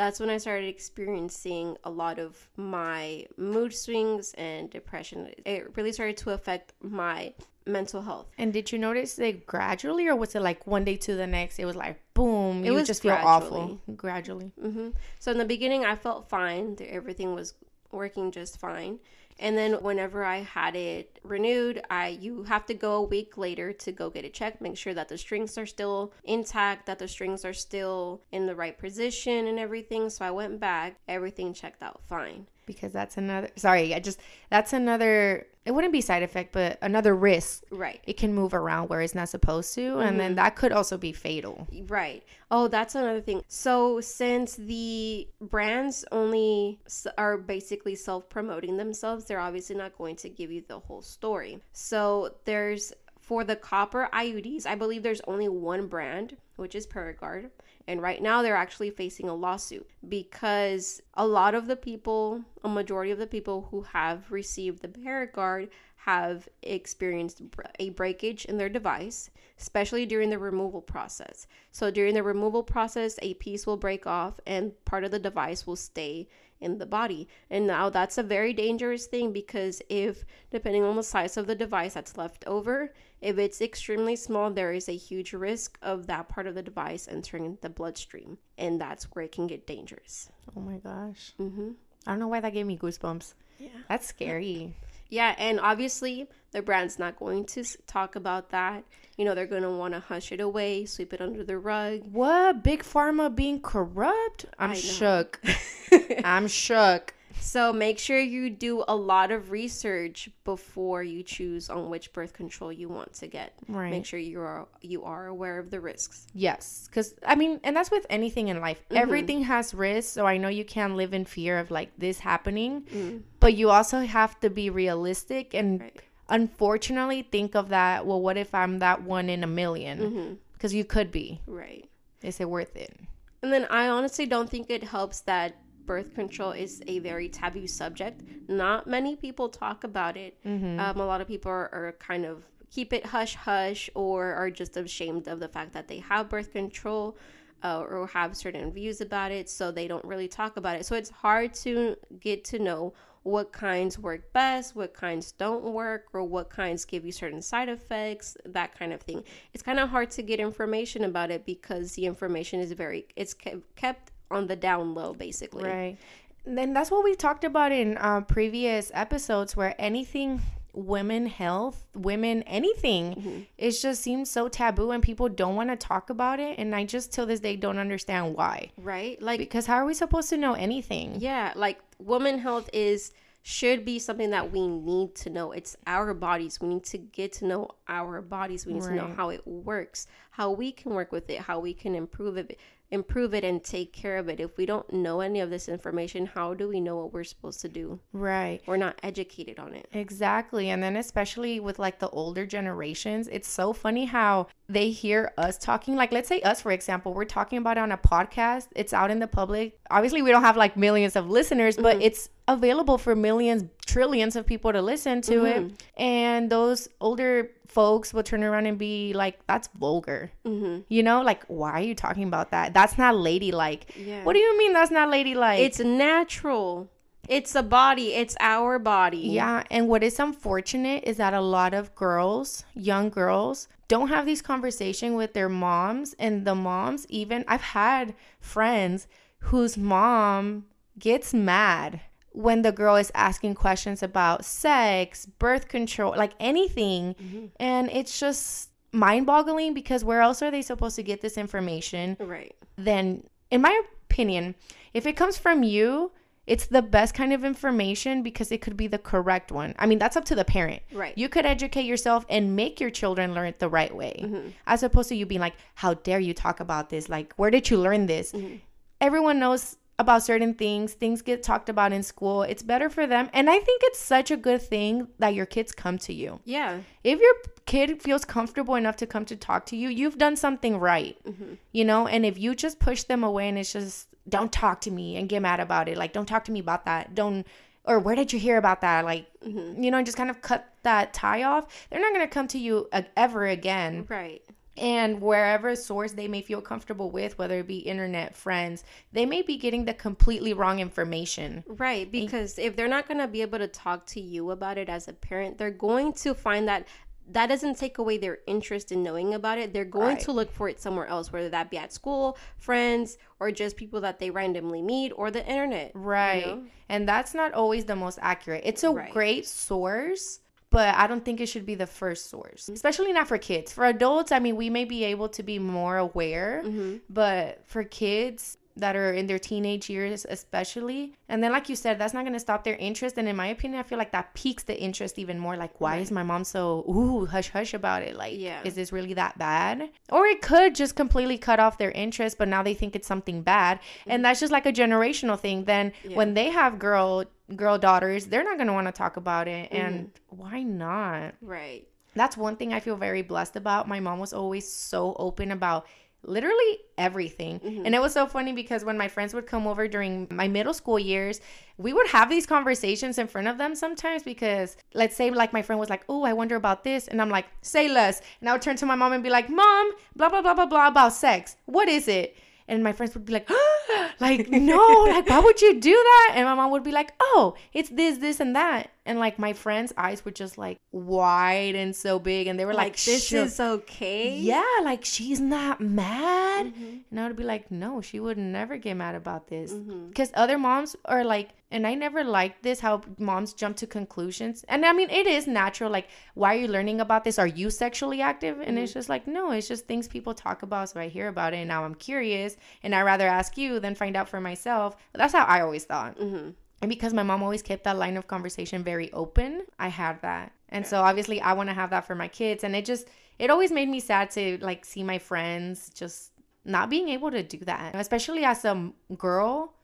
that's 0.00 0.18
when 0.18 0.30
I 0.30 0.38
started 0.38 0.66
experiencing 0.66 1.76
a 1.84 1.90
lot 1.90 2.18
of 2.18 2.48
my 2.56 3.26
mood 3.36 3.74
swings 3.74 4.32
and 4.38 4.70
depression. 4.70 5.30
It 5.44 5.76
really 5.76 5.92
started 5.92 6.16
to 6.22 6.30
affect 6.30 6.72
my 6.80 7.34
mental 7.66 8.00
health. 8.00 8.26
And 8.38 8.50
did 8.50 8.72
you 8.72 8.78
notice 8.78 9.18
it 9.18 9.46
gradually, 9.46 10.08
or 10.08 10.16
was 10.16 10.34
it 10.34 10.40
like 10.40 10.66
one 10.66 10.84
day 10.84 10.96
to 10.96 11.14
the 11.16 11.26
next? 11.26 11.58
It 11.58 11.66
was 11.66 11.76
like 11.76 12.00
boom. 12.14 12.64
It 12.64 12.68
you 12.68 12.72
was 12.72 12.86
just 12.86 13.02
feel 13.02 13.12
awful 13.12 13.78
gradually. 13.94 14.52
hmm 14.58 14.88
So 15.18 15.32
in 15.32 15.36
the 15.36 15.44
beginning, 15.44 15.84
I 15.84 15.96
felt 15.96 16.30
fine. 16.30 16.78
Everything 16.80 17.34
was 17.34 17.52
working 17.92 18.30
just 18.30 18.58
fine. 18.58 19.00
And 19.40 19.56
then 19.56 19.72
whenever 19.82 20.22
I 20.22 20.40
had 20.40 20.76
it 20.76 21.18
renewed, 21.22 21.82
I 21.88 22.08
you 22.08 22.42
have 22.44 22.66
to 22.66 22.74
go 22.74 22.96
a 22.96 23.02
week 23.02 23.38
later 23.38 23.72
to 23.72 23.90
go 23.90 24.10
get 24.10 24.26
it 24.26 24.34
checked, 24.34 24.60
make 24.60 24.76
sure 24.76 24.92
that 24.92 25.08
the 25.08 25.16
strings 25.16 25.56
are 25.56 25.66
still 25.66 26.12
intact, 26.24 26.84
that 26.86 26.98
the 26.98 27.08
strings 27.08 27.44
are 27.46 27.54
still 27.54 28.20
in 28.30 28.46
the 28.46 28.54
right 28.54 28.78
position 28.78 29.46
and 29.46 29.58
everything. 29.58 30.10
So 30.10 30.26
I 30.26 30.30
went 30.30 30.60
back, 30.60 30.96
everything 31.08 31.54
checked 31.54 31.82
out 31.82 32.02
fine. 32.06 32.46
Because 32.74 32.92
that's 32.92 33.16
another. 33.16 33.48
Sorry, 33.56 33.94
I 33.94 34.00
just 34.00 34.20
that's 34.48 34.72
another. 34.72 35.46
It 35.66 35.72
wouldn't 35.72 35.92
be 35.92 36.00
side 36.00 36.22
effect, 36.22 36.52
but 36.52 36.78
another 36.80 37.14
risk. 37.14 37.64
Right. 37.70 38.00
It 38.04 38.16
can 38.16 38.32
move 38.32 38.54
around 38.54 38.88
where 38.88 39.00
it's 39.00 39.14
not 39.14 39.28
supposed 39.28 39.74
to, 39.74 39.98
and 39.98 40.18
then 40.18 40.30
mm-hmm. 40.30 40.36
that 40.36 40.56
could 40.56 40.72
also 40.72 40.96
be 40.96 41.12
fatal. 41.12 41.68
Right. 41.86 42.22
Oh, 42.50 42.68
that's 42.68 42.94
another 42.94 43.20
thing. 43.20 43.42
So, 43.48 44.00
since 44.00 44.56
the 44.56 45.28
brands 45.40 46.04
only 46.12 46.80
are 47.18 47.36
basically 47.36 47.94
self 47.94 48.28
promoting 48.28 48.76
themselves, 48.76 49.24
they're 49.24 49.40
obviously 49.40 49.76
not 49.76 49.96
going 49.98 50.16
to 50.16 50.28
give 50.28 50.50
you 50.50 50.62
the 50.66 50.78
whole 50.78 51.02
story. 51.02 51.60
So, 51.72 52.36
there's 52.44 52.92
for 53.30 53.44
the 53.44 53.54
copper 53.54 54.08
IUDs, 54.12 54.66
I 54.66 54.74
believe 54.74 55.04
there's 55.04 55.20
only 55.28 55.48
one 55.48 55.86
brand, 55.86 56.36
which 56.56 56.74
is 56.74 56.84
Paragard. 56.84 57.50
And 57.86 58.02
right 58.02 58.22
now 58.22 58.42
they're 58.42 58.56
actually 58.56 58.90
facing 58.90 59.28
a 59.28 59.34
lawsuit 59.34 59.88
because 60.08 61.02
a 61.14 61.26
lot 61.26 61.54
of 61.54 61.66
the 61.66 61.76
people, 61.76 62.42
a 62.62 62.68
majority 62.68 63.10
of 63.10 63.18
the 63.18 63.26
people 63.26 63.68
who 63.70 63.82
have 63.82 64.30
received 64.30 64.82
the 64.82 64.88
Paragard 64.88 65.70
have 65.96 66.48
experienced 66.62 67.42
a 67.78 67.90
breakage 67.90 68.44
in 68.46 68.56
their 68.56 68.68
device, 68.68 69.30
especially 69.58 70.06
during 70.06 70.30
the 70.30 70.38
removal 70.38 70.80
process. 70.80 71.46
So 71.72 71.90
during 71.90 72.14
the 72.14 72.22
removal 72.22 72.62
process, 72.62 73.18
a 73.20 73.34
piece 73.34 73.66
will 73.66 73.76
break 73.76 74.06
off 74.06 74.40
and 74.46 74.72
part 74.84 75.04
of 75.04 75.10
the 75.10 75.18
device 75.18 75.66
will 75.66 75.76
stay 75.76 76.28
in 76.60 76.78
the 76.78 76.86
body. 76.86 77.28
And 77.48 77.66
now 77.66 77.90
that's 77.90 78.18
a 78.18 78.22
very 78.22 78.52
dangerous 78.52 79.06
thing 79.06 79.32
because 79.32 79.82
if, 79.88 80.24
depending 80.50 80.84
on 80.84 80.96
the 80.96 81.02
size 81.02 81.36
of 81.36 81.46
the 81.46 81.54
device 81.54 81.94
that's 81.94 82.16
left 82.16 82.44
over, 82.46 82.92
if 83.20 83.38
it's 83.38 83.60
extremely 83.60 84.16
small, 84.16 84.50
there 84.50 84.72
is 84.72 84.88
a 84.88 84.96
huge 84.96 85.32
risk 85.32 85.78
of 85.82 86.06
that 86.06 86.28
part 86.28 86.46
of 86.46 86.54
the 86.54 86.62
device 86.62 87.08
entering 87.08 87.58
the 87.60 87.70
bloodstream. 87.70 88.38
And 88.58 88.80
that's 88.80 89.04
where 89.04 89.24
it 89.24 89.32
can 89.32 89.46
get 89.46 89.66
dangerous. 89.66 90.30
Oh 90.56 90.60
my 90.60 90.78
gosh. 90.78 91.32
Mm-hmm. 91.40 91.70
I 92.06 92.10
don't 92.12 92.20
know 92.20 92.28
why 92.28 92.40
that 92.40 92.52
gave 92.52 92.66
me 92.66 92.78
goosebumps. 92.78 93.34
Yeah. 93.58 93.68
That's 93.88 94.06
scary. 94.06 94.74
Yeah, 95.10 95.34
and 95.38 95.60
obviously 95.60 96.28
the 96.52 96.62
brand's 96.62 96.98
not 96.98 97.18
going 97.18 97.44
to 97.46 97.64
talk 97.86 98.16
about 98.16 98.50
that. 98.50 98.84
You 99.16 99.24
know, 99.24 99.34
they're 99.34 99.46
going 99.46 99.62
to 99.62 99.70
want 99.70 99.92
to 99.94 100.00
hush 100.00 100.32
it 100.32 100.40
away, 100.40 100.86
sweep 100.86 101.12
it 101.12 101.20
under 101.20 101.44
the 101.44 101.58
rug. 101.58 102.00
What? 102.10 102.62
Big 102.62 102.82
Pharma 102.82 103.34
being 103.34 103.60
corrupt? 103.60 104.46
I'm 104.58 104.74
shook. 104.74 105.40
I'm 106.24 106.48
shook. 106.48 107.14
So 107.38 107.72
make 107.72 107.98
sure 107.98 108.18
you 108.18 108.50
do 108.50 108.84
a 108.88 108.94
lot 108.94 109.30
of 109.30 109.50
research 109.50 110.28
before 110.44 111.02
you 111.02 111.22
choose 111.22 111.70
on 111.70 111.90
which 111.90 112.12
birth 112.12 112.32
control 112.32 112.72
you 112.72 112.88
want 112.88 113.12
to 113.14 113.26
get. 113.26 113.54
Right. 113.68 113.90
Make 113.90 114.06
sure 114.06 114.18
you 114.18 114.40
are 114.40 114.66
you 114.80 115.04
are 115.04 115.26
aware 115.26 115.58
of 115.58 115.70
the 115.70 115.80
risks. 115.80 116.26
Yes, 116.34 116.88
because 116.88 117.14
I 117.26 117.34
mean, 117.34 117.60
and 117.64 117.76
that's 117.76 117.90
with 117.90 118.06
anything 118.10 118.48
in 118.48 118.60
life. 118.60 118.80
Mm-hmm. 118.84 118.96
Everything 118.96 119.42
has 119.42 119.74
risks, 119.74 120.12
so 120.12 120.26
I 120.26 120.36
know 120.36 120.48
you 120.48 120.64
can't 120.64 120.96
live 120.96 121.14
in 121.14 121.24
fear 121.24 121.58
of 121.58 121.70
like 121.70 121.90
this 121.98 122.18
happening, 122.18 122.82
mm. 122.82 123.22
but 123.38 123.54
you 123.54 123.70
also 123.70 124.00
have 124.00 124.38
to 124.40 124.50
be 124.50 124.70
realistic 124.70 125.54
and. 125.54 125.80
Right. 125.80 126.00
Unfortunately, 126.32 127.22
think 127.22 127.56
of 127.56 127.70
that. 127.70 128.06
Well, 128.06 128.20
what 128.20 128.36
if 128.36 128.54
I'm 128.54 128.78
that 128.78 129.02
one 129.02 129.28
in 129.28 129.42
a 129.42 129.48
1000000 129.48 130.38
Because 130.52 130.70
mm-hmm. 130.70 130.78
you 130.78 130.84
could 130.84 131.10
be. 131.10 131.40
Right. 131.44 131.90
Is 132.22 132.38
it 132.38 132.48
worth 132.48 132.76
it? 132.76 132.96
And 133.42 133.52
then 133.52 133.66
I 133.70 133.88
honestly 133.88 134.26
don't 134.26 134.48
think 134.48 134.70
it 134.70 134.84
helps 134.84 135.20
that 135.22 135.56
birth 135.90 136.14
control 136.14 136.52
is 136.52 136.80
a 136.86 137.00
very 137.00 137.28
taboo 137.28 137.66
subject. 137.66 138.22
Not 138.46 138.86
many 138.86 139.16
people 139.16 139.48
talk 139.48 139.82
about 139.82 140.16
it. 140.16 140.32
Mm-hmm. 140.46 140.78
Um, 140.78 141.00
a 141.00 141.06
lot 141.12 141.20
of 141.20 141.26
people 141.26 141.50
are, 141.50 141.68
are 141.72 141.96
kind 141.98 142.24
of 142.24 142.44
keep 142.70 142.92
it 142.92 143.04
hush 143.06 143.34
hush 143.34 143.90
or 143.96 144.32
are 144.32 144.52
just 144.52 144.76
ashamed 144.76 145.26
of 145.26 145.40
the 145.40 145.48
fact 145.48 145.72
that 145.72 145.88
they 145.88 145.98
have 145.98 146.28
birth 146.28 146.52
control 146.52 147.18
uh, 147.64 147.80
or 147.80 148.06
have 148.06 148.36
certain 148.36 148.70
views 148.70 149.00
about 149.00 149.32
it, 149.32 149.50
so 149.50 149.72
they 149.72 149.88
don't 149.88 150.04
really 150.04 150.28
talk 150.28 150.56
about 150.56 150.76
it. 150.76 150.86
So 150.86 150.94
it's 150.94 151.10
hard 151.10 151.54
to 151.64 151.96
get 152.20 152.44
to 152.44 152.60
know 152.60 152.94
what 153.24 153.52
kinds 153.52 153.98
work 153.98 154.32
best, 154.32 154.76
what 154.76 154.94
kinds 154.94 155.32
don't 155.32 155.64
work, 155.64 156.06
or 156.12 156.22
what 156.22 156.50
kinds 156.50 156.84
give 156.84 157.04
you 157.04 157.10
certain 157.10 157.42
side 157.42 157.68
effects, 157.68 158.36
that 158.44 158.78
kind 158.78 158.92
of 158.92 159.00
thing. 159.02 159.24
It's 159.52 159.64
kind 159.64 159.80
of 159.80 159.88
hard 159.88 160.12
to 160.12 160.22
get 160.22 160.38
information 160.38 161.02
about 161.02 161.32
it 161.32 161.44
because 161.44 161.94
the 161.96 162.06
information 162.06 162.60
is 162.60 162.70
very 162.70 163.06
it's 163.16 163.34
kept 163.34 164.12
on 164.30 164.46
the 164.46 164.56
down 164.56 164.94
low 164.94 165.12
basically 165.12 165.64
right 165.64 165.96
then 166.44 166.72
that's 166.72 166.90
what 166.90 167.04
we 167.04 167.14
talked 167.14 167.44
about 167.44 167.70
in 167.72 167.96
uh, 167.98 168.20
previous 168.22 168.90
episodes 168.94 169.56
where 169.56 169.74
anything 169.78 170.40
women 170.72 171.26
health 171.26 171.86
women 171.94 172.42
anything 172.44 173.14
mm-hmm. 173.14 173.40
it 173.58 173.72
just 173.72 174.00
seems 174.02 174.30
so 174.30 174.48
taboo 174.48 174.92
and 174.92 175.02
people 175.02 175.28
don't 175.28 175.56
want 175.56 175.68
to 175.68 175.76
talk 175.76 176.10
about 176.10 176.38
it 176.38 176.58
and 176.58 176.74
i 176.74 176.84
just 176.84 177.12
till 177.12 177.26
this 177.26 177.40
day 177.40 177.56
don't 177.56 177.78
understand 177.78 178.34
why 178.36 178.70
right 178.78 179.20
like 179.20 179.40
because 179.40 179.66
how 179.66 179.74
are 179.74 179.84
we 179.84 179.92
supposed 179.92 180.28
to 180.28 180.36
know 180.36 180.54
anything 180.54 181.16
yeah 181.18 181.52
like 181.56 181.80
women 181.98 182.38
health 182.38 182.70
is 182.72 183.12
should 183.42 183.84
be 183.84 183.98
something 183.98 184.30
that 184.30 184.52
we 184.52 184.66
need 184.66 185.14
to 185.14 185.30
know. 185.30 185.52
It's 185.52 185.76
our 185.86 186.12
bodies. 186.12 186.60
We 186.60 186.68
need 186.68 186.84
to 186.84 186.98
get 186.98 187.32
to 187.34 187.46
know 187.46 187.70
our 187.88 188.20
bodies. 188.20 188.66
We 188.66 188.74
need 188.74 188.82
right. 188.82 188.90
to 188.90 188.96
know 188.96 189.14
how 189.14 189.30
it 189.30 189.46
works, 189.46 190.06
how 190.30 190.50
we 190.50 190.72
can 190.72 190.92
work 190.92 191.10
with 191.10 191.30
it, 191.30 191.40
how 191.40 191.58
we 191.58 191.72
can 191.72 191.94
improve 191.94 192.36
it 192.36 192.58
improve 192.90 193.34
it 193.34 193.44
and 193.44 193.62
take 193.62 193.92
care 193.92 194.16
of 194.16 194.28
it. 194.28 194.40
If 194.40 194.56
we 194.56 194.66
don't 194.66 194.90
know 194.92 195.20
any 195.20 195.40
of 195.40 195.50
this 195.50 195.68
information, 195.68 196.26
how 196.26 196.54
do 196.54 196.68
we 196.68 196.80
know 196.80 196.96
what 196.96 197.12
we're 197.12 197.24
supposed 197.24 197.60
to 197.62 197.68
do? 197.68 198.00
Right. 198.12 198.60
We're 198.66 198.76
not 198.76 198.98
educated 199.02 199.58
on 199.58 199.74
it. 199.74 199.88
Exactly. 199.92 200.70
And 200.70 200.82
then 200.82 200.96
especially 200.96 201.60
with 201.60 201.78
like 201.78 201.98
the 201.98 202.08
older 202.10 202.46
generations, 202.46 203.28
it's 203.28 203.48
so 203.48 203.72
funny 203.72 204.06
how 204.06 204.48
they 204.68 204.90
hear 204.90 205.32
us 205.36 205.58
talking 205.58 205.96
like 205.96 206.12
let's 206.12 206.28
say 206.28 206.40
us 206.42 206.60
for 206.60 206.72
example, 206.72 207.14
we're 207.14 207.24
talking 207.24 207.58
about 207.58 207.76
it 207.76 207.80
on 207.80 207.92
a 207.92 207.98
podcast, 207.98 208.68
it's 208.74 208.92
out 208.92 209.10
in 209.10 209.18
the 209.18 209.26
public. 209.26 209.78
Obviously, 209.90 210.22
we 210.22 210.30
don't 210.30 210.42
have 210.42 210.56
like 210.56 210.76
millions 210.76 211.16
of 211.16 211.28
listeners, 211.28 211.76
but 211.76 211.96
mm-hmm. 211.96 212.02
it's 212.02 212.28
available 212.52 212.98
for 212.98 213.14
millions, 213.14 213.64
trillions 213.86 214.36
of 214.36 214.46
people 214.46 214.72
to 214.72 214.82
listen 214.82 215.22
to 215.22 215.32
mm-hmm. 215.32 215.66
it. 215.66 215.82
And 215.96 216.50
those 216.50 216.88
older 217.00 217.50
folks 217.66 218.12
will 218.12 218.22
turn 218.22 218.42
around 218.42 218.66
and 218.66 218.78
be 218.78 219.12
like, 219.14 219.44
that's 219.46 219.68
vulgar. 219.78 220.30
Mm-hmm. 220.44 220.80
You 220.88 221.02
know, 221.02 221.22
like, 221.22 221.44
why 221.46 221.72
are 221.72 221.82
you 221.82 221.94
talking 221.94 222.24
about 222.24 222.50
that? 222.50 222.74
That's 222.74 222.98
not 222.98 223.16
ladylike. 223.16 223.94
Yeah. 223.96 224.24
What 224.24 224.32
do 224.32 224.40
you 224.40 224.58
mean 224.58 224.72
that's 224.72 224.90
not 224.90 225.08
ladylike? 225.08 225.60
It's 225.60 225.78
natural. 225.78 226.90
It's 227.28 227.54
a 227.54 227.62
body. 227.62 228.14
It's 228.14 228.36
our 228.40 228.78
body. 228.78 229.18
Yeah. 229.18 229.62
And 229.70 229.88
what 229.88 230.02
is 230.02 230.18
unfortunate 230.18 231.04
is 231.04 231.18
that 231.18 231.32
a 231.32 231.40
lot 231.40 231.74
of 231.74 231.94
girls, 231.94 232.64
young 232.74 233.08
girls, 233.08 233.68
don't 233.86 234.08
have 234.08 234.26
these 234.26 234.42
conversations 234.42 235.14
with 235.14 235.32
their 235.32 235.48
moms. 235.48 236.14
And 236.18 236.44
the 236.44 236.56
moms, 236.56 237.06
even, 237.08 237.44
I've 237.46 237.60
had 237.60 238.14
friends 238.40 239.06
whose 239.38 239.76
mom 239.78 240.66
gets 240.98 241.32
mad 241.32 242.00
when 242.32 242.62
the 242.62 242.72
girl 242.72 242.96
is 242.96 243.10
asking 243.14 243.54
questions 243.54 244.02
about 244.02 244.44
sex, 244.44 245.26
birth 245.26 245.68
control, 245.68 246.14
like 246.16 246.32
anything. 246.40 247.14
Mm-hmm. 247.14 247.46
And 247.58 247.90
it's 247.90 248.18
just 248.18 248.70
mind 248.92 249.26
boggling 249.26 249.74
because 249.74 250.04
where 250.04 250.20
else 250.20 250.42
are 250.42 250.50
they 250.50 250.62
supposed 250.62 250.96
to 250.96 251.02
get 251.02 251.20
this 251.20 251.36
information? 251.36 252.16
Right. 252.20 252.54
Then, 252.76 253.24
in 253.50 253.60
my 253.60 253.82
opinion, 254.04 254.54
if 254.94 255.06
it 255.06 255.16
comes 255.16 255.38
from 255.38 255.62
you, 255.62 256.12
it's 256.46 256.66
the 256.66 256.82
best 256.82 257.14
kind 257.14 257.32
of 257.32 257.44
information 257.44 258.22
because 258.22 258.50
it 258.50 258.60
could 258.60 258.76
be 258.76 258.86
the 258.86 258.98
correct 258.98 259.52
one. 259.52 259.74
I 259.78 259.86
mean, 259.86 259.98
that's 259.98 260.16
up 260.16 260.24
to 260.26 260.34
the 260.34 260.44
parent. 260.44 260.82
Right. 260.92 261.16
You 261.16 261.28
could 261.28 261.46
educate 261.46 261.84
yourself 261.84 262.26
and 262.28 262.56
make 262.56 262.80
your 262.80 262.90
children 262.90 263.34
learn 263.34 263.46
it 263.46 263.60
the 263.60 263.68
right 263.68 263.94
way, 263.94 264.20
mm-hmm. 264.20 264.48
as 264.66 264.82
opposed 264.82 265.10
to 265.10 265.14
you 265.14 265.26
being 265.26 265.40
like, 265.40 265.54
"How 265.74 265.94
dare 265.94 266.18
you 266.18 266.34
talk 266.34 266.58
about 266.58 266.90
this? 266.90 267.08
Like, 267.08 267.34
where 267.34 267.50
did 267.50 267.70
you 267.70 267.76
learn 267.76 268.06
this?" 268.06 268.32
Mm-hmm. 268.32 268.56
Everyone 269.00 269.38
knows 269.38 269.76
about 270.00 270.22
certain 270.22 270.54
things. 270.54 270.94
Things 270.94 271.20
get 271.20 271.42
talked 271.42 271.68
about 271.68 271.92
in 271.92 272.02
school. 272.02 272.42
It's 272.42 272.62
better 272.62 272.88
for 272.88 273.06
them. 273.06 273.28
And 273.34 273.50
I 273.50 273.58
think 273.60 273.82
it's 273.84 274.00
such 274.00 274.30
a 274.30 274.36
good 274.36 274.62
thing 274.62 275.08
that 275.18 275.34
your 275.34 275.44
kids 275.44 275.72
come 275.72 275.98
to 275.98 276.14
you. 276.14 276.40
Yeah. 276.46 276.80
If 277.04 277.20
your 277.20 277.34
kid 277.66 278.02
feels 278.02 278.24
comfortable 278.24 278.76
enough 278.76 278.96
to 278.96 279.06
come 279.06 279.26
to 279.26 279.36
talk 279.36 279.66
to 279.66 279.76
you, 279.76 279.90
you've 279.90 280.16
done 280.16 280.36
something 280.36 280.78
right. 280.78 281.18
Mm-hmm. 281.24 281.54
You 281.72 281.84
know, 281.84 282.06
and 282.06 282.24
if 282.24 282.38
you 282.38 282.54
just 282.54 282.78
push 282.78 283.02
them 283.02 283.22
away 283.22 283.50
and 283.50 283.58
it's 283.58 283.74
just, 283.74 284.08
don't 284.26 284.50
talk 284.50 284.80
to 284.82 284.90
me 284.90 285.16
and 285.16 285.28
get 285.28 285.42
mad 285.42 285.60
about 285.60 285.86
it, 285.86 285.98
like, 285.98 286.14
don't 286.14 286.26
talk 286.26 286.44
to 286.44 286.52
me 286.52 286.60
about 286.60 286.86
that. 286.86 287.14
Don't, 287.14 287.46
or 287.84 287.98
where 287.98 288.16
did 288.16 288.32
you 288.32 288.38
hear 288.38 288.56
about 288.56 288.80
that? 288.80 289.04
Like, 289.04 289.26
mm-hmm. 289.46 289.82
you 289.82 289.90
know, 289.90 289.98
and 289.98 290.06
just 290.06 290.16
kind 290.16 290.30
of 290.30 290.40
cut 290.40 290.66
that 290.82 291.12
tie 291.12 291.42
off. 291.42 291.86
They're 291.90 292.00
not 292.00 292.14
going 292.14 292.26
to 292.26 292.32
come 292.32 292.48
to 292.48 292.58
you 292.58 292.88
ever 293.16 293.46
again. 293.46 294.06
Right 294.08 294.42
and 294.76 295.20
wherever 295.20 295.74
source 295.74 296.12
they 296.12 296.28
may 296.28 296.42
feel 296.42 296.60
comfortable 296.60 297.10
with 297.10 297.36
whether 297.38 297.58
it 297.58 297.66
be 297.66 297.78
internet 297.78 298.34
friends 298.36 298.84
they 299.12 299.26
may 299.26 299.42
be 299.42 299.56
getting 299.56 299.84
the 299.84 299.94
completely 299.94 300.52
wrong 300.52 300.78
information 300.78 301.64
right 301.66 302.10
because 302.12 302.58
if 302.58 302.76
they're 302.76 302.88
not 302.88 303.06
going 303.08 303.18
to 303.18 303.28
be 303.28 303.42
able 303.42 303.58
to 303.58 303.68
talk 303.68 304.06
to 304.06 304.20
you 304.20 304.50
about 304.50 304.78
it 304.78 304.88
as 304.88 305.08
a 305.08 305.12
parent 305.12 305.58
they're 305.58 305.70
going 305.70 306.12
to 306.12 306.34
find 306.34 306.68
that 306.68 306.86
that 307.32 307.46
doesn't 307.46 307.78
take 307.78 307.98
away 307.98 308.18
their 308.18 308.38
interest 308.46 308.92
in 308.92 309.02
knowing 309.02 309.34
about 309.34 309.58
it. 309.58 309.72
They're 309.72 309.84
going 309.84 310.16
right. 310.16 310.20
to 310.20 310.32
look 310.32 310.52
for 310.52 310.68
it 310.68 310.80
somewhere 310.80 311.06
else, 311.06 311.32
whether 311.32 311.48
that 311.50 311.70
be 311.70 311.78
at 311.78 311.92
school, 311.92 312.36
friends, 312.58 313.18
or 313.38 313.50
just 313.52 313.76
people 313.76 314.00
that 314.00 314.18
they 314.18 314.30
randomly 314.30 314.82
meet 314.82 315.12
or 315.12 315.30
the 315.30 315.46
internet. 315.46 315.92
Right. 315.94 316.46
You 316.46 316.52
know? 316.52 316.64
And 316.88 317.08
that's 317.08 317.34
not 317.34 317.54
always 317.54 317.84
the 317.84 317.96
most 317.96 318.18
accurate. 318.20 318.62
It's 318.64 318.82
a 318.82 318.90
right. 318.90 319.12
great 319.12 319.46
source, 319.46 320.40
but 320.70 320.94
I 320.94 321.06
don't 321.06 321.24
think 321.24 321.40
it 321.40 321.46
should 321.46 321.66
be 321.66 321.74
the 321.74 321.86
first 321.86 322.30
source, 322.30 322.68
especially 322.68 323.12
not 323.12 323.28
for 323.28 323.38
kids. 323.38 323.72
For 323.72 323.84
adults, 323.86 324.32
I 324.32 324.38
mean, 324.38 324.56
we 324.56 324.70
may 324.70 324.84
be 324.84 325.04
able 325.04 325.28
to 325.30 325.42
be 325.42 325.58
more 325.58 325.96
aware, 325.96 326.62
mm-hmm. 326.64 326.96
but 327.08 327.62
for 327.66 327.84
kids, 327.84 328.56
that 328.76 328.96
are 328.96 329.12
in 329.12 329.26
their 329.26 329.38
teenage 329.38 329.90
years 329.90 330.26
especially 330.28 331.12
and 331.28 331.42
then 331.42 331.52
like 331.52 331.68
you 331.68 331.76
said 331.76 331.98
that's 331.98 332.14
not 332.14 332.22
going 332.22 332.32
to 332.32 332.40
stop 332.40 332.64
their 332.64 332.76
interest 332.76 333.18
and 333.18 333.28
in 333.28 333.36
my 333.36 333.48
opinion 333.48 333.80
i 333.80 333.82
feel 333.82 333.98
like 333.98 334.12
that 334.12 334.32
piques 334.34 334.62
the 334.62 334.78
interest 334.78 335.18
even 335.18 335.38
more 335.38 335.56
like 335.56 335.80
why 335.80 335.92
right. 335.92 336.02
is 336.02 336.10
my 336.10 336.22
mom 336.22 336.44
so 336.44 336.84
ooh 336.88 337.26
hush 337.26 337.50
hush 337.50 337.74
about 337.74 338.02
it 338.02 338.16
like 338.16 338.38
yeah. 338.38 338.60
is 338.64 338.74
this 338.74 338.92
really 338.92 339.14
that 339.14 339.36
bad 339.38 339.88
or 340.10 340.26
it 340.26 340.40
could 340.40 340.74
just 340.74 340.94
completely 340.94 341.36
cut 341.36 341.60
off 341.60 341.78
their 341.78 341.90
interest 341.92 342.38
but 342.38 342.48
now 342.48 342.62
they 342.62 342.74
think 342.74 342.94
it's 342.94 343.08
something 343.08 343.42
bad 343.42 343.78
mm-hmm. 343.78 344.10
and 344.12 344.24
that's 344.24 344.40
just 344.40 344.52
like 344.52 344.66
a 344.66 344.72
generational 344.72 345.38
thing 345.38 345.64
then 345.64 345.92
yeah. 346.04 346.16
when 346.16 346.34
they 346.34 346.48
have 346.48 346.78
girl 346.78 347.24
girl 347.56 347.78
daughters 347.78 348.26
they're 348.26 348.44
not 348.44 348.56
going 348.56 348.66
to 348.66 348.72
want 348.72 348.86
to 348.86 348.92
talk 348.92 349.16
about 349.16 349.48
it 349.48 349.70
and 349.72 350.06
mm-hmm. 350.06 350.36
why 350.36 350.62
not 350.62 351.34
right 351.40 351.86
That's 352.14 352.36
one 352.36 352.56
thing 352.56 352.72
I 352.72 352.80
feel 352.80 352.96
very 352.96 353.22
blessed 353.22 353.54
about. 353.56 353.86
My 353.86 354.00
mom 354.00 354.18
was 354.18 354.32
always 354.32 354.66
so 354.70 355.14
open 355.16 355.52
about 355.52 355.86
literally 356.22 356.78
everything. 356.98 357.60
Mhm. 357.60 357.82
And 357.86 357.94
it 357.94 358.00
was 358.00 358.12
so 358.12 358.26
funny 358.26 358.52
because 358.52 358.84
when 358.84 358.98
my 358.98 359.08
friends 359.08 359.32
would 359.32 359.46
come 359.46 359.66
over 359.66 359.88
during 359.88 360.26
my 360.30 360.48
middle 360.48 360.74
school 360.74 360.98
years, 360.98 361.40
we 361.78 361.92
would 361.92 362.08
have 362.08 362.28
these 362.28 362.46
conversations 362.46 363.16
in 363.16 363.26
front 363.26 363.48
of 363.48 363.56
them 363.58 363.74
sometimes 363.74 364.22
because 364.22 364.76
let's 364.92 365.16
say 365.16 365.30
like 365.30 365.52
my 365.52 365.62
friend 365.62 365.78
was 365.80 365.88
like, 365.88 366.04
"Oh, 366.08 366.24
I 366.24 366.32
wonder 366.34 366.56
about 366.56 366.82
this." 366.84 367.08
And 367.08 367.22
I'm 367.22 367.30
like, 367.30 367.46
"Say 367.62 367.88
less." 367.88 368.20
And 368.40 368.48
I 368.48 368.52
would 368.52 368.60
turn 368.62 368.76
to 368.76 368.86
my 368.86 368.96
mom 368.96 369.12
and 369.12 369.22
be 369.22 369.30
like, 369.30 369.48
"Mom, 369.48 369.92
blah 370.16 370.28
blah 370.28 370.42
blah 370.42 370.54
blah 370.54 370.66
blah 370.66 370.88
about 370.88 371.12
sex. 371.12 371.56
What 371.66 371.88
is 371.88 372.06
it?" 372.08 372.36
And 372.70 372.84
my 372.84 372.92
friends 372.92 373.12
would 373.14 373.24
be 373.26 373.32
like, 373.32 373.50
like, 374.20 374.48
no, 374.48 374.78
like, 375.08 375.28
why 375.28 375.40
would 375.40 375.60
you 375.60 375.80
do 375.80 375.90
that? 375.92 376.32
And 376.36 376.44
my 376.46 376.54
mom 376.54 376.70
would 376.70 376.84
be 376.84 376.92
like, 376.92 377.12
oh, 377.20 377.54
it's 377.74 377.88
this, 377.90 378.18
this, 378.18 378.38
and 378.38 378.54
that. 378.54 378.90
And 379.04 379.18
like, 379.18 379.38
my 379.40 379.52
friends' 379.52 379.92
eyes 379.96 380.24
were 380.24 380.30
just 380.30 380.56
like 380.56 380.78
wide 380.92 381.74
and 381.74 381.94
so 381.96 382.18
big. 382.20 382.46
And 382.46 382.58
they 382.58 382.64
were 382.64 382.72
like, 382.74 382.92
Like, 382.92 383.04
this 383.04 383.32
is 383.32 383.58
okay. 383.58 384.38
Yeah, 384.38 384.64
like 384.84 385.04
she's 385.04 385.40
not 385.40 385.80
mad. 385.80 386.66
Mhm. 386.72 387.00
And 387.10 387.20
I 387.20 387.26
would 387.26 387.36
be 387.36 387.42
like, 387.44 387.70
no, 387.70 388.00
she 388.00 388.20
would 388.20 388.38
never 388.38 388.76
get 388.76 388.94
mad 388.94 389.14
about 389.16 389.48
this. 389.48 389.72
Because 389.72 390.30
other 390.34 390.56
moms 390.58 390.94
are 391.04 391.24
like, 391.24 391.50
and 391.70 391.86
I 391.86 391.94
never 391.94 392.24
liked 392.24 392.62
this 392.62 392.80
how 392.80 393.02
moms 393.18 393.52
jump 393.52 393.76
to 393.76 393.86
conclusions. 393.86 394.64
And 394.68 394.84
I 394.84 394.92
mean, 394.92 395.08
it 395.08 395.26
is 395.26 395.46
natural. 395.46 395.90
Like, 395.90 396.08
why 396.34 396.54
are 396.56 396.58
you 396.58 396.68
learning 396.68 397.00
about 397.00 397.22
this? 397.22 397.38
Are 397.38 397.46
you 397.46 397.70
sexually 397.70 398.20
active? 398.20 398.60
And 398.60 398.78
it's 398.78 398.92
just 398.92 399.08
like, 399.08 399.28
no, 399.28 399.52
it's 399.52 399.68
just 399.68 399.86
things 399.86 400.08
people 400.08 400.34
talk 400.34 400.62
about. 400.62 400.88
So 400.90 401.00
I 401.00 401.08
hear 401.08 401.28
about 401.28 401.54
it 401.54 401.58
and 401.58 401.68
now 401.68 401.84
I'm 401.84 401.94
curious. 401.94 402.56
And 402.82 402.94
i 402.94 403.02
rather 403.02 403.28
ask 403.28 403.56
you 403.56 403.78
than 403.78 403.94
find 403.94 404.16
out 404.16 404.28
for 404.28 404.40
myself. 404.40 404.96
That's 405.14 405.32
how 405.32 405.44
I 405.44 405.60
always 405.60 405.84
thought. 405.84 406.18
Mhm. 406.18 406.54
And 406.82 406.88
because 406.88 407.12
my 407.12 407.22
mom 407.22 407.42
always 407.42 407.62
kept 407.62 407.84
that 407.84 407.98
line 407.98 408.16
of 408.16 408.26
conversation 408.26 408.82
very 408.82 409.12
open, 409.12 409.62
I 409.78 409.88
had 409.88 410.22
that. 410.22 410.52
And 410.70 410.86
so 410.86 411.02
obviously 411.02 411.40
I 411.40 411.52
want 411.52 411.68
to 411.68 411.74
have 411.74 411.90
that 411.90 412.06
for 412.06 412.14
my 412.14 412.28
kids. 412.28 412.64
And 412.64 412.74
it 412.74 412.84
just, 412.84 413.06
it 413.38 413.50
always 413.50 413.70
made 413.70 413.88
me 413.88 414.00
sad 414.00 414.30
to 414.32 414.58
like 414.60 414.84
see 414.84 415.04
my 415.04 415.18
friends 415.18 415.90
just 415.90 416.32
not 416.64 416.90
being 416.90 417.08
able 417.10 417.30
to 417.30 417.42
do 417.42 417.58
that, 417.58 417.94
especially 417.94 418.44
as 418.44 418.64
a 418.64 418.92
girl 419.16 419.74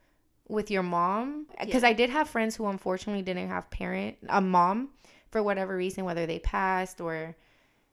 with 0.47 0.71
your 0.71 0.83
mom. 0.83 1.47
Because 1.59 1.83
Yeah. 1.83 1.89
I 1.89 1.93
did 1.93 2.09
have 2.09 2.29
friends 2.29 2.55
who 2.55 2.67
unfortunately 2.67 3.21
didn't 3.21 3.49
have 3.49 3.69
parent, 3.69 4.17
a 4.29 4.41
mom 4.41 4.89
for 5.31 5.43
whatever 5.43 5.75
reason, 5.75 6.05
whether 6.05 6.25
they 6.25 6.39
passed 6.39 7.01
or, 7.01 7.35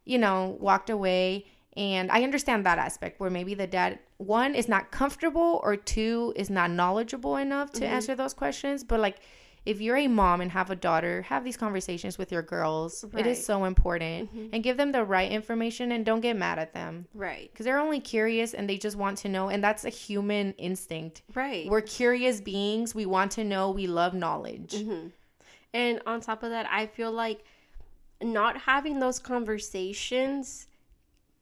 you 0.04 0.18
know, 0.18 0.56
walked 0.60 0.90
away. 0.90 1.46
And 1.76 2.10
I 2.12 2.22
understand 2.22 2.64
that 2.66 2.78
aspect 2.78 3.18
where 3.18 3.30
maybe 3.30 3.54
the 3.54 3.66
dad, 3.66 3.98
one, 4.18 4.54
is 4.54 4.68
not 4.68 4.92
comfortable 4.92 5.60
or 5.64 5.76
two, 5.76 6.32
is 6.36 6.48
not 6.48 6.70
knowledgeable 6.70 7.36
enough 7.36 7.72
to 7.72 7.80
Mhm. 7.80 7.88
answer 7.88 8.14
those 8.14 8.34
questions. 8.34 8.84
But 8.84 9.00
like, 9.00 9.16
if 9.64 9.80
you're 9.80 9.96
a 9.96 10.08
mom 10.08 10.40
and 10.40 10.50
have 10.52 10.70
a 10.70 10.76
daughter, 10.76 11.22
have 11.22 11.42
these 11.44 11.56
conversations 11.56 12.18
with 12.18 12.30
your 12.30 12.42
girls. 12.42 13.02
It 13.04 13.14
Right. 13.14 13.26
is 13.26 13.44
so 13.44 13.64
important. 13.64 14.34
Mhm. 14.34 14.50
And 14.52 14.62
give 14.62 14.76
them 14.76 14.92
the 14.92 15.04
right 15.04 15.30
information 15.32 15.90
and 15.92 16.04
don't 16.04 16.20
get 16.20 16.36
mad 16.36 16.58
at 16.58 16.74
them 16.74 17.06
Right. 17.14 17.50
because 17.50 17.64
they're 17.64 17.78
only 17.78 18.00
curious 18.00 18.52
and 18.54 18.68
they 18.68 18.76
just 18.76 18.96
want 18.96 19.16
to 19.18 19.28
know. 19.28 19.48
And 19.48 19.64
that's 19.64 19.84
a 19.84 19.88
human 19.90 20.52
instinct. 20.58 21.22
Right. 21.34 21.68
We're 21.68 21.80
curious 21.80 22.40
beings. 22.40 22.94
We 22.94 23.06
want 23.06 23.32
to 23.32 23.44
know. 23.44 23.70
We 23.70 23.86
love 23.86 24.12
knowledge. 24.14 24.74
hmm 24.82 25.08
And 25.72 26.00
on 26.06 26.20
top 26.20 26.42
of 26.42 26.50
that, 26.50 26.66
I 26.70 26.86
feel 26.86 27.10
like 27.10 27.44
not 28.22 28.58
having 28.58 29.00
those 29.00 29.18
conversations 29.18 30.66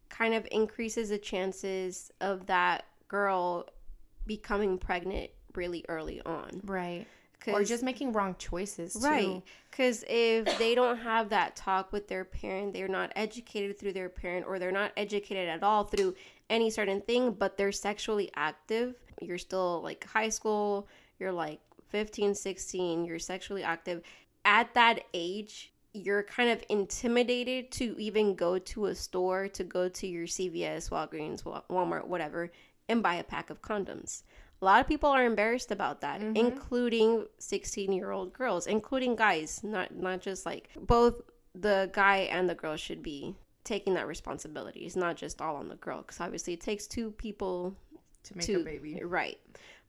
kind 0.09 0.33
of 0.35 0.47
increases 0.51 1.09
the 1.11 1.19
chances 1.19 2.11
of 2.21 2.47
that 2.47 2.85
girl 3.09 3.69
becoming 4.27 4.79
pregnant 4.79 5.31
really 5.55 5.85
early 5.89 6.23
on. 6.23 6.61
Right. 6.65 7.07
Or 7.49 7.65
just 7.65 7.83
making 7.83 8.13
wrong 8.13 8.37
choices. 8.39 8.95
Too. 8.95 9.01
Right. 9.01 9.43
Because 9.71 10.05
if 10.09 10.59
they 10.59 10.75
don't 10.75 10.99
have 10.99 11.31
that 11.31 11.57
talk 11.57 11.93
with 11.93 12.09
their 12.09 12.25
parent, 12.25 12.75
they're 12.75 12.89
not 12.89 13.13
educated 13.17 13.79
through 13.79 13.95
their 13.95 14.09
parent, 14.09 14.47
or 14.47 14.59
they're 14.59 14.71
not 14.71 14.93
educated 14.97 15.49
at 15.49 15.63
all 15.63 15.85
through 15.85 16.15
any 16.51 16.71
certain 16.71 17.01
thing, 17.01 17.33
but 17.33 17.57
they're 17.57 17.73
sexually 17.73 18.31
active. 18.37 18.95
You're 19.21 19.39
still 19.39 19.81
like 19.83 20.05
high 20.05 20.29
school, 20.29 20.89
you're 21.19 21.33
like 21.33 21.61
15, 21.89 22.35
16, 22.35 23.05
you're 23.05 23.19
sexually 23.19 23.63
active. 23.63 24.03
At 24.45 24.75
that 24.75 25.05
age, 25.15 25.73
you're 25.95 26.23
kind 26.23 26.51
of 26.51 26.63
intimidated 26.69 27.71
to 27.73 27.95
even 27.99 28.35
go 28.35 28.59
to 28.59 28.87
a 28.87 28.95
store, 28.95 29.49
to 29.49 29.65
go 29.65 29.89
to 29.89 30.07
your 30.07 30.27
CVS, 30.27 30.91
Walgreens, 30.91 31.43
Walmart, 31.71 32.07
whatever, 32.07 32.51
and 32.89 33.03
buy 33.03 33.15
a 33.17 33.25
pack 33.25 33.51
of 33.51 33.63
condoms. 33.63 34.23
A 34.63 34.65
lot 34.65 34.81
of 34.81 34.87
people 34.87 35.11
are 35.11 35.25
embarrassed 35.25 35.73
about 35.73 36.01
that, 36.03 36.21
Mhm. 36.21 36.37
including 36.37 37.27
16-year-old 37.39 38.33
girls, 38.33 38.69
including 38.69 39.17
guys, 39.17 39.63
not 39.65 39.93
not 39.95 40.21
just 40.21 40.47
like 40.47 40.71
both 40.77 41.21
the 41.55 41.91
guy 41.93 42.19
and 42.31 42.49
the 42.49 42.55
girl 42.55 42.77
should 42.77 43.03
be 43.03 43.35
taking 43.65 43.95
that 43.95 44.07
responsibility. 44.07 44.87
It's 44.87 44.97
not 44.97 45.17
just 45.17 45.43
all 45.43 45.57
on 45.57 45.69
the 45.69 45.75
girl 45.77 46.03
cuz 46.05 46.21
obviously 46.21 46.53
it 46.53 46.61
takes 46.61 46.87
two 46.87 47.11
people 47.11 47.77
To 48.25 48.37
make 48.37 48.47
to 48.47 48.61
a 48.61 48.65
baby. 48.65 49.01
Right. 49.03 49.41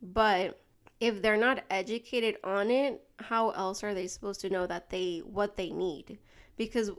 But 0.01 0.59
if 0.99 1.21
they're 1.21 1.37
not 1.37 1.63
educated 1.69 2.37
on 2.43 2.71
it, 2.71 3.07
how 3.19 3.51
else 3.51 3.83
are 3.83 3.93
they 3.93 4.07
supposed 4.07 4.41
to 4.41 4.49
know 4.49 4.65
that 4.65 4.89
they 4.89 5.19
what 5.19 5.55
they 5.55 5.69
need? 5.69 6.17
Because 6.57 6.89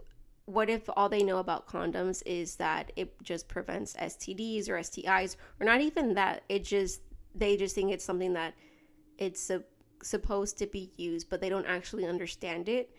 what 0.46 0.70
if 0.70 0.88
all 0.96 1.08
they 1.08 1.22
know 1.22 1.38
about 1.38 1.66
condoms 1.66 2.22
is 2.26 2.56
that 2.56 2.92
it 2.96 3.20
just 3.22 3.48
prevents 3.48 3.94
STDs 3.96 4.68
or 4.68 4.76
STIs 4.78 5.36
or 5.58 5.64
not 5.66 5.80
even 5.80 6.14
that 6.14 6.44
it 6.48 6.62
just 6.64 7.00
they 7.34 7.56
just 7.56 7.74
think 7.74 7.90
it's 7.92 8.04
something 8.04 8.32
that 8.34 8.54
it's 9.18 9.40
su- 9.40 9.64
supposed 10.02 10.58
to 10.58 10.66
be 10.66 10.92
used 10.96 11.28
but 11.30 11.40
they 11.40 11.48
don't 11.48 11.66
actually 11.66 12.06
understand 12.06 12.68
it 12.68 12.90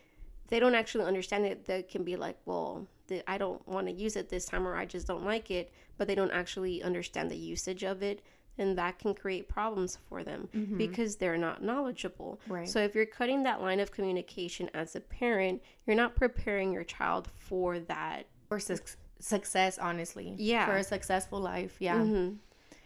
if 0.44 0.50
they 0.50 0.60
don't 0.60 0.76
actually 0.76 1.06
understand 1.06 1.46
it 1.46 1.66
they 1.66 1.84
can 1.84 2.04
be 2.04 2.16
like 2.16 2.38
well 2.46 2.88
the, 3.08 3.22
i 3.30 3.38
don't 3.38 3.66
want 3.68 3.86
to 3.88 3.94
use 3.94 4.16
it 4.16 4.30
this 4.30 4.46
time 4.46 4.68
or 4.68 4.76
i 4.76 4.86
just 4.86 5.06
don't 5.08 5.24
like 5.26 5.52
it 5.52 5.72
but 5.98 6.08
they 6.08 6.16
don't 6.16 6.32
actually 6.32 6.82
understand 6.84 7.30
the 7.30 7.38
usage 7.38 7.84
of 7.84 8.02
it 8.02 8.22
and 8.58 8.78
that 8.78 8.98
can 8.98 9.14
create 9.14 9.48
problems 9.50 9.98
for 10.10 10.24
them 10.24 10.48
Mhm. 10.56 10.78
because 10.78 11.18
they're 11.18 11.38
not 11.38 11.62
knowledgeable 11.62 12.40
Right. 12.48 12.68
so 12.68 12.80
if 12.80 12.96
you're 12.96 13.06
cutting 13.06 13.44
that 13.44 13.62
line 13.62 13.80
of 13.80 13.92
communication 13.92 14.70
as 14.74 14.96
a 14.96 15.02
parent 15.02 15.62
you're 15.86 15.96
not 15.96 16.16
preparing 16.16 16.72
your 16.74 16.84
child 16.86 17.28
for 17.38 17.80
that 17.80 18.26
for 18.48 18.60
suc 18.60 18.80
success, 19.20 19.80
honestly. 19.80 20.36
Yeah. 20.38 20.66
For 20.68 20.76
a 20.76 20.84
successful 20.84 21.40
life. 21.40 21.78
Yeah. 21.80 21.96
Mhm. 22.00 22.38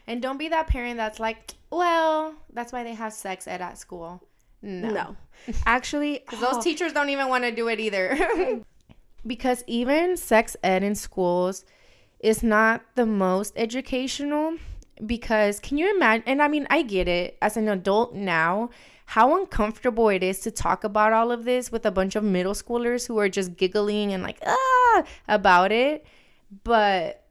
And 0.09 0.23
don't 0.23 0.37
be 0.37 0.49
that 0.49 0.65
parent 0.65 0.97
that's 0.97 1.19
like, 1.19 1.53
well, 1.69 2.33
that's 2.51 2.73
why 2.73 2.83
they 2.83 2.95
have 2.95 3.13
sex 3.13 3.47
ed 3.47 3.61
at 3.61 3.77
school. 3.77 4.23
No. 4.63 4.89
no, 4.89 5.17
actually 5.67 6.23
Because 6.25 6.39
those 6.41 6.55
oh, 6.55 6.61
teachers 6.61 6.93
don't 6.93 7.09
even 7.09 7.29
want 7.29 7.43
to 7.43 7.51
do 7.51 7.67
it 7.67 7.79
either. 7.79 8.59
because 9.27 9.63
even 9.67 10.17
sex 10.17 10.57
ed 10.63 10.83
in 10.83 10.95
schools 10.95 11.63
is 12.19 12.41
not 12.41 12.81
the 12.95 13.05
most 13.05 13.53
educational. 13.55 14.55
Because 15.05 15.59
can 15.59 15.77
you 15.77 15.95
imagine? 15.95 16.23
And 16.25 16.41
I 16.41 16.47
mean, 16.47 16.65
I 16.71 16.81
get 16.81 17.07
it 17.07 17.37
as 17.39 17.55
an 17.55 17.69
adult 17.69 18.15
now, 18.15 18.71
how 19.05 19.39
uncomfortable 19.39 20.09
it 20.09 20.23
is 20.23 20.39
to 20.39 20.49
talk 20.49 20.83
about 20.83 21.13
all 21.13 21.31
of 21.31 21.45
this 21.45 21.71
with 21.71 21.85
a 21.85 21.91
bunch 21.91 22.15
of 22.15 22.23
middle 22.23 22.53
schoolers 22.53 23.07
who 23.07 23.19
are 23.19 23.29
just 23.29 23.55
giggling 23.57 24.11
and 24.11 24.23
like, 24.23 24.39
ah, 24.43 25.03
about 25.27 25.71
it. 25.71 26.03
But 26.63 27.23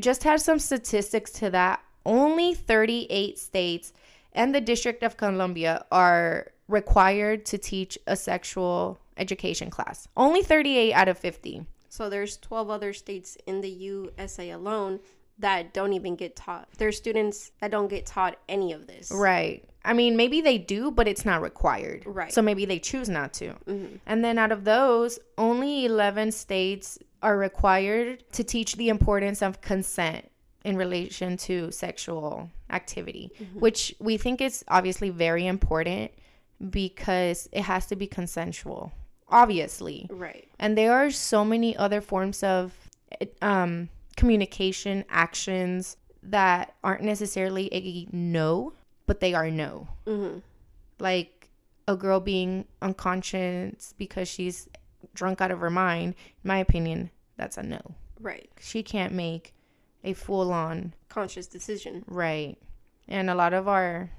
just 0.00 0.24
have 0.24 0.40
some 0.40 0.58
statistics 0.58 1.30
to 1.30 1.50
that. 1.50 1.80
Only 2.06 2.54
38 2.54 3.36
states 3.36 3.92
and 4.32 4.54
the 4.54 4.60
District 4.60 5.02
of 5.02 5.16
Columbia 5.16 5.84
are 5.90 6.52
required 6.68 7.44
to 7.46 7.58
teach 7.58 7.98
a 8.06 8.14
sexual 8.14 8.98
education 9.16 9.70
class. 9.70 10.06
Only 10.16 10.42
38 10.42 10.92
out 10.92 11.08
of 11.08 11.18
50. 11.18 11.66
So 11.88 12.08
there's 12.08 12.36
12 12.36 12.70
other 12.70 12.92
states 12.92 13.36
in 13.46 13.60
the 13.60 13.70
USA 13.70 14.50
alone 14.50 15.00
that 15.38 15.74
don't 15.74 15.94
even 15.94 16.14
get 16.14 16.36
taught. 16.36 16.68
There's 16.78 16.96
students 16.96 17.50
that 17.60 17.70
don't 17.70 17.88
get 17.88 18.06
taught 18.06 18.38
any 18.48 18.72
of 18.72 18.86
this. 18.86 19.10
Right. 19.10 19.64
I 19.84 19.92
mean, 19.92 20.16
maybe 20.16 20.40
they 20.40 20.58
do, 20.58 20.90
but 20.90 21.08
it's 21.08 21.24
not 21.24 21.42
required. 21.42 22.04
Right. 22.06 22.32
So 22.32 22.40
maybe 22.40 22.66
they 22.66 22.78
choose 22.78 23.08
not 23.08 23.32
to. 23.34 23.54
Mhm. 23.66 24.00
And 24.06 24.24
then 24.24 24.38
out 24.38 24.52
of 24.52 24.64
those, 24.64 25.18
only 25.38 25.84
11 25.84 26.32
states 26.32 26.98
are 27.22 27.36
required 27.36 28.24
to 28.32 28.44
teach 28.44 28.76
the 28.76 28.88
importance 28.88 29.42
of 29.42 29.60
consent 29.60 30.30
in 30.66 30.76
relation 30.76 31.36
to 31.36 31.70
sexual 31.70 32.50
activity, 32.70 33.30
which 33.54 33.94
we 34.00 34.16
think 34.16 34.40
is 34.40 34.64
obviously 34.66 35.10
very 35.10 35.46
important 35.46 36.10
because 36.70 37.48
it 37.52 37.62
has 37.62 37.86
to 37.86 37.94
be 37.94 38.08
consensual, 38.08 38.90
obviously. 39.28 40.08
Right. 40.10 40.48
And 40.58 40.76
there 40.76 40.92
are 40.92 41.12
so 41.12 41.44
many 41.44 41.76
other 41.76 42.00
forms 42.00 42.42
of 42.42 42.72
um, 43.40 43.88
communication, 44.16 45.04
actions 45.08 45.96
that 46.24 46.74
aren't 46.82 47.02
necessarily 47.02 47.72
a 47.72 48.08
no, 48.10 48.72
but 49.06 49.20
they 49.20 49.34
are 49.34 49.50
no. 49.50 49.86
hmm 50.04 50.38
Like 50.98 51.48
a 51.86 51.96
girl 51.96 52.18
being 52.18 52.64
unconscious 52.82 53.94
because 53.96 54.26
she's 54.26 54.68
drunk 55.14 55.40
out 55.40 55.52
of 55.52 55.60
her 55.60 55.70
mind, 55.70 56.16
in 56.42 56.48
my 56.48 56.58
opinion, 56.58 57.10
that's 57.36 57.56
a 57.56 57.62
no. 57.62 57.80
Right. 58.18 58.50
She 58.58 58.82
can't 58.82 59.12
make 59.12 59.54
a 60.06 60.12
full 60.14 60.52
on 60.52 60.94
Conscious 61.08 61.46
decision. 61.46 62.04
right. 62.06 62.56
And 63.08 63.30
a 63.30 63.34
lot 63.34 63.52
of 63.54 63.68
our 63.68 64.10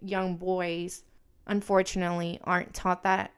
young 0.00 0.36
boys, 0.36 1.02
unfortunately, 1.46 2.38
aren't 2.44 2.74
taught 2.74 3.02
that 3.04 3.32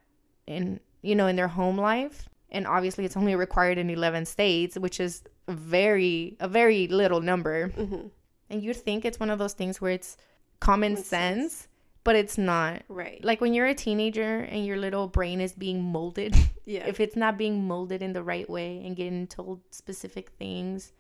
in 0.47 0.81
you 1.03 1.15
know 1.15 1.27
in 1.27 1.37
their 1.37 1.49
home 1.49 1.79
life 1.79 2.29
and 2.51 2.67
obviously 2.67 3.05
it's 3.05 3.17
only 3.17 3.35
required 3.35 3.79
in 3.79 3.89
11 3.91 4.27
states, 4.27 4.77
which 4.77 4.99
is 5.01 5.23
very 5.49 6.37
a 6.41 6.49
very 6.49 6.89
little 6.89 7.21
number. 7.21 7.69
hmm 7.69 8.09
And 8.51 8.63
you'd 8.63 8.77
think 8.77 9.05
it's 9.05 9.21
one 9.21 9.31
of 9.31 9.39
those 9.39 9.55
things 9.55 9.81
where 9.81 9.93
it's 9.93 10.17
common 10.59 10.97
sense, 10.97 11.07
sense. 11.07 11.69
but 12.03 12.17
it's 12.17 12.37
not. 12.37 12.83
Right. 12.89 13.25
Like 13.25 13.41
when 13.41 13.55
you're 13.55 13.67
a 13.69 13.75
teenager 13.75 14.41
and 14.41 14.67
your 14.67 14.77
little 14.77 15.07
brain 15.07 15.41
is 15.41 15.53
being 15.53 15.83
molded, 15.83 16.35
yeah. 16.67 16.87
if 16.87 16.99
it's 17.01 17.17
not 17.17 17.39
being 17.39 17.67
molded 17.69 18.03
in 18.03 18.13
the 18.13 18.23
right 18.23 18.49
way 18.51 18.83
and 18.85 18.97
getting 18.97 19.27
told 19.29 19.61
specific 19.71 20.31
things, 20.31 20.93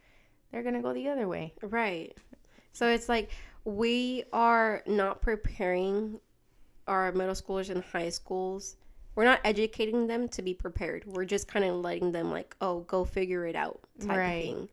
they're 0.53 0.62
going 0.62 0.74
to 0.74 0.80
go 0.80 0.92
the 0.92 1.09
other 1.09 1.28
way. 1.28 1.55
Right. 1.62 2.16
So 2.72 2.88
it's 2.88 3.09
like 3.09 3.30
we 3.64 4.24
are 4.32 4.82
not 4.86 5.20
preparing 5.22 6.20
our 6.86 7.12
middle 7.12 7.34
schoolers 7.34 7.70
and 7.70 7.82
high 7.84 8.09
schools. 8.11 8.76
We're 9.14 9.24
not 9.24 9.40
educating 9.44 10.07
them 10.07 10.28
to 10.28 10.42
be 10.42 10.55
prepared. 10.55 11.05
We're 11.07 11.24
just 11.24 11.46
kind 11.48 11.64
of 11.64 11.74
letting 11.76 12.12
them 12.12 12.30
like, 12.30 12.57
oh, 12.61 12.80
go 12.80 13.05
figure 13.05 13.46
it 13.46 13.57
out 13.57 13.80
type 14.01 14.16
Right. 14.16 14.26
of 14.34 14.42
thing. 14.42 14.68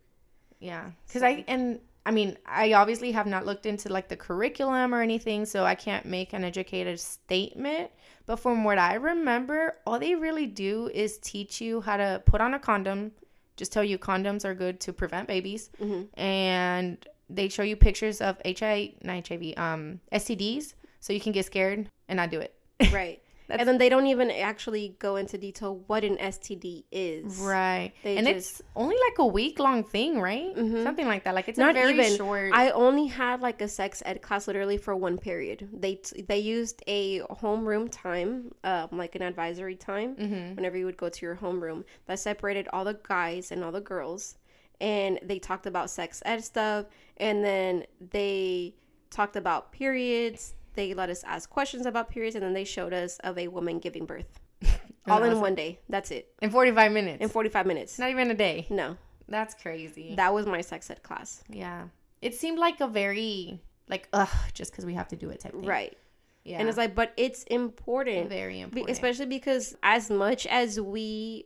Yeah. 0.59 0.91
Cuz 1.11 1.21
So- 1.21 1.28
I 1.28 1.43
and 1.47 1.80
I 2.05 2.11
mean, 2.11 2.38
I 2.45 2.71
obviously 2.71 3.11
have 3.11 3.28
not 3.28 3.45
looked 3.45 3.65
into 3.65 3.89
like 3.89 4.07
the 4.07 4.15
curriculum 4.15 4.95
or 4.95 5.01
anything, 5.01 5.45
so 5.45 5.65
I 5.65 5.75
can't 5.75 6.05
make 6.05 6.32
an 6.32 6.45
educated 6.45 7.01
statement, 7.01 7.91
but 8.25 8.38
from 8.38 8.63
what 8.63 8.78
I 8.80 8.93
remember, 8.93 9.75
all 9.86 9.99
they 9.99 10.15
really 10.15 10.45
do 10.47 10.89
is 10.93 11.17
teach 11.17 11.59
you 11.59 11.82
how 11.82 11.97
to 11.97 12.23
put 12.25 12.39
on 12.39 12.53
a 12.53 12.59
condom, 12.59 13.11
just 13.57 13.73
tell 13.73 13.83
you 13.83 13.97
condoms 13.97 14.45
are 14.45 14.53
good 14.53 14.79
to 14.81 14.93
prevent 14.93 15.27
babies, 15.27 15.69
hmm 15.77 16.03
and 16.13 16.97
they 17.29 17.49
show 17.49 17.63
you 17.63 17.75
pictures 17.75 18.21
of 18.21 18.37
HIV, 18.45 19.03
not 19.03 19.27
HIV, 19.27 19.57
um, 19.57 19.99
STDs, 20.13 20.75
so 21.01 21.11
you 21.11 21.19
can 21.19 21.33
get 21.33 21.45
scared 21.45 21.89
and 22.07 22.15
not 22.17 22.29
do 22.31 22.39
it. 22.39 22.53
Right. 22.93 23.21
That's- 23.47 23.61
and 23.61 23.67
then 23.67 23.77
they 23.77 23.87
don't 23.89 24.07
even 24.07 24.29
actually 24.29 24.95
go 24.99 25.15
into 25.15 25.37
detail 25.37 25.81
what 25.87 26.03
an 26.03 26.17
STD 26.17 26.83
is. 26.91 27.37
Right. 27.37 27.93
They 28.03 28.17
and 28.17 28.27
just- 28.27 28.59
it's 28.59 28.61
only 28.75 28.95
like 29.09 29.19
a 29.19 29.25
week 29.25 29.57
long 29.59 29.83
thing, 29.83 30.19
right? 30.19 30.53
Mhm. 30.55 30.83
Something 30.83 31.07
like 31.07 31.23
that. 31.23 31.33
Like 31.33 31.47
it's 31.47 31.57
Not 31.57 31.71
a 31.71 31.79
very 31.79 31.93
even. 31.93 32.15
short. 32.17 32.51
I 32.53 32.71
only 32.71 33.07
had 33.07 33.41
like 33.41 33.61
a 33.61 33.67
sex 33.67 34.03
ed 34.05 34.21
class 34.21 34.47
literally 34.47 34.77
for 34.77 34.95
one 34.95 35.17
period. 35.17 35.69
They 35.71 35.95
t- 35.95 36.21
they 36.23 36.39
used 36.39 36.83
a 36.87 37.19
homeroom 37.21 37.87
time, 37.89 38.53
um, 38.63 38.89
like 38.91 39.15
an 39.15 39.21
advisory 39.21 39.75
time. 39.75 40.15
Mhm. 40.17 40.55
Whenever 40.57 40.77
you 40.77 40.85
would 40.85 40.97
go 40.97 41.09
to 41.09 41.25
your 41.25 41.37
homeroom, 41.37 41.85
that 42.05 42.19
separated 42.19 42.67
all 42.73 42.83
the 42.83 42.99
guys 43.01 43.51
and 43.51 43.63
all 43.63 43.71
the 43.71 43.81
girls, 43.81 44.37
and 44.81 45.19
they 45.23 45.39
talked 45.39 45.65
about 45.65 45.89
sex 45.89 46.21
ed 46.25 46.43
stuff, 46.43 46.85
and 47.15 47.43
then 47.43 47.85
they 48.11 48.75
talked 49.09 49.35
about 49.37 49.71
periods. 49.71 50.53
They 50.78 50.93
let 50.93 51.09
us 51.09 51.23
ask 51.25 51.49
questions 51.49 51.86
about 51.86 52.07
periods, 52.09 52.36
and 52.36 52.43
then 52.45 52.53
they 52.53 52.63
showed 52.63 52.93
us 52.93 53.17
of 53.19 53.38
a 53.38 53.47
woman 53.49 53.80
giving 53.80 54.05
birth, 54.05 54.39
all 55.07 55.21
in 55.23 55.32
awesome. 55.32 55.41
one 55.41 55.55
day. 55.55 55.80
That's 55.89 56.11
it 56.11 56.30
in 56.41 56.49
45 56.51 56.91
minutes. 56.93 57.21
in 57.21 57.28
forty 57.30 57.49
five 57.49 57.65
minutes. 57.65 57.99
Not 57.99 58.09
even 58.11 58.32
a 58.32 58.36
day. 58.36 58.67
No, 58.69 58.95
That's 59.28 59.53
crazy. 59.53 60.13
that 60.15 60.34
was 60.34 60.45
my 60.45 60.61
sex 60.61 60.89
ed 60.89 61.03
class. 61.03 61.43
yeah. 61.49 61.88
It 62.21 62.34
seemed 62.34 62.57
like 62.59 62.80
a 62.82 62.88
very 62.88 63.59
like 63.89 64.07
ugh, 64.13 64.30
just 64.53 64.71
because 64.71 64.86
we 64.86 64.93
have 64.95 65.07
to 65.09 65.15
do 65.15 65.30
it 65.30 65.39
type 65.41 65.51
thing. 65.53 65.65
Right. 65.65 65.97
Yeah. 66.43 66.59
And 66.59 66.69
it's 66.69 66.78
like, 66.78 66.95
but 66.95 67.11
it's 67.17 67.43
important, 67.43 68.30
very 68.30 68.61
important. 68.61 68.89
especially 68.89 69.25
because 69.28 69.75
as 69.84 70.09
much 70.09 70.47
as 70.47 70.80
we 70.80 71.45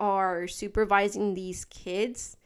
are 0.00 0.46
supervising 0.48 1.34
these 1.34 1.64
kids, 1.66 2.36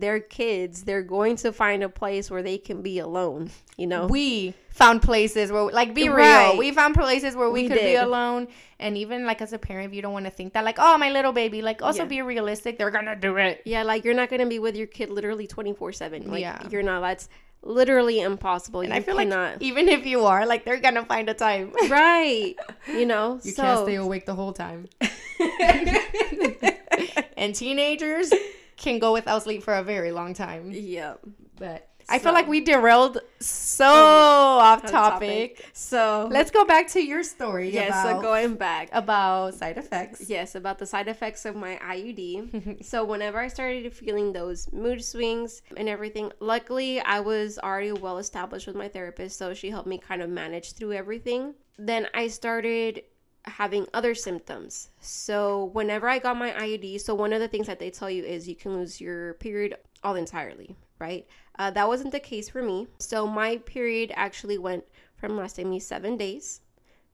they're 0.00 0.20
kids. 0.20 0.82
They're 0.84 1.02
going 1.02 1.36
to 1.36 1.52
find 1.52 1.82
a 1.82 1.88
place 1.88 2.30
where 2.30 2.42
they 2.42 2.58
can 2.58 2.82
be 2.82 2.98
alone. 2.98 3.50
You 3.76 3.86
know. 3.88 4.06
we 4.06 4.54
found 4.70 5.02
places 5.02 5.50
where 5.50 5.64
like 5.70 5.94
be 5.94 6.08
Right. 6.08 6.50
real. 6.50 6.58
We 6.58 6.70
found 6.72 6.94
places 6.94 7.34
where 7.36 7.50
we, 7.50 7.62
We 7.64 7.68
could 7.68 7.78
be 7.80 7.94
alone. 7.96 8.48
And 8.78 8.96
even 8.98 9.24
like 9.26 9.40
as 9.42 9.52
a 9.52 9.58
parent, 9.58 9.88
if 9.90 9.94
you 9.94 10.02
don't 10.02 10.12
want 10.12 10.26
to 10.26 10.30
think 10.30 10.52
that 10.52 10.64
like, 10.64 10.76
oh 10.78 10.96
my 10.98 11.10
little 11.10 11.32
baby, 11.32 11.62
like 11.62 11.82
also 11.82 12.02
Yeah. 12.02 12.08
be 12.08 12.22
realistic. 12.22 12.78
They're 12.78 12.90
gonna 12.90 13.16
do 13.16 13.36
it. 13.36 13.62
yeah, 13.64 13.82
like 13.82 14.04
you're 14.04 14.14
not 14.14 14.30
gonna 14.30 14.46
be 14.46 14.58
with 14.58 14.76
your 14.76 14.86
kid 14.86 15.10
literally 15.10 15.46
twenty 15.46 15.72
four 15.72 15.92
seven. 15.92 16.30
Like 16.30 16.40
Yeah. 16.40 16.68
you're 16.70 16.82
not. 16.82 17.00
That's 17.00 17.28
literally 17.62 18.20
impossible. 18.20 18.80
And 18.82 18.90
you 18.90 18.96
I 18.96 19.00
feel 19.00 19.16
cannot. 19.16 19.54
like 19.54 19.62
even 19.62 19.88
if 19.88 20.04
you 20.06 20.24
are, 20.26 20.44
like 20.46 20.64
they're 20.64 20.80
gonna 20.80 21.04
find 21.04 21.28
a 21.28 21.34
time. 21.34 21.72
right. 21.88 22.54
You 22.88 23.06
know. 23.06 23.40
You 23.42 23.52
so, 23.52 23.62
can't 23.62 23.86
stay 23.86 23.94
awake 23.96 24.26
the 24.26 24.34
whole 24.34 24.52
time. 24.52 24.88
and 27.36 27.54
teenagers 27.54 28.32
can 28.76 28.98
go 28.98 29.12
without 29.12 29.42
sleep 29.42 29.62
for 29.62 29.74
a 29.74 29.82
very 29.82 30.12
long 30.12 30.34
time. 30.34 30.70
Yeah. 30.72 31.14
But 31.56 31.88
I 32.08 32.18
feel 32.18 32.32
like 32.32 32.48
we 32.48 32.60
derailed 32.60 33.18
so 33.40 33.86
off 33.86 34.84
On 34.84 34.90
topic. 34.90 35.64
So 35.72 36.28
Let's 36.30 36.50
go 36.50 36.64
back 36.64 36.88
to 36.88 37.00
your 37.00 37.22
story 37.22 37.70
yes. 37.70 37.88
about, 37.88 38.16
so 38.16 38.22
going 38.22 38.54
back. 38.56 38.88
about 38.92 39.54
side 39.54 39.78
effects. 39.78 40.28
Yes, 40.28 40.54
about 40.54 40.78
the 40.78 40.86
side 40.86 41.08
effects 41.08 41.44
of 41.44 41.56
my 41.56 41.76
IUD. 41.76 42.84
so 42.84 43.04
whenever 43.04 43.38
I 43.38 43.48
started 43.48 43.92
feeling 43.92 44.32
those 44.32 44.70
mood 44.72 45.02
swings 45.02 45.62
and 45.76 45.88
everything, 45.88 46.32
luckily 46.40 47.00
I 47.00 47.20
was 47.20 47.58
already 47.58 47.92
well 47.92 48.18
established 48.18 48.66
with 48.66 48.76
my 48.76 48.88
therapist, 48.88 49.38
so 49.38 49.54
she 49.54 49.70
helped 49.70 49.88
me 49.88 49.98
kind 49.98 50.22
of 50.22 50.30
manage 50.30 50.72
through 50.72 50.92
everything. 50.92 51.54
Then 51.78 52.08
I 52.14 52.28
started 52.28 53.02
having 53.44 53.86
other 53.92 54.14
symptoms. 54.14 54.90
So 55.00 55.66
whenever 55.72 56.08
I 56.08 56.18
got 56.18 56.36
my 56.36 56.50
IUD, 56.52 57.00
so 57.00 57.14
one 57.14 57.32
of 57.32 57.40
the 57.40 57.48
things 57.48 57.66
that 57.66 57.78
they 57.78 57.90
tell 57.90 58.10
you 58.10 58.24
is 58.24 58.48
you 58.48 58.56
can 58.56 58.74
lose 58.74 59.00
your 59.00 59.34
period 59.34 59.76
all 60.02 60.14
entirely, 60.16 60.76
right? 60.98 61.26
Uh, 61.58 61.70
that 61.70 61.88
wasn't 61.88 62.12
the 62.12 62.20
case 62.20 62.48
for 62.48 62.62
me. 62.62 62.86
So 62.98 63.26
my 63.26 63.58
period 63.58 64.12
actually 64.14 64.58
went 64.58 64.84
from 65.16 65.36
lasting 65.36 65.68
me 65.70 65.78
seven 65.78 66.16
days 66.16 66.60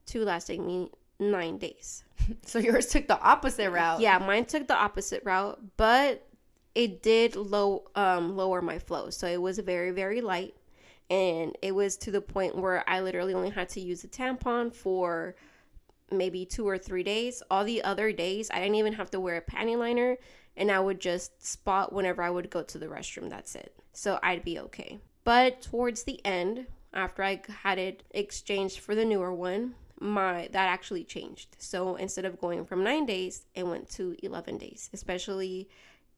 to 0.07 0.23
lasting 0.23 0.65
me 0.65 0.91
nine 1.19 1.57
days. 1.57 2.03
So 2.45 2.59
yours 2.59 2.85
took 2.85 3.07
the 3.07 3.19
opposite 3.19 3.71
route. 3.71 3.99
Yeah, 3.99 4.19
mine 4.19 4.45
took 4.45 4.67
the 4.67 4.75
opposite 4.75 5.23
route, 5.25 5.59
but 5.75 6.23
it 6.75 7.01
did 7.01 7.35
low 7.35 7.89
um 7.95 8.37
lower 8.37 8.61
my 8.61 8.77
flow. 8.77 9.09
So 9.09 9.25
it 9.25 9.41
was 9.41 9.57
very 9.57 9.89
very 9.89 10.21
light 10.21 10.53
and 11.09 11.57
it 11.61 11.73
was 11.73 11.97
to 11.97 12.11
the 12.11 12.21
point 12.21 12.55
where 12.55 12.87
I 12.87 13.01
literally 13.01 13.33
only 13.33 13.49
had 13.49 13.69
to 13.69 13.81
use 13.81 14.03
a 14.03 14.07
tampon 14.07 14.73
for 14.73 15.35
maybe 16.11 16.45
2 16.45 16.67
or 16.67 16.77
3 16.77 17.03
days. 17.03 17.41
All 17.49 17.63
the 17.63 17.83
other 17.83 18.11
days 18.11 18.49
I 18.51 18.59
didn't 18.59 18.75
even 18.75 18.93
have 18.93 19.11
to 19.11 19.19
wear 19.19 19.37
a 19.37 19.41
panty 19.41 19.77
liner 19.77 20.17
and 20.57 20.69
I 20.71 20.79
would 20.79 20.99
just 20.99 21.45
spot 21.45 21.93
whenever 21.93 22.21
I 22.21 22.29
would 22.29 22.49
go 22.49 22.61
to 22.63 22.77
the 22.77 22.87
restroom. 22.87 23.29
That's 23.29 23.55
it. 23.55 23.73
So 23.93 24.19
I'd 24.21 24.43
be 24.43 24.59
okay. 24.59 24.99
But 25.23 25.61
towards 25.61 26.03
the 26.03 26.19
end, 26.25 26.67
after 26.93 27.23
I 27.23 27.41
had 27.63 27.77
it 27.77 28.03
exchanged 28.11 28.79
for 28.79 28.95
the 28.95 29.05
newer 29.05 29.33
one, 29.33 29.75
my 29.99 30.49
that 30.51 30.67
actually 30.67 31.03
changed. 31.03 31.55
So 31.59 31.95
instead 31.95 32.25
of 32.25 32.39
going 32.41 32.65
from 32.65 32.83
9 32.83 33.05
days, 33.05 33.45
it 33.55 33.65
went 33.67 33.89
to 33.91 34.15
11 34.23 34.57
days, 34.57 34.89
especially 34.93 35.69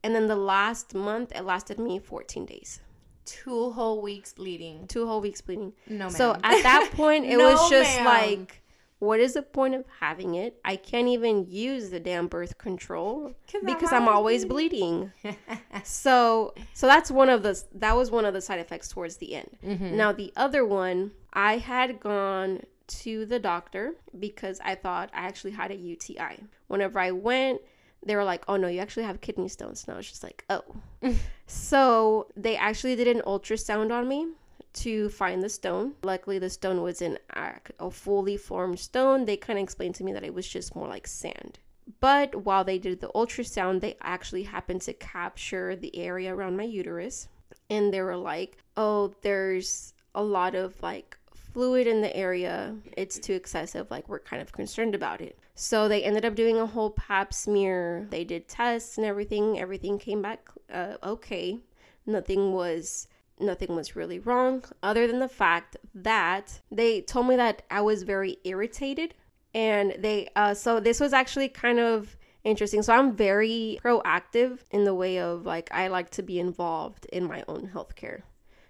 and 0.02 0.14
then 0.14 0.26
the 0.26 0.36
last 0.36 0.94
month 0.94 1.32
it 1.34 1.44
lasted 1.44 1.78
me 1.78 1.98
14 1.98 2.44
days. 2.46 2.80
Two 3.24 3.70
whole 3.70 4.02
weeks 4.02 4.32
bleeding. 4.34 4.86
Two 4.86 5.06
whole 5.06 5.20
weeks 5.22 5.40
bleeding. 5.40 5.72
No, 5.88 6.08
So 6.10 6.32
at 6.32 6.62
that 6.62 6.90
point, 6.94 7.24
it 7.24 7.38
No, 7.38 7.52
was 7.52 7.70
just 7.70 7.96
ma'am. 7.96 8.04
like, 8.04 8.60
what 8.98 9.20
is 9.20 9.34
the 9.34 9.42
point 9.42 9.74
of 9.74 9.84
having 10.00 10.34
it? 10.34 10.58
I 10.64 10.76
can't 10.76 11.08
even 11.08 11.46
use 11.48 11.90
the 11.90 12.00
damn 12.00 12.26
birth 12.28 12.58
control 12.58 13.34
'Cause 13.50 13.62
because 13.64 13.92
I'm 13.92 14.08
always 14.08 14.14
always 14.14 14.44
bleeding. 14.44 15.12
so, 15.84 16.54
so 16.72 16.86
that's 16.86 17.10
one 17.10 17.28
of 17.28 17.42
the 17.42 17.62
that 17.74 17.96
was 17.96 18.10
one 18.10 18.24
of 18.24 18.34
the 18.34 18.40
side 18.40 18.60
effects 18.60 18.88
towards 18.88 19.16
the 19.16 19.34
end. 19.34 19.50
Mm-hmm. 19.64 19.96
Now 19.96 20.12
the 20.12 20.32
other 20.36 20.64
one, 20.64 21.12
I 21.32 21.58
had 21.58 22.00
gone 22.00 22.62
to 22.86 23.24
the 23.26 23.38
doctor 23.38 23.94
because 24.18 24.60
I 24.64 24.74
thought 24.74 25.10
I 25.14 25.26
actually 25.26 25.52
had 25.52 25.70
a 25.70 25.74
UTI. 25.76 26.44
Whenever 26.68 26.98
I 26.98 27.10
went, 27.12 27.60
they 28.04 28.14
were 28.16 28.24
like, 28.24 28.44
"Oh 28.48 28.56
no, 28.56 28.68
you 28.68 28.80
actually 28.80 29.04
have 29.04 29.20
kidney 29.20 29.48
stones." 29.48 29.84
And 29.84 29.94
I 29.94 29.96
was 29.96 30.08
just 30.08 30.22
like, 30.22 30.44
"Oh." 30.50 30.64
so 31.46 32.28
they 32.36 32.56
actually 32.56 32.96
did 32.96 33.08
an 33.08 33.22
ultrasound 33.26 33.90
on 33.92 34.08
me 34.08 34.28
to 34.74 35.08
find 35.08 35.42
the 35.42 35.48
stone. 35.48 35.94
Luckily, 36.02 36.38
the 36.38 36.50
stone 36.50 36.82
was 36.82 37.00
in 37.02 37.18
a, 37.30 37.54
a 37.80 37.90
fully 37.90 38.36
formed 38.36 38.78
stone. 38.78 39.24
They 39.24 39.36
kind 39.36 39.58
of 39.58 39.62
explained 39.62 39.94
to 39.96 40.04
me 40.04 40.12
that 40.12 40.24
it 40.24 40.34
was 40.34 40.48
just 40.48 40.76
more 40.76 40.88
like 40.88 41.06
sand. 41.06 41.58
But 42.00 42.34
while 42.44 42.64
they 42.64 42.78
did 42.78 43.00
the 43.00 43.10
ultrasound, 43.14 43.80
they 43.80 43.96
actually 44.00 44.42
happened 44.42 44.82
to 44.82 44.94
capture 44.94 45.76
the 45.76 45.96
area 45.96 46.34
around 46.34 46.56
my 46.56 46.64
uterus. 46.64 47.28
And 47.70 47.92
they 47.92 48.00
were 48.00 48.16
like, 48.16 48.58
oh, 48.76 49.14
there's 49.22 49.94
a 50.14 50.22
lot 50.22 50.54
of 50.54 50.80
like 50.82 51.16
fluid 51.34 51.86
in 51.86 52.00
the 52.00 52.14
area. 52.16 52.74
It's 52.96 53.18
too 53.18 53.34
excessive. 53.34 53.90
Like, 53.90 54.08
we're 54.08 54.18
kind 54.18 54.42
of 54.42 54.52
concerned 54.52 54.94
about 54.94 55.20
it. 55.20 55.38
So 55.54 55.86
they 55.86 56.02
ended 56.02 56.24
up 56.24 56.34
doing 56.34 56.58
a 56.58 56.66
whole 56.66 56.90
pap 56.90 57.32
smear. 57.32 58.06
They 58.10 58.24
did 58.24 58.48
tests 58.48 58.98
and 58.98 59.06
everything. 59.06 59.58
Everything 59.60 59.98
came 59.98 60.20
back 60.20 60.48
uh, 60.72 60.96
okay. 61.02 61.58
Nothing 62.06 62.52
was 62.52 63.08
nothing 63.38 63.74
was 63.74 63.96
really 63.96 64.18
wrong 64.18 64.64
other 64.82 65.06
than 65.06 65.18
the 65.18 65.28
fact 65.28 65.76
that 65.94 66.60
they 66.70 67.00
told 67.00 67.26
me 67.26 67.36
that 67.36 67.62
I 67.70 67.80
was 67.80 68.02
very 68.02 68.38
irritated. 68.44 69.14
And 69.52 69.94
they 69.98 70.28
uh 70.34 70.54
so 70.54 70.80
this 70.80 71.00
was 71.00 71.12
actually 71.12 71.48
kind 71.48 71.78
of 71.78 72.16
interesting. 72.42 72.82
So 72.82 72.92
i'm 72.92 73.16
very 73.16 73.78
proactive 73.82 74.60
in 74.70 74.84
the 74.84 74.94
way 74.94 75.18
of 75.18 75.46
like 75.46 75.68
i 75.72 75.88
like 75.88 76.10
to 76.10 76.22
be 76.22 76.38
involved 76.38 77.06
in 77.06 77.24
my 77.24 77.44
own 77.48 77.70
healthcare. 77.74 78.22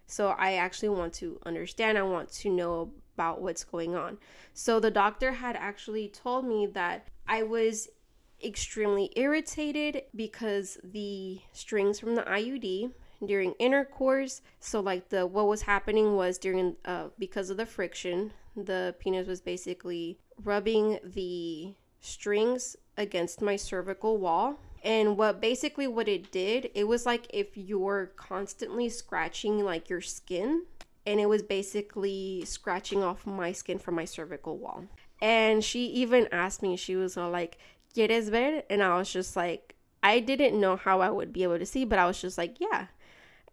So 0.06 0.28
i 0.38 0.54
actually 0.54 0.90
want 0.90 1.14
to 1.14 1.38
understand. 1.46 1.98
I 1.98 2.02
want 2.02 2.30
to 2.32 2.50
know 2.50 2.92
about 3.14 3.40
what's 3.40 3.64
going 3.64 3.94
on. 3.94 4.18
So 4.52 4.80
the 4.80 4.90
doctor 4.90 5.32
had 5.32 5.56
actually 5.56 6.08
told 6.08 6.46
me 6.46 6.66
that 6.66 7.08
i 7.26 7.42
was 7.42 7.88
extremely 8.42 9.10
irritated 9.16 10.02
because 10.14 10.76
the 10.84 11.40
strings 11.52 11.98
from 11.98 12.14
the 12.14 12.22
IUD 12.22 12.92
during 13.26 13.52
intercourse, 13.58 14.42
so 14.60 14.80
like 14.80 15.08
the 15.08 15.26
what 15.26 15.46
was 15.46 15.62
happening 15.62 16.16
was 16.16 16.38
during 16.38 16.76
uh 16.84 17.08
because 17.18 17.50
of 17.50 17.56
the 17.56 17.66
friction, 17.66 18.32
the 18.56 18.94
penis 18.98 19.26
was 19.26 19.40
basically 19.40 20.18
rubbing 20.42 20.98
the 21.04 21.74
strings 22.00 22.76
against 22.96 23.40
my 23.40 23.56
cervical 23.56 24.18
wall. 24.18 24.58
And 24.82 25.16
what 25.16 25.40
basically 25.40 25.86
what 25.86 26.08
it 26.08 26.30
did, 26.30 26.70
it 26.74 26.84
was 26.84 27.06
like 27.06 27.26
if 27.30 27.56
you're 27.56 28.12
constantly 28.16 28.90
scratching 28.90 29.64
like 29.64 29.88
your 29.88 30.02
skin 30.02 30.64
and 31.06 31.20
it 31.20 31.28
was 31.28 31.42
basically 31.42 32.44
scratching 32.46 33.02
off 33.02 33.26
my 33.26 33.52
skin 33.52 33.78
from 33.78 33.94
my 33.94 34.04
cervical 34.04 34.58
wall. 34.58 34.84
And 35.20 35.64
she 35.64 35.86
even 35.86 36.28
asked 36.32 36.62
me, 36.62 36.76
she 36.76 36.96
was 36.96 37.16
all 37.16 37.30
like, 37.30 37.58
¿Quieres 37.94 38.28
ver? 38.30 38.62
And 38.68 38.82
I 38.82 38.98
was 38.98 39.12
just 39.12 39.36
like, 39.36 39.74
I 40.02 40.20
didn't 40.20 40.60
know 40.60 40.76
how 40.76 41.00
I 41.00 41.10
would 41.10 41.32
be 41.32 41.44
able 41.44 41.58
to 41.58 41.66
see, 41.66 41.84
but 41.84 41.98
I 41.98 42.06
was 42.06 42.20
just 42.20 42.36
like, 42.36 42.60
yeah. 42.60 42.86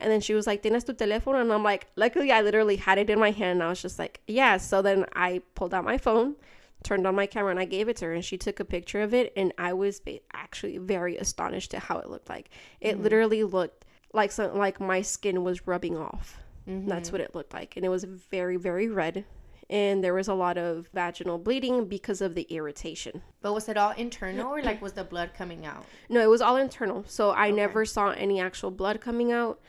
And 0.01 0.11
then 0.11 0.21
she 0.21 0.33
was 0.33 0.47
like, 0.47 0.63
¿Tienes 0.63 0.85
tu 0.85 0.93
teléfono? 0.93 1.41
And 1.41 1.51
I'm 1.51 1.63
like, 1.63 1.87
luckily 1.95 2.31
I 2.31 2.41
literally 2.41 2.75
had 2.75 2.97
it 2.97 3.09
in 3.09 3.19
my 3.19 3.31
hand. 3.31 3.57
And 3.57 3.63
I 3.63 3.69
was 3.69 3.81
just 3.81 3.99
like, 3.99 4.21
yeah. 4.27 4.57
So 4.57 4.81
then 4.81 5.05
I 5.15 5.41
pulled 5.55 5.73
out 5.73 5.83
my 5.83 5.97
phone, 5.97 6.35
turned 6.83 7.05
on 7.07 7.15
my 7.15 7.25
camera, 7.25 7.51
and 7.51 7.59
I 7.59 7.65
gave 7.65 7.89
it 7.89 7.97
to 7.97 8.05
her. 8.05 8.13
And 8.13 8.25
she 8.25 8.37
took 8.37 8.59
a 8.59 8.65
picture 8.65 9.01
of 9.01 9.13
it. 9.13 9.31
And 9.35 9.53
I 9.57 9.73
was 9.73 10.01
actually 10.33 10.77
very 10.77 11.17
astonished 11.17 11.73
at 11.73 11.83
how 11.83 11.99
it 11.99 12.09
looked 12.09 12.29
like. 12.29 12.49
It 12.79 12.93
mm-hmm. 12.93 13.03
literally 13.03 13.43
looked 13.43 13.85
like 14.13 14.31
something 14.31 14.59
like 14.59 14.79
my 14.79 15.01
skin 15.01 15.43
was 15.43 15.67
rubbing 15.67 15.97
off. 15.97 16.37
Mm-hmm. 16.67 16.87
That's 16.87 17.11
what 17.11 17.21
it 17.21 17.33
looked 17.33 17.53
like. 17.53 17.75
And 17.75 17.85
it 17.85 17.89
was 17.89 18.03
very, 18.03 18.57
very 18.57 18.87
red 18.87 19.25
and 19.71 20.03
there 20.03 20.13
was 20.13 20.27
a 20.27 20.33
lot 20.33 20.57
of 20.57 20.89
vaginal 20.93 21.37
bleeding 21.37 21.85
because 21.85 22.19
of 22.19 22.35
the 22.35 22.43
irritation. 22.49 23.21
But 23.41 23.53
was 23.53 23.69
it 23.69 23.77
all 23.77 23.91
internal 23.91 24.53
or 24.53 24.61
like 24.61 24.81
was 24.81 24.91
the 24.93 25.05
blood 25.05 25.31
coming 25.33 25.65
out? 25.65 25.85
No, 26.09 26.19
it 26.19 26.29
was 26.29 26.41
all 26.41 26.57
internal. 26.57 27.05
So 27.07 27.31
I 27.31 27.47
okay. 27.47 27.55
never 27.55 27.85
saw 27.85 28.09
any 28.09 28.41
actual 28.41 28.69
blood 28.69 28.99
coming 28.99 29.31
out. 29.31 29.61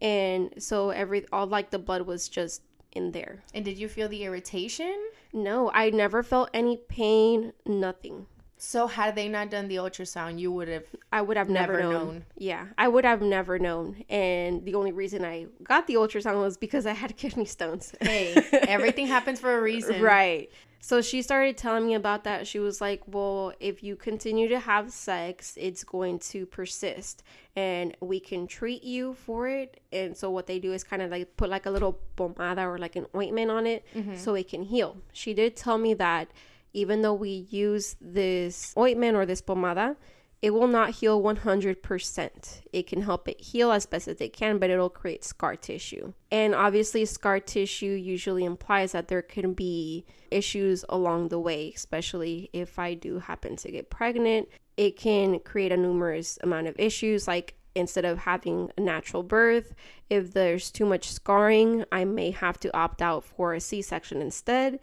And 0.00 0.54
so 0.62 0.90
every 0.90 1.26
all 1.32 1.46
like 1.46 1.70
the 1.70 1.78
blood 1.78 2.02
was 2.02 2.28
just 2.28 2.62
in 2.92 3.12
there. 3.12 3.42
And 3.54 3.64
did 3.64 3.78
you 3.78 3.88
feel 3.88 4.08
the 4.08 4.24
irritation? 4.24 4.96
No, 5.32 5.70
I 5.72 5.90
never 5.90 6.22
felt 6.22 6.50
any 6.54 6.76
pain, 6.76 7.52
nothing. 7.66 8.26
So 8.60 8.88
had 8.88 9.14
they 9.14 9.28
not 9.28 9.50
done 9.50 9.68
the 9.68 9.76
ultrasound, 9.76 10.40
you 10.40 10.50
would 10.50 10.66
have 10.68 10.84
I 11.12 11.22
would 11.22 11.36
have 11.36 11.48
never, 11.48 11.74
never 11.74 11.82
known. 11.82 11.92
known. 11.92 12.24
Yeah, 12.36 12.66
I 12.76 12.88
would 12.88 13.04
have 13.04 13.22
never 13.22 13.58
known. 13.58 14.04
And 14.08 14.64
the 14.64 14.74
only 14.74 14.90
reason 14.90 15.24
I 15.24 15.46
got 15.62 15.86
the 15.86 15.94
ultrasound 15.94 16.40
was 16.40 16.56
because 16.56 16.84
I 16.84 16.92
had 16.92 17.16
kidney 17.22 17.44
stones. 17.44 17.94
hey, 18.00 18.34
everything 18.52 19.06
happens 19.06 19.38
for 19.38 19.56
a 19.56 19.62
reason. 19.62 20.02
Right. 20.02 20.50
So 20.80 21.00
she 21.02 21.22
started 21.22 21.56
telling 21.56 21.86
me 21.86 21.94
about 21.94 22.24
that. 22.24 22.46
She 22.46 22.58
was 22.58 22.80
like, 22.80 23.02
"Well, 23.06 23.52
if 23.60 23.82
you 23.82 23.96
continue 23.96 24.48
to 24.48 24.60
have 24.60 24.92
sex, 24.92 25.54
it's 25.56 25.84
going 25.84 26.18
to 26.30 26.46
persist 26.46 27.22
and 27.56 27.96
we 28.00 28.20
can 28.20 28.46
treat 28.46 28.84
you 28.84 29.14
for 29.14 29.48
it." 29.48 29.80
And 29.92 30.16
so 30.16 30.30
what 30.30 30.46
they 30.46 30.58
do 30.58 30.72
is 30.72 30.84
kind 30.84 31.02
of 31.02 31.10
like 31.10 31.36
put 31.36 31.50
like 31.50 31.66
a 31.66 31.70
little 31.70 31.98
pomada 32.16 32.64
or 32.66 32.78
like 32.78 32.96
an 32.96 33.06
ointment 33.14 33.50
on 33.50 33.66
it 33.66 33.84
mm-hmm. 33.94 34.16
so 34.16 34.34
it 34.34 34.48
can 34.48 34.62
heal. 34.62 34.98
She 35.12 35.34
did 35.34 35.56
tell 35.56 35.78
me 35.78 35.94
that 35.94 36.28
even 36.72 37.02
though 37.02 37.14
we 37.14 37.46
use 37.50 37.96
this 38.00 38.74
ointment 38.76 39.16
or 39.16 39.26
this 39.26 39.42
pomada, 39.42 39.96
it 40.40 40.50
will 40.50 40.68
not 40.68 40.90
heal 40.90 41.20
100%. 41.20 42.60
It 42.72 42.86
can 42.86 43.02
help 43.02 43.28
it 43.28 43.40
heal 43.40 43.72
as 43.72 43.86
best 43.86 44.06
as 44.06 44.20
it 44.20 44.32
can, 44.32 44.58
but 44.58 44.70
it'll 44.70 44.88
create 44.88 45.24
scar 45.24 45.56
tissue. 45.56 46.12
And 46.30 46.54
obviously, 46.54 47.04
scar 47.06 47.40
tissue 47.40 47.86
usually 47.86 48.44
implies 48.44 48.92
that 48.92 49.08
there 49.08 49.22
can 49.22 49.52
be 49.52 50.04
issues 50.30 50.84
along 50.88 51.28
the 51.28 51.40
way, 51.40 51.72
especially 51.74 52.50
if 52.52 52.78
I 52.78 52.94
do 52.94 53.18
happen 53.18 53.56
to 53.56 53.70
get 53.70 53.90
pregnant. 53.90 54.48
It 54.76 54.96
can 54.96 55.40
create 55.40 55.72
a 55.72 55.76
numerous 55.76 56.38
amount 56.42 56.68
of 56.68 56.78
issues 56.78 57.26
like 57.26 57.54
instead 57.74 58.04
of 58.04 58.18
having 58.18 58.70
a 58.76 58.80
natural 58.80 59.22
birth, 59.22 59.74
if 60.08 60.32
there's 60.32 60.70
too 60.70 60.86
much 60.86 61.10
scarring, 61.10 61.84
I 61.90 62.04
may 62.04 62.30
have 62.30 62.58
to 62.60 62.76
opt 62.76 63.02
out 63.02 63.24
for 63.24 63.54
a 63.54 63.60
C 63.60 63.82
section 63.82 64.20
instead, 64.20 64.78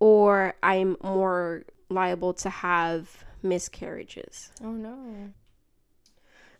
or 0.00 0.54
I'm 0.62 0.96
more 1.02 1.64
liable 1.88 2.34
to 2.34 2.50
have 2.50 3.24
miscarriages. 3.42 4.50
Oh 4.62 4.72
no. 4.72 5.32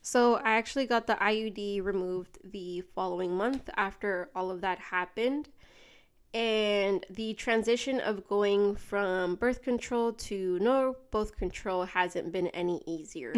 So 0.03 0.37
I 0.37 0.53
actually 0.53 0.87
got 0.87 1.07
the 1.07 1.15
IUD 1.15 1.85
removed 1.85 2.39
the 2.45 2.83
following 2.95 3.37
month 3.37 3.69
after 3.77 4.31
all 4.35 4.51
of 4.51 4.61
that 4.61 4.79
happened. 4.79 5.49
And 6.33 7.05
the 7.09 7.35
transition 7.35 7.99
of 7.99 8.29
going 8.29 8.77
from 8.77 9.37
birth 9.37 9.63
control 9.63 10.13
to 10.13 10.59
no 10.61 10.97
birth 11.11 11.37
control 11.37 11.85
hasn't 11.85 12.31
been 12.31 12.49
any 12.49 12.83
easier. 12.87 13.35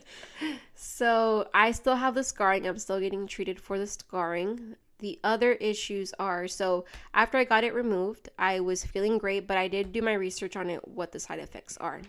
so 0.74 1.48
I 1.54 1.70
still 1.70 1.96
have 1.96 2.14
the 2.14 2.24
scarring. 2.24 2.66
I'm 2.66 2.78
still 2.78 3.00
getting 3.00 3.26
treated 3.26 3.60
for 3.60 3.78
the 3.78 3.86
scarring 3.86 4.76
the 5.00 5.18
other 5.24 5.52
issues 5.52 6.12
are 6.18 6.46
so 6.46 6.84
after 7.12 7.38
I 7.38 7.44
got 7.44 7.64
it 7.64 7.74
removed, 7.74 8.28
I 8.38 8.60
was 8.60 8.84
feeling 8.84 9.18
great, 9.18 9.46
but 9.46 9.56
I 9.56 9.66
did 9.66 9.92
do 9.92 10.02
my 10.02 10.12
research 10.12 10.56
on 10.56 10.70
it 10.70 10.86
what 10.86 11.12
the 11.12 11.20
side 11.20 11.38
effects 11.38 11.76
are. 11.78 12.02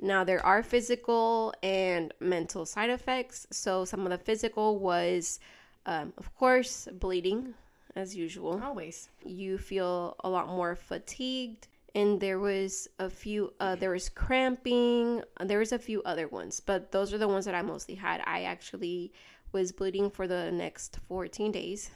Now, 0.00 0.24
there 0.24 0.44
are 0.44 0.62
physical 0.62 1.54
and 1.62 2.12
mental 2.20 2.66
side 2.66 2.90
effects. 2.90 3.46
So, 3.50 3.84
some 3.84 4.04
of 4.04 4.10
the 4.10 4.18
physical 4.18 4.78
was, 4.78 5.40
um, 5.86 6.12
of 6.18 6.34
course, 6.36 6.86
bleeding, 6.92 7.54
as 7.94 8.14
usual. 8.14 8.60
Always. 8.62 9.08
You 9.24 9.58
feel 9.58 10.16
a 10.22 10.28
lot 10.28 10.48
more 10.48 10.76
fatigued. 10.76 11.68
And 11.94 12.20
there 12.20 12.38
was 12.38 12.88
a 12.98 13.08
few, 13.08 13.54
uh, 13.58 13.74
there 13.74 13.90
was 13.90 14.10
cramping. 14.10 15.22
There 15.42 15.58
was 15.58 15.72
a 15.72 15.78
few 15.78 16.02
other 16.02 16.28
ones, 16.28 16.60
but 16.60 16.92
those 16.92 17.14
are 17.14 17.18
the 17.18 17.26
ones 17.26 17.46
that 17.46 17.54
I 17.54 17.62
mostly 17.62 17.94
had. 17.94 18.20
I 18.26 18.42
actually 18.42 19.14
was 19.52 19.72
bleeding 19.72 20.10
for 20.10 20.28
the 20.28 20.52
next 20.52 20.98
14 21.08 21.52
days. 21.52 21.90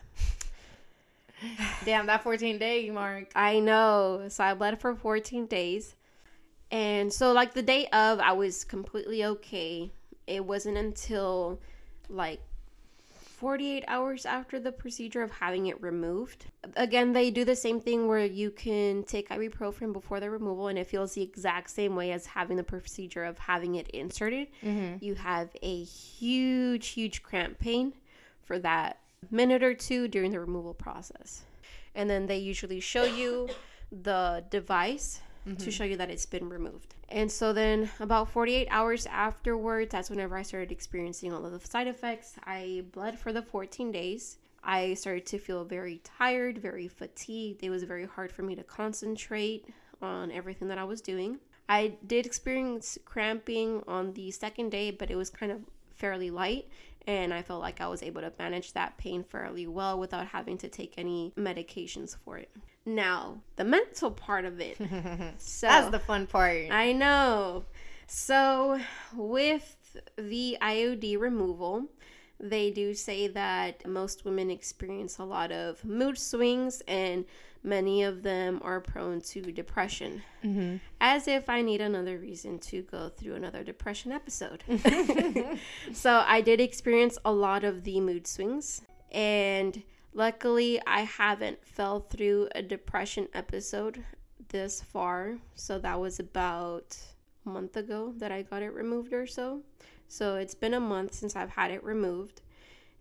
Damn, 1.84 2.06
that 2.06 2.22
14 2.22 2.58
day 2.58 2.88
mark. 2.90 3.30
I 3.34 3.60
know. 3.60 4.24
So 4.28 4.42
I 4.42 4.54
bled 4.54 4.80
for 4.80 4.94
14 4.94 5.44
days. 5.46 5.94
And 6.70 7.12
so, 7.12 7.32
like, 7.32 7.54
the 7.54 7.62
day 7.62 7.86
of, 7.86 8.20
I 8.20 8.32
was 8.32 8.64
completely 8.64 9.24
okay. 9.24 9.90
It 10.26 10.44
wasn't 10.44 10.76
until 10.76 11.60
like 12.08 12.40
48 13.40 13.84
hours 13.88 14.26
after 14.26 14.60
the 14.60 14.70
procedure 14.70 15.22
of 15.22 15.30
having 15.30 15.66
it 15.66 15.80
removed. 15.80 16.44
Again, 16.76 17.12
they 17.12 17.30
do 17.30 17.44
the 17.44 17.56
same 17.56 17.80
thing 17.80 18.06
where 18.06 18.24
you 18.26 18.50
can 18.50 19.02
take 19.04 19.30
ibuprofen 19.30 19.94
before 19.94 20.20
the 20.20 20.28
removal, 20.28 20.68
and 20.68 20.78
it 20.78 20.86
feels 20.86 21.14
the 21.14 21.22
exact 21.22 21.70
same 21.70 21.96
way 21.96 22.12
as 22.12 22.26
having 22.26 22.58
the 22.58 22.62
procedure 22.62 23.24
of 23.24 23.38
having 23.38 23.76
it 23.76 23.88
inserted. 23.88 24.48
Mm-hmm. 24.62 25.02
You 25.02 25.14
have 25.14 25.48
a 25.62 25.82
huge, 25.84 26.88
huge 26.88 27.22
cramp 27.22 27.58
pain 27.58 27.94
for 28.42 28.58
that 28.58 28.98
minute 29.30 29.62
or 29.62 29.72
two 29.72 30.06
during 30.06 30.32
the 30.32 30.40
removal 30.40 30.74
process. 30.74 31.44
And 31.94 32.10
then 32.10 32.26
they 32.26 32.38
usually 32.38 32.80
show 32.80 33.04
you 33.04 33.48
the 33.90 34.44
device 34.50 35.22
mm-hmm. 35.46 35.56
to 35.56 35.70
show 35.70 35.84
you 35.84 35.96
that 35.96 36.10
it's 36.10 36.26
been 36.26 36.48
removed. 36.48 36.94
And 37.08 37.30
so 37.30 37.52
then 37.52 37.90
about 38.00 38.30
48 38.30 38.68
hours 38.70 39.06
afterwards, 39.06 39.92
that's 39.92 40.10
whenever 40.10 40.36
I 40.36 40.42
started 40.42 40.72
experiencing 40.72 41.32
all 41.32 41.44
of 41.44 41.52
the 41.52 41.66
side 41.66 41.86
effects. 41.86 42.34
I 42.44 42.84
bled 42.92 43.18
for 43.18 43.32
the 43.32 43.42
14 43.42 43.90
days. 43.92 44.38
I 44.62 44.94
started 44.94 45.26
to 45.26 45.38
feel 45.38 45.64
very 45.64 46.00
tired, 46.04 46.58
very 46.58 46.88
fatigued. 46.88 47.62
It 47.62 47.70
was 47.70 47.82
very 47.84 48.06
hard 48.06 48.30
for 48.30 48.42
me 48.42 48.54
to 48.56 48.62
concentrate 48.62 49.66
on 50.02 50.30
everything 50.30 50.68
that 50.68 50.78
I 50.78 50.84
was 50.84 51.00
doing. 51.00 51.38
I 51.68 51.94
did 52.06 52.26
experience 52.26 52.98
cramping 53.04 53.82
on 53.86 54.12
the 54.12 54.30
second 54.32 54.70
day, 54.70 54.90
but 54.90 55.10
it 55.10 55.16
was 55.16 55.30
kind 55.30 55.52
of 55.52 55.60
fairly 55.94 56.30
light 56.30 56.66
and 57.06 57.32
I 57.32 57.42
felt 57.42 57.60
like 57.60 57.80
I 57.80 57.88
was 57.88 58.02
able 58.02 58.20
to 58.20 58.32
manage 58.38 58.72
that 58.72 58.96
pain 58.98 59.24
fairly 59.24 59.66
well 59.66 59.98
without 59.98 60.26
having 60.26 60.58
to 60.58 60.68
take 60.68 60.94
any 60.96 61.32
medications 61.36 62.16
for 62.24 62.38
it. 62.38 62.50
Now, 62.86 63.42
the 63.56 63.64
mental 63.64 64.10
part 64.10 64.44
of 64.44 64.60
it. 64.60 64.76
so 65.38 65.66
That's 65.66 65.90
the 65.90 65.98
fun 65.98 66.26
part. 66.26 66.70
I 66.70 66.92
know. 66.92 67.64
So, 68.06 68.80
with 69.14 69.96
the 70.16 70.56
IUD 70.60 71.18
removal, 71.20 71.86
they 72.40 72.70
do 72.70 72.94
say 72.94 73.28
that 73.28 73.86
most 73.86 74.24
women 74.24 74.50
experience 74.50 75.18
a 75.18 75.24
lot 75.24 75.52
of 75.52 75.84
mood 75.84 76.18
swings 76.18 76.82
and 76.88 77.24
many 77.62 78.02
of 78.02 78.22
them 78.22 78.60
are 78.64 78.80
prone 78.80 79.20
to 79.20 79.42
depression. 79.52 80.22
Mm-hmm. 80.42 80.76
As 81.00 81.28
if 81.28 81.48
I 81.48 81.62
need 81.62 81.80
another 81.80 82.18
reason 82.18 82.58
to 82.60 82.82
go 82.82 83.10
through 83.10 83.34
another 83.34 83.62
depression 83.62 84.12
episode. 84.12 84.64
so 85.92 86.24
I 86.26 86.40
did 86.40 86.60
experience 86.60 87.18
a 87.24 87.32
lot 87.32 87.64
of 87.64 87.84
the 87.84 88.00
mood 88.00 88.26
swings, 88.26 88.82
and 89.12 89.82
luckily 90.12 90.80
I 90.86 91.00
haven't 91.02 91.64
fell 91.64 92.00
through 92.00 92.48
a 92.54 92.62
depression 92.62 93.28
episode 93.34 94.04
this 94.48 94.82
far. 94.82 95.38
So 95.54 95.78
that 95.78 96.00
was 96.00 96.18
about 96.18 96.96
a 97.46 97.48
month 97.48 97.76
ago 97.76 98.12
that 98.18 98.32
I 98.32 98.42
got 98.42 98.62
it 98.62 98.74
removed 98.74 99.12
or 99.12 99.26
so. 99.26 99.62
So 100.08 100.36
it's 100.36 100.54
been 100.54 100.74
a 100.74 100.80
month 100.80 101.14
since 101.14 101.36
I've 101.36 101.50
had 101.50 101.70
it 101.70 101.84
removed. 101.84 102.42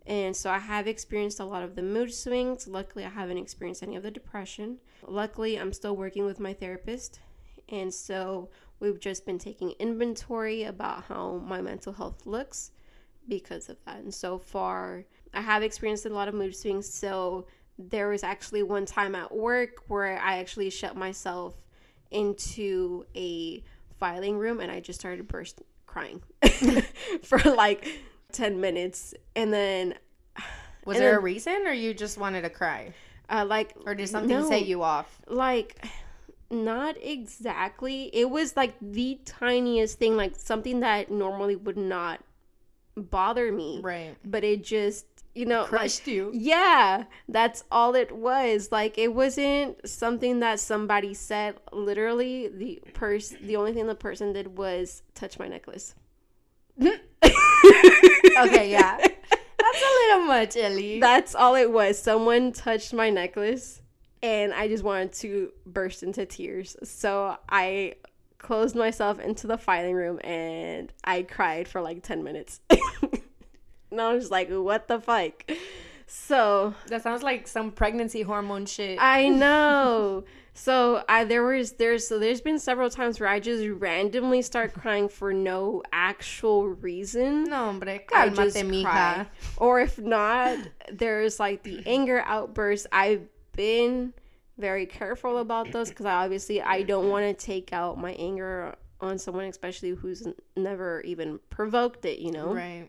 And 0.06 0.34
so 0.34 0.50
I 0.50 0.58
have 0.58 0.86
experienced 0.86 1.40
a 1.40 1.44
lot 1.44 1.62
of 1.62 1.76
the 1.76 1.82
mood 1.82 2.12
swings. 2.14 2.66
Luckily, 2.66 3.04
I 3.04 3.10
haven't 3.10 3.38
experienced 3.38 3.82
any 3.82 3.96
of 3.96 4.02
the 4.02 4.10
depression. 4.10 4.78
Luckily, 5.06 5.58
I'm 5.58 5.72
still 5.72 5.96
working 5.96 6.24
with 6.24 6.40
my 6.40 6.54
therapist. 6.54 7.20
And 7.68 7.92
so 7.92 8.48
we've 8.80 8.98
just 8.98 9.26
been 9.26 9.38
taking 9.38 9.72
inventory 9.78 10.64
about 10.64 11.04
how 11.04 11.42
my 11.44 11.60
mental 11.60 11.92
health 11.92 12.26
looks 12.26 12.70
because 13.28 13.68
of 13.68 13.76
that. 13.84 13.98
And 13.98 14.14
so 14.14 14.38
far, 14.38 15.04
I 15.32 15.40
have 15.40 15.62
experienced 15.62 16.06
a 16.06 16.10
lot 16.10 16.28
of 16.28 16.34
mood 16.34 16.56
swings. 16.56 16.92
So 16.92 17.46
there 17.78 18.08
was 18.08 18.22
actually 18.22 18.62
one 18.62 18.86
time 18.86 19.14
at 19.14 19.34
work 19.34 19.84
where 19.88 20.18
I 20.18 20.38
actually 20.38 20.70
shut 20.70 20.96
myself 20.96 21.54
into 22.10 23.04
a 23.16 23.62
filing 23.98 24.36
room 24.38 24.60
and 24.60 24.70
I 24.70 24.80
just 24.80 25.00
started 25.00 25.28
burst 25.28 25.62
crying 25.86 26.22
for 27.22 27.38
like 27.38 27.86
10 28.32 28.60
minutes. 28.60 29.14
And 29.36 29.52
then 29.52 29.94
was 30.84 30.96
and 30.96 31.04
there 31.04 31.10
then, 31.12 31.18
a 31.18 31.22
reason 31.22 31.66
or 31.66 31.72
you 31.72 31.94
just 31.94 32.18
wanted 32.18 32.42
to 32.42 32.50
cry? 32.50 32.92
Uh, 33.28 33.44
like 33.46 33.74
or 33.86 33.94
did 33.94 34.08
something 34.08 34.40
no, 34.40 34.48
set 34.48 34.66
you 34.66 34.82
off? 34.82 35.20
Like 35.28 35.86
not 36.50 36.96
exactly. 37.00 38.10
It 38.12 38.28
was 38.28 38.56
like 38.56 38.74
the 38.80 39.20
tiniest 39.24 39.98
thing, 39.98 40.16
like 40.16 40.34
something 40.34 40.80
that 40.80 41.10
normally 41.10 41.54
would 41.56 41.76
not 41.76 42.20
bother 42.96 43.52
me. 43.52 43.80
Right. 43.82 44.16
But 44.24 44.42
it 44.42 44.64
just 44.64 45.06
you 45.34 45.46
know 45.46 45.64
crushed 45.64 46.06
like, 46.06 46.14
you. 46.14 46.30
yeah 46.34 47.04
that's 47.28 47.64
all 47.70 47.94
it 47.94 48.12
was. 48.12 48.72
Like 48.72 48.98
it 48.98 49.14
wasn't 49.14 49.88
something 49.88 50.40
that 50.40 50.60
somebody 50.60 51.14
said. 51.14 51.56
Literally 51.72 52.48
the 52.48 52.82
person 52.94 53.38
the 53.46 53.56
only 53.56 53.72
thing 53.72 53.86
the 53.86 53.94
person 53.94 54.32
did 54.32 54.58
was 54.58 55.02
touch 55.14 55.38
my 55.38 55.48
necklace. 55.48 55.94
Okay 58.38 58.70
yeah. 58.70 58.96
That's 58.96 59.82
a 59.82 59.92
little 60.06 60.26
much 60.26 60.56
ellie. 60.56 60.98
That's 61.00 61.34
all 61.34 61.54
it 61.54 61.70
was. 61.70 61.98
Someone 61.98 62.52
touched 62.52 62.92
my 62.92 63.10
necklace 63.10 63.82
and 64.22 64.52
i 64.52 64.68
just 64.68 64.84
wanted 64.84 65.12
to 65.12 65.52
burst 65.66 66.02
into 66.02 66.26
tears. 66.26 66.76
So 66.82 67.36
i 67.48 67.94
closed 68.38 68.74
myself 68.74 69.20
into 69.20 69.46
the 69.46 69.58
filing 69.58 69.94
room 69.94 70.18
and 70.24 70.90
i 71.04 71.20
cried 71.22 71.68
for 71.68 71.82
like 71.82 72.02
10 72.02 72.24
minutes 72.24 72.60
and 73.90 74.00
I 74.00 74.14
was 74.14 74.30
like, 74.30 74.48
what 74.50 74.88
the 74.88 75.00
fuck? 75.00 75.50
So 76.06 76.74
that 76.88 77.02
sounds 77.02 77.22
like 77.22 77.46
some 77.46 77.70
pregnancy 77.70 78.22
hormone 78.22 78.66
shit. 78.66 78.98
I 79.00 79.28
know. 79.44 80.24
so 80.54 81.04
I 81.08 81.22
there 81.24 81.44
was 81.44 81.72
there's 81.72 82.06
so 82.08 82.18
there's 82.18 82.40
been 82.40 82.58
several 82.58 82.90
times 82.90 83.20
where 83.20 83.28
I 83.28 83.38
just 83.38 83.64
randomly 83.80 84.42
start 84.42 84.74
crying 84.74 85.08
for 85.08 85.32
no 85.32 85.82
actual 85.92 86.66
reason. 86.68 87.44
No, 87.44 87.56
hombre, 87.56 88.00
I 88.12 88.28
just 88.28 88.56
mija. 88.56 88.82
Cry. 88.82 89.26
Or 89.56 89.80
if 89.80 89.98
not, 89.98 90.58
there's 90.92 91.38
like 91.38 91.62
the 91.62 91.80
anger 91.86 92.22
outbursts. 92.26 92.88
I've 92.90 93.28
been 93.54 94.12
very 94.58 94.86
careful 94.86 95.38
about 95.38 95.70
those 95.70 95.90
because 95.90 96.06
obviously 96.06 96.60
I 96.60 96.82
don't 96.82 97.08
want 97.08 97.24
to 97.26 97.46
take 97.46 97.72
out 97.72 97.98
my 97.98 98.12
anger 98.14 98.74
on 99.00 99.16
someone, 99.16 99.44
especially 99.44 99.90
who's 99.90 100.26
never 100.56 101.00
even 101.02 101.38
provoked 101.50 102.04
it. 102.04 102.18
You 102.18 102.32
know, 102.32 102.52
right? 102.52 102.88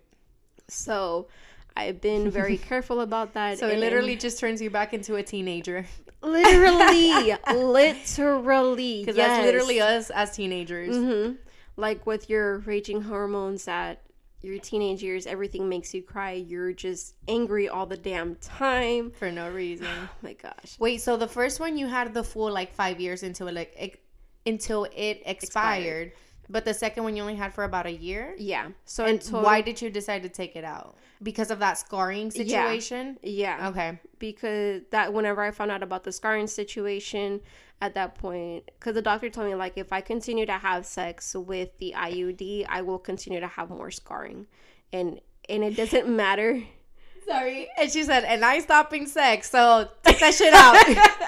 So 0.72 1.28
I've 1.76 2.02
been 2.02 2.30
very 2.30 2.58
careful 2.70 3.02
about 3.02 3.34
that. 3.34 3.60
So 3.60 3.68
it 3.68 3.80
literally 3.80 4.16
just 4.16 4.40
turns 4.40 4.62
you 4.62 4.70
back 4.70 4.94
into 4.94 5.16
a 5.16 5.24
teenager. 5.24 5.86
Literally, 6.22 7.36
literally, 7.54 9.00
because 9.00 9.18
yes. 9.18 9.30
that's 9.30 9.46
literally 9.46 9.82
us 9.82 10.10
as 10.12 10.36
teenagers. 10.36 10.96
Mm-hmm. 10.96 11.36
Like 11.78 12.06
with 12.06 12.30
your 12.30 12.60
raging 12.60 13.02
hormones 13.02 13.68
at 13.68 14.02
your 14.42 14.60
teenage 14.60 15.02
years, 15.02 15.26
everything 15.26 15.68
makes 15.70 15.94
you 15.94 16.04
cry. 16.04 16.34
You're 16.34 16.74
just 16.74 17.16
angry 17.28 17.70
all 17.70 17.86
the 17.86 17.98
damn 17.98 18.36
time 18.36 19.12
for 19.12 19.32
no 19.32 19.50
reason. 19.50 19.88
oh 20.04 20.10
my 20.22 20.34
gosh! 20.34 20.78
Wait, 20.80 21.02
so 21.02 21.18
the 21.18 21.28
first 21.28 21.60
one 21.60 21.78
you 21.78 21.88
had 21.88 22.14
the 22.14 22.24
full 22.24 22.52
like 22.52 22.74
five 22.74 23.00
years 23.00 23.24
until 23.24 23.48
it 23.48 23.56
like 23.56 24.02
until 24.46 24.86
it 24.86 25.22
expired. 25.26 26.08
expired 26.08 26.12
but 26.52 26.66
the 26.66 26.74
second 26.74 27.04
one 27.04 27.16
you 27.16 27.22
only 27.22 27.36
had 27.36 27.54
for 27.54 27.64
about 27.64 27.86
a 27.86 27.92
year? 27.92 28.36
Yeah. 28.38 28.70
So 28.86 29.06
and 29.06 29.24
why 29.24 29.62
did 29.62 29.82
you 29.82 29.90
decide 29.90 30.24
to 30.24 30.30
take 30.30 30.56
it 30.56 30.64
out? 30.64 30.96
Because 31.24 31.52
of 31.52 31.60
that 31.60 31.78
scarring 31.78 32.32
situation? 32.32 33.18
Yeah. 33.22 33.58
yeah. 33.60 33.70
Okay. 33.70 34.00
Because 34.20 34.82
that 34.92 35.14
whenever 35.14 35.42
I 35.42 35.52
found 35.52 35.72
out 35.72 35.84
about 35.84 36.04
the 36.04 36.12
scarring 36.12 36.48
situation 36.48 37.42
at 37.82 37.96
that 37.96 38.16
point 38.16 38.70
cuz 38.80 38.94
the 38.94 39.02
doctor 39.02 39.30
told 39.30 39.48
me 39.48 39.56
like 39.56 39.74
if 39.76 39.92
I 39.92 40.02
continue 40.02 40.46
to 40.46 40.54
have 40.54 40.86
sex 40.86 41.36
with 41.36 41.78
the 41.78 41.94
IUD, 41.96 42.66
I 42.68 42.82
will 42.82 43.00
continue 43.00 43.40
to 43.40 43.48
have 43.48 43.70
more 43.70 43.92
scarring. 43.92 44.48
And 44.92 45.22
and 45.50 45.64
it 45.64 45.76
doesn't 45.76 46.08
matter. 46.08 46.64
Sorry. 47.28 47.70
And 47.78 47.92
she 47.92 48.04
said, 48.04 48.24
"And 48.24 48.44
I 48.44 48.60
stopping 48.60 49.06
sex, 49.06 49.50
so 49.50 49.88
take 50.04 50.20
that 50.20 50.34
shit 50.34 50.54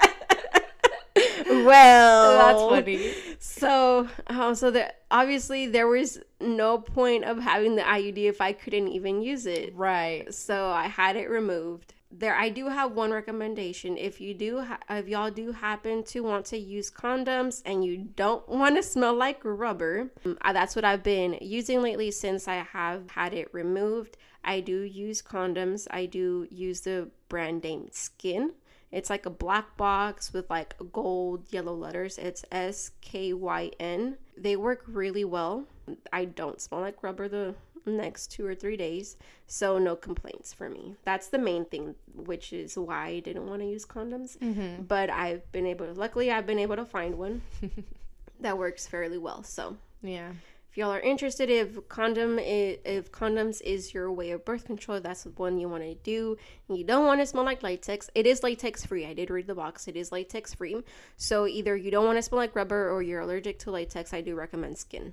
well, 1.66 2.38
that's 2.38 2.82
funny. 2.82 3.12
So, 3.38 4.08
um, 4.28 4.54
so 4.54 4.70
that 4.70 5.02
obviously 5.10 5.66
there 5.66 5.86
was 5.86 6.18
no 6.40 6.78
point 6.78 7.24
of 7.24 7.38
having 7.38 7.76
the 7.76 7.82
IUD 7.82 8.18
if 8.18 8.40
I 8.40 8.52
couldn't 8.52 8.88
even 8.88 9.20
use 9.20 9.46
it. 9.46 9.74
Right. 9.74 10.32
So 10.32 10.68
I 10.68 10.88
had 10.88 11.16
it 11.16 11.28
removed. 11.28 11.94
There, 12.10 12.34
I 12.34 12.48
do 12.48 12.68
have 12.68 12.92
one 12.92 13.10
recommendation. 13.10 13.98
If 13.98 14.20
you 14.20 14.34
do, 14.34 14.60
ha- 14.60 14.78
if 14.88 15.08
y'all 15.08 15.30
do 15.30 15.50
happen 15.52 16.04
to 16.04 16.20
want 16.20 16.46
to 16.46 16.58
use 16.58 16.90
condoms 16.90 17.60
and 17.66 17.84
you 17.84 17.98
don't 18.14 18.48
want 18.48 18.76
to 18.76 18.82
smell 18.82 19.14
like 19.14 19.40
rubber, 19.44 20.12
um, 20.24 20.38
that's 20.52 20.76
what 20.76 20.84
I've 20.84 21.02
been 21.02 21.36
using 21.40 21.82
lately 21.82 22.12
since 22.12 22.46
I 22.46 22.56
have 22.72 23.10
had 23.10 23.34
it 23.34 23.52
removed. 23.52 24.16
I 24.44 24.60
do 24.60 24.80
use 24.82 25.22
condoms. 25.22 25.86
I 25.90 26.06
do 26.06 26.46
use 26.50 26.82
the 26.82 27.10
brand 27.28 27.64
name 27.64 27.88
Skyn. 27.90 28.50
It's 28.94 29.10
like 29.10 29.26
a 29.26 29.30
black 29.30 29.76
box 29.76 30.32
with 30.32 30.48
like 30.48 30.76
gold 30.92 31.46
yellow 31.50 31.74
letters. 31.74 32.16
It's 32.16 32.44
S 32.52 32.92
K 33.00 33.32
Y 33.32 33.72
N. 33.80 34.18
They 34.36 34.54
work 34.54 34.84
really 34.86 35.24
well. 35.24 35.64
I 36.12 36.26
don't 36.26 36.60
smell 36.60 36.80
like 36.80 37.02
rubber 37.02 37.28
the 37.28 37.56
next 37.86 38.28
two 38.28 38.46
or 38.46 38.54
three 38.54 38.76
days, 38.76 39.16
so 39.48 39.78
no 39.78 39.96
complaints 39.96 40.54
for 40.54 40.70
me. 40.70 40.94
That's 41.04 41.26
the 41.26 41.38
main 41.38 41.64
thing, 41.64 41.96
which 42.14 42.52
is 42.52 42.78
why 42.78 43.06
I 43.06 43.20
didn't 43.20 43.48
want 43.48 43.62
to 43.62 43.68
use 43.68 43.84
condoms. 43.84 44.38
Mm-hmm. 44.38 44.84
But 44.84 45.10
I've 45.10 45.50
been 45.50 45.66
able 45.66 45.86
to, 45.86 45.92
luckily, 45.92 46.30
I've 46.30 46.46
been 46.46 46.60
able 46.60 46.76
to 46.76 46.86
find 46.86 47.18
one 47.18 47.42
that 48.40 48.56
works 48.56 48.86
fairly 48.86 49.18
well. 49.18 49.42
So, 49.42 49.76
yeah 50.02 50.30
if 50.74 50.78
y'all 50.78 50.90
are 50.90 50.98
interested 50.98 51.50
if 51.50 51.88
condom 51.88 52.36
is, 52.36 52.78
if 52.84 53.12
condoms 53.12 53.62
is 53.62 53.94
your 53.94 54.10
way 54.10 54.32
of 54.32 54.44
birth 54.44 54.64
control 54.64 54.98
that's 54.98 55.22
the 55.22 55.30
one 55.30 55.56
you 55.56 55.68
want 55.68 55.84
to 55.84 55.94
do. 55.94 56.36
You 56.68 56.82
don't 56.82 57.06
want 57.06 57.20
to 57.20 57.26
smell 57.26 57.44
like 57.44 57.62
latex. 57.62 58.10
It 58.12 58.26
is 58.26 58.42
latex 58.42 58.84
free. 58.84 59.06
I 59.06 59.14
did 59.14 59.30
read 59.30 59.46
the 59.46 59.54
box. 59.54 59.86
It 59.86 59.94
is 59.94 60.10
latex 60.10 60.52
free. 60.52 60.82
So 61.16 61.46
either 61.46 61.76
you 61.76 61.92
don't 61.92 62.04
want 62.04 62.18
to 62.18 62.22
smell 62.22 62.40
like 62.40 62.56
rubber 62.56 62.90
or 62.90 63.02
you're 63.02 63.20
allergic 63.20 63.60
to 63.60 63.70
latex 63.70 64.12
i 64.12 64.20
do 64.20 64.34
recommend 64.34 64.74
Skyn. 64.74 65.12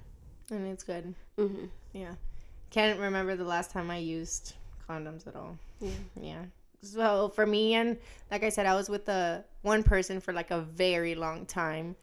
And 0.50 0.66
it's 0.66 0.82
good. 0.82 1.14
Mm-hmm. 1.38 1.66
yeah. 1.94 2.16
Can't 2.72 3.00
remember 3.00 3.36
the 3.36 3.44
last 3.44 3.70
time 3.70 3.92
i 3.92 3.98
used 3.98 4.56
condoms 4.90 5.28
at 5.28 5.36
all. 5.36 5.60
Yeah. 5.80 5.92
Yeah. 6.20 6.42
So 6.82 7.30
for 7.36 7.46
me 7.46 7.76
and 7.76 8.00
like 8.32 8.44
i 8.44 8.50
said 8.50 8.66
i 8.66 8.74
was 8.74 8.90
with 8.90 9.06
the 9.06 9.44
one 9.62 9.84
person 9.84 10.22
for 10.22 10.34
like 10.34 10.50
a 10.50 10.62
very 10.62 11.14
long 11.14 11.46
time 11.46 11.96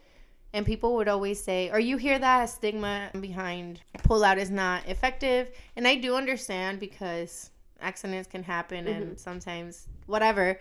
and 0.52 0.64
people 0.64 0.96
would 0.96 1.08
always 1.08 1.42
say, 1.42 1.70
or 1.70 1.78
you 1.78 1.96
hear 1.96 2.18
that 2.18 2.46
stigma 2.46 3.10
behind 3.20 3.80
pull 4.02 4.24
out 4.24 4.38
is 4.38 4.50
not 4.50 4.86
effective. 4.88 5.50
And 5.76 5.86
I 5.86 5.96
do 5.96 6.14
understand 6.14 6.80
because 6.80 7.50
accidents 7.80 8.28
can 8.28 8.42
happen 8.42 8.86
mm-hmm. 8.86 9.02
and 9.02 9.20
sometimes 9.20 9.86
whatever. 10.06 10.58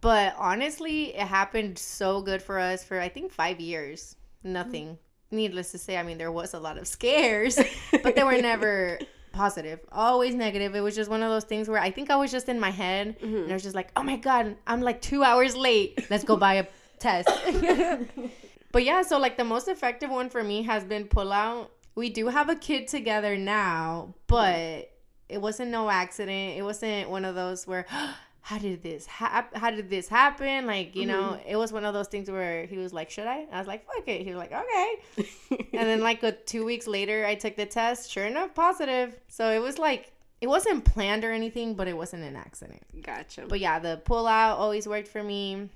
But 0.00 0.34
honestly, 0.38 1.14
it 1.14 1.26
happened 1.26 1.78
so 1.78 2.22
good 2.22 2.42
for 2.42 2.58
us 2.58 2.82
for 2.82 3.00
I 3.00 3.08
think 3.08 3.32
five 3.32 3.60
years. 3.60 4.16
Nothing. 4.42 4.86
Mm-hmm. 4.86 5.36
Needless 5.36 5.72
to 5.72 5.78
say, 5.78 5.96
I 5.96 6.02
mean, 6.02 6.18
there 6.18 6.32
was 6.32 6.54
a 6.54 6.60
lot 6.60 6.78
of 6.78 6.86
scares, 6.86 7.58
but 8.02 8.14
they 8.14 8.22
were 8.22 8.40
never 8.40 8.98
positive, 9.32 9.80
always 9.90 10.34
negative. 10.34 10.74
It 10.74 10.80
was 10.80 10.94
just 10.94 11.10
one 11.10 11.22
of 11.22 11.30
those 11.30 11.44
things 11.44 11.68
where 11.68 11.80
I 11.80 11.90
think 11.90 12.10
I 12.10 12.16
was 12.16 12.30
just 12.30 12.48
in 12.48 12.60
my 12.60 12.70
head 12.70 13.18
mm-hmm. 13.18 13.36
and 13.36 13.50
I 13.50 13.54
was 13.54 13.62
just 13.62 13.74
like, 13.74 13.90
oh 13.96 14.02
my 14.02 14.16
God, 14.16 14.56
I'm 14.66 14.80
like 14.80 15.02
two 15.02 15.22
hours 15.22 15.56
late. 15.56 16.06
Let's 16.10 16.24
go 16.24 16.36
buy 16.36 16.54
a 16.54 16.66
test. 16.98 17.28
But 18.76 18.84
yeah, 18.84 19.00
so 19.00 19.18
like 19.18 19.38
the 19.38 19.44
most 19.44 19.68
effective 19.68 20.10
one 20.10 20.28
for 20.28 20.44
me 20.44 20.62
has 20.64 20.84
been 20.84 21.06
pull 21.06 21.32
out. 21.32 21.70
We 21.94 22.10
do 22.10 22.26
have 22.26 22.50
a 22.50 22.54
kid 22.54 22.88
together 22.88 23.34
now, 23.34 24.12
but 24.26 24.92
it 25.30 25.40
wasn't 25.40 25.70
no 25.70 25.88
accident. 25.88 26.58
It 26.58 26.62
wasn't 26.62 27.08
one 27.08 27.24
of 27.24 27.34
those 27.34 27.66
where 27.66 27.86
how 28.42 28.58
did 28.58 28.82
this 28.82 29.06
hap- 29.06 29.56
how 29.56 29.70
did 29.70 29.88
this 29.88 30.08
happen? 30.08 30.66
Like, 30.66 30.94
you 30.94 31.06
know, 31.06 31.38
mm-hmm. 31.38 31.48
it 31.48 31.56
was 31.56 31.72
one 31.72 31.86
of 31.86 31.94
those 31.94 32.08
things 32.08 32.30
where 32.30 32.66
he 32.66 32.76
was 32.76 32.92
like, 32.92 33.08
"Should 33.08 33.26
I?" 33.26 33.46
I 33.50 33.58
was 33.58 33.66
like, 33.66 33.86
"Fuck 33.86 34.06
it." 34.08 34.20
He 34.26 34.28
was 34.28 34.36
like, 34.36 34.52
"Okay." 34.52 35.66
and 35.72 35.88
then 35.88 36.02
like 36.02 36.22
a 36.22 36.32
2 36.32 36.62
weeks 36.62 36.86
later, 36.86 37.24
I 37.24 37.34
took 37.34 37.56
the 37.56 37.64
test. 37.64 38.10
Sure 38.10 38.26
enough, 38.26 38.54
positive. 38.54 39.18
So 39.28 39.50
it 39.52 39.62
was 39.62 39.78
like 39.78 40.12
it 40.42 40.48
wasn't 40.48 40.84
planned 40.84 41.24
or 41.24 41.32
anything, 41.32 41.76
but 41.76 41.88
it 41.88 41.96
wasn't 41.96 42.24
an 42.24 42.36
accident. 42.36 42.82
Gotcha. 43.00 43.46
But 43.48 43.60
yeah, 43.60 43.78
the 43.78 44.02
pull 44.04 44.26
out 44.26 44.58
always 44.58 44.86
worked 44.86 45.08
for 45.08 45.22
me. 45.22 45.70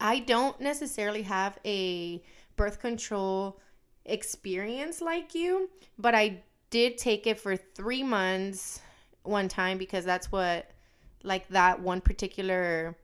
I 0.00 0.20
don't 0.20 0.60
necessarily 0.60 1.22
have 1.22 1.58
a 1.64 2.22
birth 2.56 2.80
control 2.80 3.60
experience 4.04 5.00
like 5.00 5.34
you, 5.34 5.70
but 5.98 6.14
I 6.14 6.42
did 6.70 6.98
take 6.98 7.26
it 7.26 7.38
for 7.40 7.56
three 7.56 8.02
months 8.02 8.80
one 9.22 9.48
time 9.48 9.78
because 9.78 10.04
that's 10.04 10.30
what 10.32 10.70
like 11.22 11.48
that 11.48 11.80
one 11.80 12.00
particular 12.00 12.96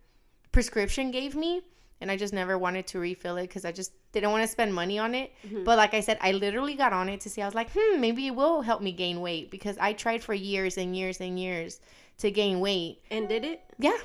prescription 0.53 1.11
gave 1.11 1.34
me. 1.34 1.62
and 2.01 2.11
I 2.11 2.16
just 2.18 2.34
never 2.34 2.59
wanted 2.59 2.86
to 2.88 2.99
refill 2.99 3.36
it 3.38 3.45
because 3.49 3.64
I 3.64 3.72
just 3.72 3.92
didn't 4.12 4.30
want 4.30 4.42
to 4.42 4.49
spend 4.49 4.74
money 4.74 4.99
on 4.99 5.14
it. 5.14 5.32
Mhm. 5.49 5.64
But 5.64 5.78
like 5.78 5.95
I 5.95 6.01
said, 6.01 6.18
I 6.20 6.32
literally 6.32 6.74
got 6.74 6.92
on 6.92 7.09
it 7.09 7.20
to 7.22 7.30
see. 7.30 7.40
I 7.40 7.47
was 7.47 7.55
like, 7.55 7.70
hmm, 7.74 7.99
maybe 8.01 8.26
it 8.26 8.34
will 8.34 8.61
help 8.61 8.82
me 8.82 8.92
gain 8.92 9.20
weight 9.22 9.51
because 9.51 9.78
I 9.78 9.95
tried 9.95 10.22
for 10.22 10.34
years 10.34 10.76
and 10.76 10.95
years 10.95 11.20
and 11.20 11.38
years 11.38 11.80
to 12.18 12.30
gain 12.30 12.61
weight. 12.61 13.01
And 13.11 13.26
did 13.28 13.45
it? 13.45 13.62
Yeah. 13.78 13.97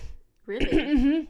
Really? 0.46 0.96
hmm 1.02 1.22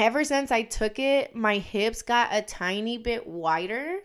Ever 0.00 0.24
since 0.24 0.50
I 0.50 0.62
took 0.62 0.98
it, 0.98 1.36
my 1.36 1.58
hips 1.58 2.00
got 2.00 2.30
a 2.32 2.40
tiny 2.40 2.96
bit 2.96 3.26
wider. 3.26 3.98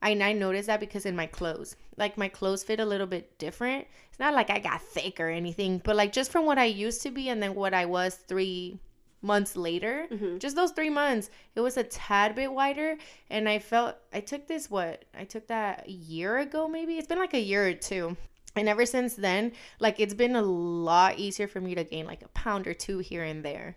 And 0.00 0.22
I 0.22 0.32
noticed 0.32 0.68
that 0.68 0.80
because 0.80 1.04
in 1.04 1.14
my 1.14 1.26
clothes, 1.26 1.76
like 1.98 2.16
my 2.16 2.28
clothes 2.28 2.64
fit 2.64 2.80
a 2.80 2.84
little 2.86 3.06
bit 3.06 3.38
different. 3.38 3.86
It's 4.08 4.18
not 4.18 4.32
like 4.32 4.48
I 4.48 4.58
got 4.58 4.80
thick 4.80 5.20
or 5.20 5.28
anything, 5.28 5.82
but 5.84 5.96
like 5.96 6.12
just 6.12 6.32
from 6.32 6.46
what 6.46 6.56
I 6.58 6.64
used 6.64 7.02
to 7.02 7.10
be 7.10 7.28
and 7.28 7.42
then 7.42 7.54
what 7.54 7.74
I 7.74 7.84
was 7.84 8.14
three 8.14 8.78
months 9.20 9.54
later, 9.54 10.06
Mhm. 10.10 10.38
just 10.38 10.56
those 10.56 10.72
three 10.72 10.88
months, 10.88 11.28
it 11.54 11.60
was 11.60 11.76
a 11.76 11.84
tad 11.84 12.34
bit 12.34 12.50
wider. 12.50 12.96
And 13.28 13.46
I 13.46 13.58
felt 13.58 13.96
I 14.14 14.20
took 14.20 14.46
this 14.46 14.70
what 14.70 15.04
I 15.14 15.24
took 15.24 15.46
that 15.48 15.86
a 15.86 15.92
year 15.92 16.38
ago, 16.38 16.68
maybe 16.68 16.96
it's 16.96 17.08
been 17.08 17.18
like 17.18 17.34
a 17.34 17.40
year 17.40 17.68
or 17.68 17.74
two. 17.74 18.16
And 18.56 18.66
ever 18.66 18.86
since 18.86 19.14
then, 19.14 19.52
like 19.78 20.00
it's 20.00 20.14
been 20.14 20.36
a 20.36 20.42
lot 20.42 21.18
easier 21.18 21.48
for 21.48 21.60
me 21.60 21.74
to 21.74 21.84
gain 21.84 22.06
like 22.06 22.22
a 22.22 22.28
pound 22.28 22.66
or 22.66 22.72
two 22.74 22.98
here 22.98 23.24
and 23.24 23.44
there. 23.44 23.76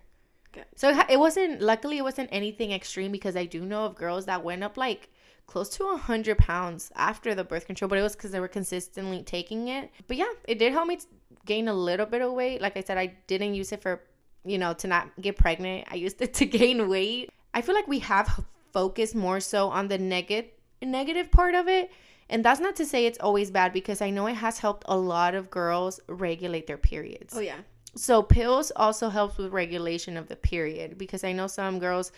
So 0.76 0.90
it 1.08 1.18
wasn't. 1.18 1.60
Luckily, 1.60 1.98
it 1.98 2.02
wasn't 2.02 2.28
anything 2.32 2.72
extreme 2.72 3.12
because 3.12 3.36
I 3.36 3.44
do 3.44 3.64
know 3.64 3.84
of 3.84 3.94
girls 3.94 4.26
that 4.26 4.42
went 4.44 4.64
up 4.64 4.76
like 4.76 5.10
close 5.46 5.68
to 5.70 5.84
a 5.88 5.96
hundred 5.96 6.38
pounds 6.38 6.92
after 6.94 7.34
the 7.34 7.44
birth 7.44 7.66
control, 7.66 7.88
but 7.88 7.98
it 7.98 8.02
was 8.02 8.14
because 8.14 8.30
they 8.30 8.40
were 8.40 8.48
consistently 8.48 9.22
taking 9.22 9.68
it. 9.68 9.90
But 10.06 10.16
yeah, 10.16 10.32
it 10.46 10.58
did 10.58 10.72
help 10.72 10.88
me 10.88 10.98
gain 11.46 11.68
a 11.68 11.74
little 11.74 12.06
bit 12.06 12.22
of 12.22 12.32
weight. 12.32 12.60
Like 12.60 12.76
I 12.76 12.82
said, 12.82 12.98
I 12.98 13.16
didn't 13.26 13.54
use 13.54 13.72
it 13.72 13.82
for 13.82 14.02
you 14.44 14.58
know 14.58 14.74
to 14.74 14.86
not 14.86 15.10
get 15.20 15.36
pregnant. 15.36 15.88
I 15.90 15.96
used 15.96 16.20
it 16.22 16.34
to 16.40 16.46
gain 16.46 16.88
weight. 16.88 17.30
I 17.54 17.62
feel 17.62 17.74
like 17.74 17.88
we 17.88 18.00
have 18.00 18.44
focused 18.72 19.14
more 19.14 19.40
so 19.40 19.68
on 19.68 19.88
the 19.88 19.98
negative 19.98 20.50
negative 20.82 21.30
part 21.30 21.54
of 21.54 21.68
it. 21.68 21.90
And 22.30 22.44
that's 22.44 22.60
not 22.60 22.76
to 22.76 22.84
say 22.84 23.06
it's 23.06 23.18
always 23.20 23.50
bad 23.50 23.72
because 23.72 24.02
I 24.02 24.10
know 24.10 24.26
it 24.26 24.34
has 24.34 24.58
helped 24.58 24.84
a 24.86 24.96
lot 24.96 25.34
of 25.34 25.50
girls 25.50 25.98
regulate 26.08 26.66
their 26.66 26.76
periods. 26.76 27.34
Oh 27.34 27.40
yeah. 27.40 27.56
So 27.94 28.22
pills 28.22 28.70
also 28.76 29.08
helps 29.08 29.38
with 29.38 29.52
regulation 29.52 30.16
of 30.16 30.28
the 30.28 30.36
period 30.36 30.98
because 30.98 31.24
I 31.24 31.32
know 31.32 31.46
some 31.46 31.78
girls 31.78 32.12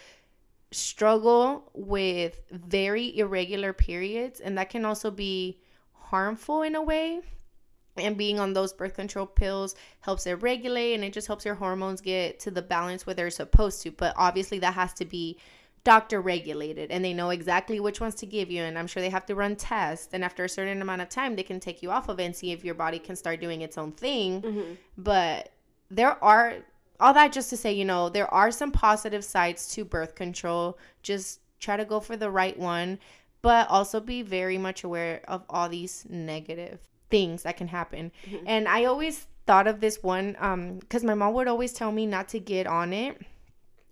struggle 0.72 1.70
with 1.74 2.40
very 2.50 3.16
irregular 3.18 3.72
periods 3.72 4.40
and 4.40 4.56
that 4.58 4.70
can 4.70 4.84
also 4.84 5.10
be 5.10 5.60
harmful 5.92 6.62
in 6.62 6.74
a 6.74 6.82
way. 6.82 7.20
And 7.96 8.16
being 8.16 8.38
on 8.38 8.52
those 8.52 8.72
birth 8.72 8.94
control 8.94 9.26
pills 9.26 9.74
helps 10.00 10.26
it 10.26 10.34
regulate 10.42 10.94
and 10.94 11.04
it 11.04 11.12
just 11.12 11.26
helps 11.26 11.44
your 11.44 11.56
hormones 11.56 12.00
get 12.00 12.38
to 12.40 12.50
the 12.50 12.62
balance 12.62 13.04
where 13.06 13.14
they're 13.14 13.30
supposed 13.30 13.82
to. 13.82 13.90
But 13.90 14.14
obviously 14.16 14.58
that 14.60 14.74
has 14.74 14.92
to 14.94 15.04
be 15.04 15.38
doctor 15.82 16.20
regulated 16.20 16.90
and 16.90 17.02
they 17.02 17.14
know 17.14 17.30
exactly 17.30 17.80
which 17.80 18.00
ones 18.02 18.14
to 18.14 18.26
give 18.26 18.50
you 18.50 18.62
and 18.62 18.78
I'm 18.78 18.86
sure 18.86 19.02
they 19.02 19.08
have 19.08 19.24
to 19.26 19.34
run 19.34 19.56
tests 19.56 20.12
and 20.12 20.22
after 20.22 20.44
a 20.44 20.48
certain 20.48 20.82
amount 20.82 21.00
of 21.00 21.08
time 21.08 21.36
they 21.36 21.42
can 21.42 21.58
take 21.58 21.82
you 21.82 21.90
off 21.90 22.10
of 22.10 22.20
it 22.20 22.24
and 22.24 22.36
see 22.36 22.52
if 22.52 22.62
your 22.64 22.74
body 22.74 22.98
can 22.98 23.16
start 23.16 23.40
doing 23.40 23.62
its 23.62 23.78
own 23.78 23.92
thing 23.92 24.42
Mhm. 24.42 24.76
but 24.98 25.50
there 25.90 26.22
are 26.22 26.56
all 27.00 27.14
that 27.14 27.32
just 27.32 27.50
to 27.50 27.56
say 27.56 27.72
you 27.72 27.84
know 27.84 28.08
there 28.08 28.32
are 28.32 28.50
some 28.50 28.70
positive 28.70 29.24
sides 29.24 29.68
to 29.74 29.84
birth 29.84 30.14
control 30.14 30.78
just 31.02 31.40
try 31.58 31.76
to 31.76 31.84
go 31.84 32.00
for 32.00 32.16
the 32.16 32.30
right 32.30 32.58
one 32.58 32.98
but 33.42 33.68
also 33.70 34.00
be 34.00 34.22
very 34.22 34.58
much 34.58 34.84
aware 34.84 35.22
of 35.28 35.42
all 35.48 35.68
these 35.68 36.04
negative 36.10 36.78
things 37.10 37.42
that 37.42 37.56
can 37.56 37.68
happen 37.68 38.12
Mhm. 38.28 38.42
and 38.46 38.68
i 38.68 38.84
always 38.84 39.26
thought 39.46 39.66
of 39.66 39.80
this 39.80 40.02
one 40.02 40.36
um 40.38 40.78
because 40.78 41.02
my 41.02 41.14
mom 41.14 41.34
would 41.34 41.48
always 41.48 41.72
tell 41.72 41.90
me 41.90 42.06
not 42.06 42.28
to 42.28 42.38
get 42.38 42.66
on 42.66 42.92
it 42.92 43.20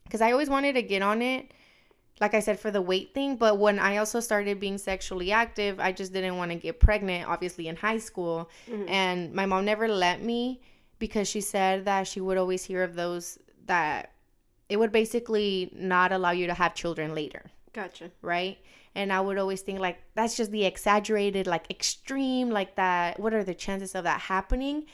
because 0.04 0.20
i 0.20 0.30
always 0.32 0.48
wanted 0.50 0.74
to 0.74 0.82
get 0.82 1.02
on 1.02 1.22
it 1.22 1.50
like 2.20 2.34
I 2.34 2.40
said, 2.40 2.58
for 2.58 2.72
the 2.72 2.82
weight 2.82 3.14
thing. 3.14 3.36
But 3.36 3.58
when 3.60 3.78
I 3.78 3.98
also 3.98 4.18
started 4.18 4.58
being 4.58 4.76
sexually 4.76 5.30
active, 5.30 5.78
I 5.78 5.92
just 5.92 6.12
didn't 6.12 6.36
want 6.36 6.50
to 6.50 6.56
get 6.56 6.80
pregnant, 6.80 7.28
obviously 7.28 7.68
in 7.68 7.76
high 7.76 7.98
school. 7.98 8.50
Mhm. 8.68 8.90
And 8.90 9.32
my 9.32 9.46
mom 9.46 9.64
never 9.64 9.86
let 9.86 10.20
me 10.20 10.60
because 10.98 11.28
she 11.28 11.40
said 11.40 11.84
that 11.84 12.06
she 12.06 12.20
would 12.20 12.38
always 12.38 12.64
hear 12.64 12.82
of 12.82 12.94
those 12.94 13.38
that 13.66 14.12
it 14.68 14.76
would 14.78 14.92
basically 14.92 15.70
not 15.74 16.12
allow 16.12 16.30
you 16.30 16.46
to 16.46 16.54
have 16.54 16.74
children 16.74 17.14
later, 17.14 17.42
Gotcha. 17.72 18.10
right? 18.22 18.58
And 18.94 19.12
I 19.12 19.20
would 19.20 19.38
always 19.38 19.60
think, 19.62 19.78
like, 19.80 19.98
that's 20.14 20.36
just 20.36 20.50
the 20.50 20.64
exaggerated, 20.64 21.46
like, 21.46 21.70
extreme, 21.70 22.50
like 22.50 22.74
that. 22.76 23.18
What 23.20 23.32
are 23.32 23.44
the 23.44 23.54
chances 23.54 23.94
of 23.94 24.04
that 24.04 24.20
happening? 24.22 24.86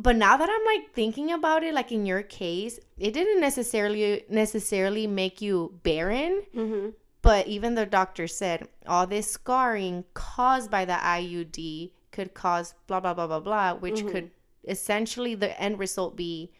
but 0.00 0.14
now 0.14 0.36
that 0.36 0.48
i'm 0.48 0.64
like 0.64 0.92
thinking 0.94 1.32
about 1.32 1.64
it 1.64 1.74
like 1.74 1.90
in 1.90 2.06
your 2.06 2.22
case 2.22 2.78
it 2.98 3.10
didn't 3.12 3.40
necessarily 3.40 4.22
necessarily 4.28 5.08
make 5.08 5.42
you 5.42 5.74
barren 5.82 6.42
Mm-hmm. 6.54 6.90
but 7.20 7.48
even 7.48 7.74
the 7.74 7.84
doctor 7.84 8.28
said 8.28 8.68
all 8.86 9.08
this 9.08 9.28
scarring 9.28 10.04
caused 10.14 10.70
by 10.70 10.84
the 10.84 10.92
iud 10.92 11.90
could 12.12 12.32
cause 12.32 12.74
blah 12.86 13.00
blah 13.00 13.12
blah 13.12 13.26
blah 13.26 13.40
blah 13.40 13.74
which 13.74 14.04
Mhm. 14.04 14.12
could 14.12 14.30
essentially 14.68 15.34
the 15.34 15.58
end 15.60 15.78
result 15.78 16.16
be 16.16 16.52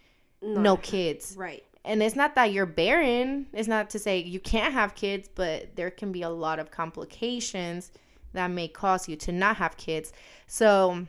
no 0.42 0.76
kids 0.76 1.34
Right. 1.36 1.64
and 1.84 2.02
it's 2.02 2.14
not 2.16 2.34
that 2.36 2.52
you're 2.52 2.66
barren 2.66 3.46
it's 3.52 3.68
not 3.68 3.90
to 3.90 3.98
say 3.98 4.18
you 4.18 4.40
can't 4.40 4.72
have 4.72 4.94
kids 4.94 5.28
but 5.34 5.74
there 5.76 5.90
can 5.90 6.10
be 6.12 6.22
a 6.22 6.30
lot 6.30 6.58
of 6.58 6.70
complications 6.70 7.90
that 8.32 8.48
may 8.50 8.68
cause 8.68 9.08
you 9.08 9.16
to 9.16 9.32
not 9.32 9.56
have 9.56 9.76
kids 9.76 10.12
so 10.46 11.04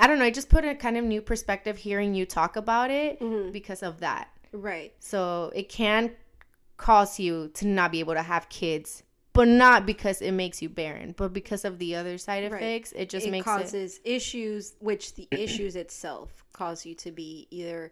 i 0.00 0.06
don't 0.06 0.18
know 0.18 0.24
I 0.24 0.30
just 0.30 0.48
put 0.48 0.64
a 0.64 0.74
kind 0.74 0.96
of 0.96 1.04
new 1.04 1.20
perspective 1.22 1.76
hearing 1.78 2.14
you 2.14 2.26
talk 2.26 2.56
about 2.56 2.90
it 2.90 3.20
Mhm. 3.20 3.52
because 3.52 3.82
of 3.82 4.00
that 4.00 4.28
Right. 4.52 4.92
so 4.98 5.52
it 5.54 5.68
can 5.68 6.12
cause 6.76 7.20
you 7.20 7.48
to 7.54 7.66
not 7.68 7.92
be 7.92 8.00
able 8.00 8.14
to 8.14 8.22
have 8.22 8.48
kids 8.48 9.03
but 9.34 9.48
not 9.48 9.84
because 9.84 10.22
it 10.22 10.32
makes 10.32 10.62
you 10.62 10.68
barren 10.68 11.12
but 11.16 11.32
because 11.34 11.64
of 11.64 11.78
the 11.78 11.94
other 11.94 12.16
side 12.16 12.50
Right. 12.50 12.62
effects 12.62 12.92
it 12.92 13.08
just 13.10 13.26
it 13.26 13.30
makes 13.30 13.42
it 13.42 13.50
causes 13.50 14.00
issues, 14.04 14.74
which 14.80 15.14
the 15.14 15.28
issues 15.34 15.76
itself 15.76 16.44
cause 16.52 16.86
you 16.86 16.94
to 16.94 17.10
be 17.12 17.46
either 17.50 17.90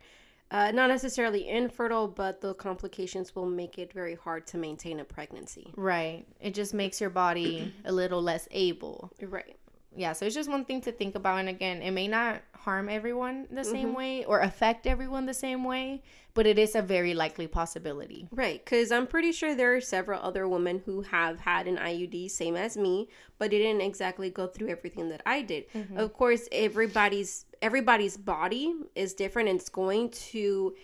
uh, 0.50 0.70
not 0.70 0.88
necessarily 0.90 1.48
infertile, 1.48 2.06
but 2.06 2.42
the 2.42 2.52
complications 2.54 3.34
will 3.34 3.46
make 3.46 3.78
it 3.78 3.90
very 3.90 4.14
hard 4.14 4.46
to 4.46 4.58
maintain 4.58 5.00
a 5.00 5.04
pregnancy. 5.04 5.72
right 5.76 6.24
it 6.40 6.54
just 6.54 6.72
makes 6.74 7.00
your 7.00 7.10
body 7.10 7.72
a 7.84 7.92
little 7.92 8.22
less 8.22 8.46
able 8.50 9.10
Right. 9.20 9.56
Yeah 9.96 10.12
so 10.12 10.24
it's 10.26 10.34
just 10.34 10.48
one 10.50 10.64
thing 10.64 10.80
to 10.80 10.90
think 10.92 11.14
about 11.14 11.38
and 11.38 11.48
again 11.48 11.82
it 11.82 11.90
may 11.90 12.08
not 12.08 12.40
harm 12.54 12.88
everyone 12.88 13.46
the 13.50 13.64
same 13.64 13.88
Mhm. 13.90 13.96
way 13.96 14.24
or 14.24 14.40
affect 14.40 14.86
everyone 14.86 15.26
the 15.26 15.34
same 15.34 15.64
way 15.64 16.02
but 16.34 16.46
it 16.46 16.58
is 16.58 16.74
a 16.74 16.80
very 16.80 17.12
likely 17.12 17.46
possibility 17.46 18.26
Right, 18.32 18.64
because 18.64 18.90
I'm 18.90 19.06
pretty 19.06 19.32
sure 19.32 19.54
there 19.54 19.74
are 19.76 19.80
several 19.82 20.20
other 20.22 20.48
women 20.48 20.80
who 20.86 21.02
have 21.02 21.40
had 21.40 21.66
an 21.66 21.76
IUD, 21.76 22.30
same 22.30 22.56
as 22.56 22.76
me, 22.78 23.08
but 23.38 23.50
didn't 23.50 23.82
exactly 23.82 24.30
go 24.30 24.46
through 24.46 24.68
everything 24.68 25.10
that 25.10 25.20
I 25.26 25.42
did. 25.42 25.68
Mm-hmm. 25.74 25.98
Of 25.98 26.14
course, 26.14 26.48
everybody's 26.50 27.44
everybody's 27.60 28.16
body 28.16 28.74
is 28.94 29.12
different, 29.14 29.48
and 29.50 29.60
it's 29.60 29.68
going 29.68 30.08
to 30.32 30.74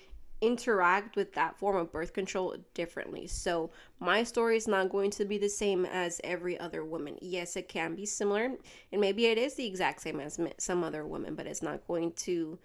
interact 0.40 1.16
with 1.16 1.34
that 1.34 1.58
form 1.58 1.76
of 1.76 1.90
birth 1.90 2.12
control 2.12 2.56
differently. 2.74 3.26
So 3.26 3.70
my 4.00 4.22
story 4.22 4.56
is 4.56 4.68
not 4.68 4.90
going 4.90 5.10
to 5.12 5.24
be 5.24 5.38
the 5.38 5.48
same 5.48 5.84
as 5.84 6.20
every 6.22 6.58
other 6.58 6.84
woman. 6.84 7.18
Yes, 7.20 7.56
it 7.56 7.68
can 7.68 7.94
be 7.94 8.06
similar, 8.06 8.52
and 8.92 9.00
maybe 9.00 9.26
it 9.26 9.38
is 9.38 9.54
the 9.54 9.66
exact 9.66 10.02
same 10.02 10.20
as 10.20 10.38
some 10.58 10.84
other 10.84 11.06
women, 11.06 11.34
but 11.34 11.46
it's 11.46 11.62
not 11.62 11.86
going 11.86 12.12
to 12.12 12.58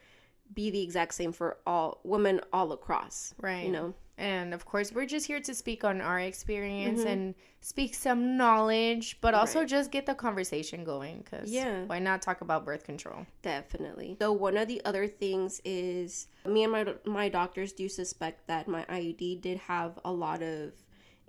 be 0.54 0.70
the 0.70 0.84
exact 0.84 1.16
same 1.16 1.32
for 1.32 1.58
all 1.66 2.00
women 2.04 2.42
all 2.52 2.72
across. 2.74 3.34
right 3.40 3.66
You 3.66 3.72
know. 3.72 3.94
And 4.18 4.54
of 4.54 4.64
course 4.66 4.92
we're 4.92 5.06
just 5.08 5.26
here 5.26 5.40
to 5.40 5.54
speak 5.56 5.84
on 5.84 6.00
our 6.02 6.20
experience 6.20 7.02
Mhm. 7.02 7.06
and 7.08 7.36
speak 7.62 7.96
some 7.96 8.38
knowledge 8.38 9.18
but 9.22 9.34
also 9.34 9.60
Right. 9.60 9.68
just 9.70 9.90
get 9.92 10.06
the 10.06 10.14
conversation 10.14 10.84
going 10.84 11.22
because 11.22 11.52
Yeah. 11.52 11.86
why 11.86 11.98
not 12.00 12.22
talk 12.22 12.42
about 12.42 12.64
birth 12.66 12.84
control 12.84 13.26
Definitely. 13.42 14.18
So 14.22 14.32
one 14.32 14.56
of 14.58 14.68
the 14.68 14.84
other 14.86 15.08
things 15.08 15.62
is 15.66 16.28
me 16.46 16.64
and 16.64 16.72
my 16.72 16.94
my 17.06 17.28
doctors 17.30 17.74
do 17.74 17.90
suspect 17.90 18.48
that 18.48 18.68
my 18.68 18.86
IUD 18.88 19.36
did 19.42 19.58
have 19.60 20.00
a 20.06 20.12
lot 20.12 20.42
of 20.44 20.74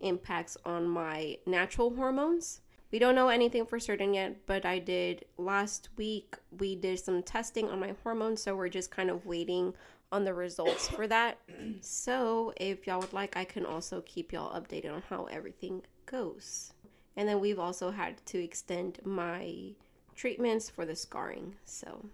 impacts 0.01 0.57
on 0.65 0.87
my 0.89 1.39
natural 1.47 1.95
hormones. 1.95 2.61
We 2.91 2.99
don't 3.01 3.15
know 3.17 3.29
anything 3.29 3.67
for 3.67 3.81
certain 3.81 4.15
yet, 4.15 4.47
but 4.47 4.65
I 4.65 4.79
did 4.79 5.25
last 5.37 5.89
week. 5.97 6.37
We 6.57 6.77
did 6.77 7.01
some 7.01 7.23
testing 7.23 7.69
on 7.69 7.81
my 7.81 7.95
hormones, 8.05 8.43
so 8.43 8.55
we're 8.55 8.69
just 8.69 8.91
kind 8.91 9.11
of 9.11 9.27
waiting 9.27 9.75
on 10.15 10.25
the 10.25 10.33
results 10.35 10.89
for 10.89 11.07
that. 11.09 11.39
So, 11.81 12.53
if 12.57 12.87
y'all 12.87 13.01
would 13.01 13.13
like, 13.13 13.37
I 13.37 13.45
can 13.45 13.67
also 13.67 13.97
keep 14.07 14.33
y'all 14.33 14.59
updated 14.59 14.93
on 14.95 15.03
how 15.11 15.25
everything 15.25 15.83
goes. 16.07 16.73
And 17.17 17.29
then 17.29 17.41
we've 17.41 17.59
also 17.59 17.91
had 17.91 18.25
to 18.27 18.39
extend 18.43 19.01
my 19.05 19.75
treatments 20.15 20.71
for 20.71 20.85
the 20.87 20.95
scarring. 20.97 21.55
So, 21.65 22.07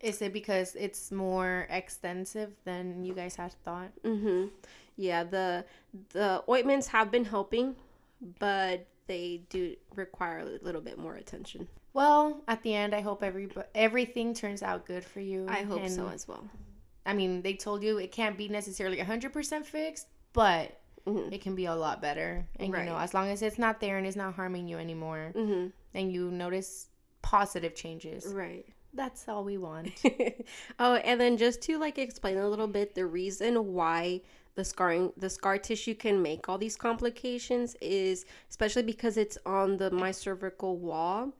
is 0.00 0.22
it 0.22 0.32
because 0.32 0.76
it's 0.76 1.10
more 1.10 1.66
extensive 1.70 2.50
than 2.64 3.02
you 3.04 3.14
guys 3.14 3.34
had 3.36 3.52
thought 3.64 3.90
hmm 4.04 4.46
yeah, 4.96 5.22
the 5.24 5.64
the 6.12 6.42
ointments 6.48 6.88
have 6.88 7.10
been 7.10 7.24
helping, 7.24 7.76
but 8.40 8.86
they 9.06 9.42
do 9.48 9.74
require 9.94 10.40
a 10.40 10.64
little 10.64 10.80
bit 10.82 10.98
more 10.98 11.14
attention. 11.14 11.66
well 11.94 12.42
at 12.46 12.62
the 12.62 12.74
end 12.74 12.94
i 12.94 13.00
hope 13.00 13.22
every 13.22 13.48
everything 13.74 14.34
turns 14.34 14.62
out 14.62 14.84
good 14.86 15.02
for 15.12 15.20
you 15.20 15.46
I 15.48 15.62
hope 15.62 15.88
so 15.88 16.08
as 16.08 16.28
well. 16.28 16.44
I 17.08 17.14
mean, 17.14 17.40
they 17.40 17.54
told 17.54 17.82
you 17.82 17.96
it 17.96 18.12
can't 18.12 18.36
be 18.36 18.48
necessarily 18.48 18.98
100% 18.98 19.64
fixed, 19.64 20.06
but 20.34 20.78
mm-hmm. 21.06 21.32
it 21.32 21.40
can 21.40 21.54
be 21.54 21.64
a 21.64 21.74
lot 21.74 22.02
better. 22.02 22.46
And 22.56 22.70
right. 22.70 22.84
you 22.84 22.90
know, 22.90 22.98
as 22.98 23.14
long 23.14 23.30
as 23.30 23.40
it's 23.40 23.58
not 23.58 23.80
there 23.80 23.96
and 23.96 24.06
it's 24.06 24.14
not 24.14 24.34
harming 24.34 24.68
you 24.68 24.76
anymore, 24.76 25.32
mm-hmm. 25.34 25.68
and 25.94 26.12
you 26.12 26.30
notice 26.30 26.88
positive 27.22 27.74
changes, 27.74 28.26
right? 28.26 28.66
That's 28.92 29.26
all 29.26 29.42
we 29.42 29.56
want. 29.56 29.90
oh, 30.78 30.96
and 30.96 31.18
then 31.18 31.38
just 31.38 31.62
to 31.62 31.78
like 31.78 31.96
explain 31.96 32.36
a 32.36 32.46
little 32.46 32.68
bit, 32.68 32.94
the 32.94 33.06
reason 33.06 33.72
why 33.72 34.20
the 34.54 34.64
scarring 34.64 35.10
the 35.16 35.30
scar 35.30 35.56
tissue 35.56 35.94
can 35.94 36.20
make 36.20 36.46
all 36.48 36.58
these 36.58 36.76
complications 36.76 37.74
is 37.80 38.26
especially 38.50 38.82
because 38.82 39.16
it's 39.16 39.38
on 39.46 39.76
the 39.76 39.88
my 39.92 40.10
cervical 40.10 40.76
wall 40.78 41.32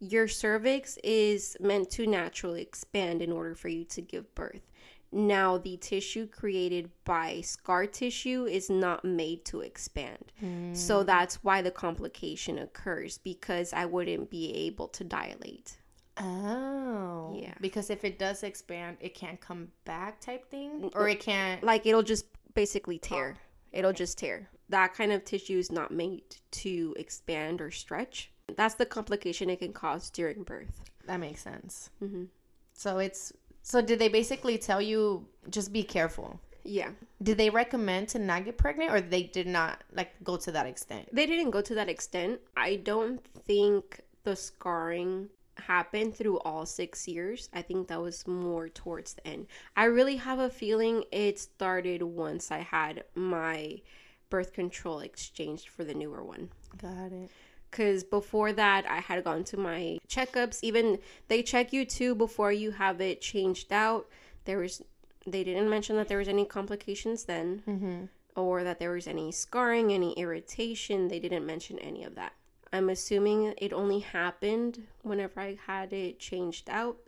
your 0.00 0.26
cervix 0.26 0.98
is 1.04 1.56
meant 1.60 1.88
to 1.88 2.04
naturally 2.04 2.60
expand 2.60 3.22
in 3.22 3.30
order 3.30 3.54
for 3.54 3.68
you 3.68 3.84
to 3.84 4.02
give 4.02 4.34
birth 4.34 4.72
now, 5.14 5.58
the 5.58 5.76
tissue 5.76 6.26
created 6.26 6.90
by 7.04 7.40
scar 7.42 7.86
tissue 7.86 8.46
is 8.46 8.68
not 8.68 9.04
made 9.04 9.44
to 9.46 9.60
expand. 9.60 10.32
Mm. 10.42 10.76
So 10.76 11.04
that's 11.04 11.36
why 11.44 11.62
the 11.62 11.70
complication 11.70 12.58
occurs 12.58 13.18
because 13.18 13.72
I 13.72 13.86
wouldn't 13.86 14.28
be 14.28 14.52
able 14.52 14.88
to 14.88 15.04
dilate. 15.04 15.76
Oh. 16.16 17.32
Yeah. 17.40 17.54
Because 17.60 17.90
if 17.90 18.04
it 18.04 18.18
does 18.18 18.42
expand, 18.42 18.96
it 19.00 19.14
can't 19.14 19.40
come 19.40 19.68
back 19.84 20.20
type 20.20 20.50
thing? 20.50 20.90
Or 20.96 21.08
it 21.08 21.20
can't. 21.20 21.62
Like 21.62 21.86
it'll 21.86 22.02
just 22.02 22.26
basically 22.54 22.98
tear. 22.98 23.36
It'll 23.70 23.92
just 23.92 24.18
tear. 24.18 24.48
That 24.68 24.94
kind 24.94 25.12
of 25.12 25.24
tissue 25.24 25.58
is 25.58 25.70
not 25.70 25.92
made 25.92 26.22
to 26.52 26.94
expand 26.98 27.60
or 27.60 27.70
stretch. 27.70 28.32
That's 28.56 28.74
the 28.74 28.86
complication 28.86 29.48
it 29.48 29.60
can 29.60 29.72
cause 29.72 30.10
during 30.10 30.42
birth. 30.42 30.82
That 31.06 31.20
makes 31.20 31.42
sense. 31.42 31.90
Mm-hmm. 32.02 32.24
So 32.72 32.98
it's 32.98 33.32
so 33.64 33.80
did 33.80 33.98
they 33.98 34.08
basically 34.08 34.58
tell 34.58 34.80
you 34.80 35.26
just 35.48 35.72
be 35.72 35.82
careful? 35.82 36.38
Yeah. 36.64 36.90
Did 37.22 37.38
they 37.38 37.48
recommend 37.48 38.08
to 38.10 38.18
not 38.18 38.44
get 38.44 38.58
pregnant 38.58 38.92
or 38.92 39.00
they 39.00 39.22
did 39.22 39.46
not 39.46 39.82
like 39.94 40.12
go 40.22 40.36
to 40.36 40.52
that 40.52 40.66
extent? 40.66 41.08
They 41.10 41.24
didn't 41.24 41.50
go 41.50 41.62
to 41.62 41.74
that 41.74 41.88
extent. 41.88 42.40
I 42.58 42.76
don't 42.76 43.24
think 43.46 44.00
the 44.24 44.36
scarring 44.36 45.30
happened 45.56 46.14
through 46.14 46.40
all 46.40 46.66
6 46.66 47.08
years. 47.08 47.48
I 47.54 47.62
think 47.62 47.88
that 47.88 48.02
was 48.02 48.26
more 48.26 48.68
towards 48.68 49.14
the 49.14 49.26
end. 49.26 49.46
I 49.76 49.84
really 49.84 50.16
have 50.16 50.40
a 50.40 50.50
feeling 50.50 51.04
it 51.10 51.38
started 51.38 52.02
once 52.02 52.50
I 52.50 52.58
had 52.58 53.04
my 53.14 53.80
birth 54.28 54.52
control 54.52 55.00
exchanged 55.00 55.70
for 55.70 55.84
the 55.84 55.94
newer 55.94 56.22
one. 56.22 56.50
Got 56.76 57.12
it 57.12 57.30
because 57.74 58.04
before 58.04 58.52
that 58.52 58.88
i 58.88 59.00
had 59.00 59.24
gone 59.24 59.42
to 59.42 59.56
my 59.56 59.98
checkups. 60.08 60.60
Even 60.62 60.98
they 61.28 61.42
check 61.42 61.72
you 61.72 61.84
too 61.84 62.14
before 62.14 62.52
you 62.52 62.70
have 62.70 63.00
it 63.00 63.20
changed 63.20 63.72
out. 63.72 64.06
There 64.44 64.58
was 64.58 64.82
they 65.26 65.42
didn't 65.42 65.68
mention 65.68 65.96
that 65.96 66.08
there 66.08 66.18
was 66.18 66.28
any 66.28 66.44
complications 66.44 67.24
then 67.24 67.62
mm-hmm. 67.66 68.04
or 68.36 68.62
that 68.62 68.78
there 68.78 68.92
was 68.92 69.08
any 69.08 69.32
scarring 69.32 69.92
any 69.92 70.12
irritation. 70.12 71.08
They 71.08 71.18
didn't 71.18 71.46
mention 71.46 71.78
any 71.80 72.04
of 72.04 72.14
that. 72.14 72.32
I'm 72.72 72.90
assuming 72.90 73.54
it 73.58 73.72
only 73.72 74.00
happened 74.00 74.82
whenever 75.02 75.40
i 75.40 75.58
had 75.66 75.92
it 75.92 76.18
changed 76.20 76.70
out. 76.70 76.98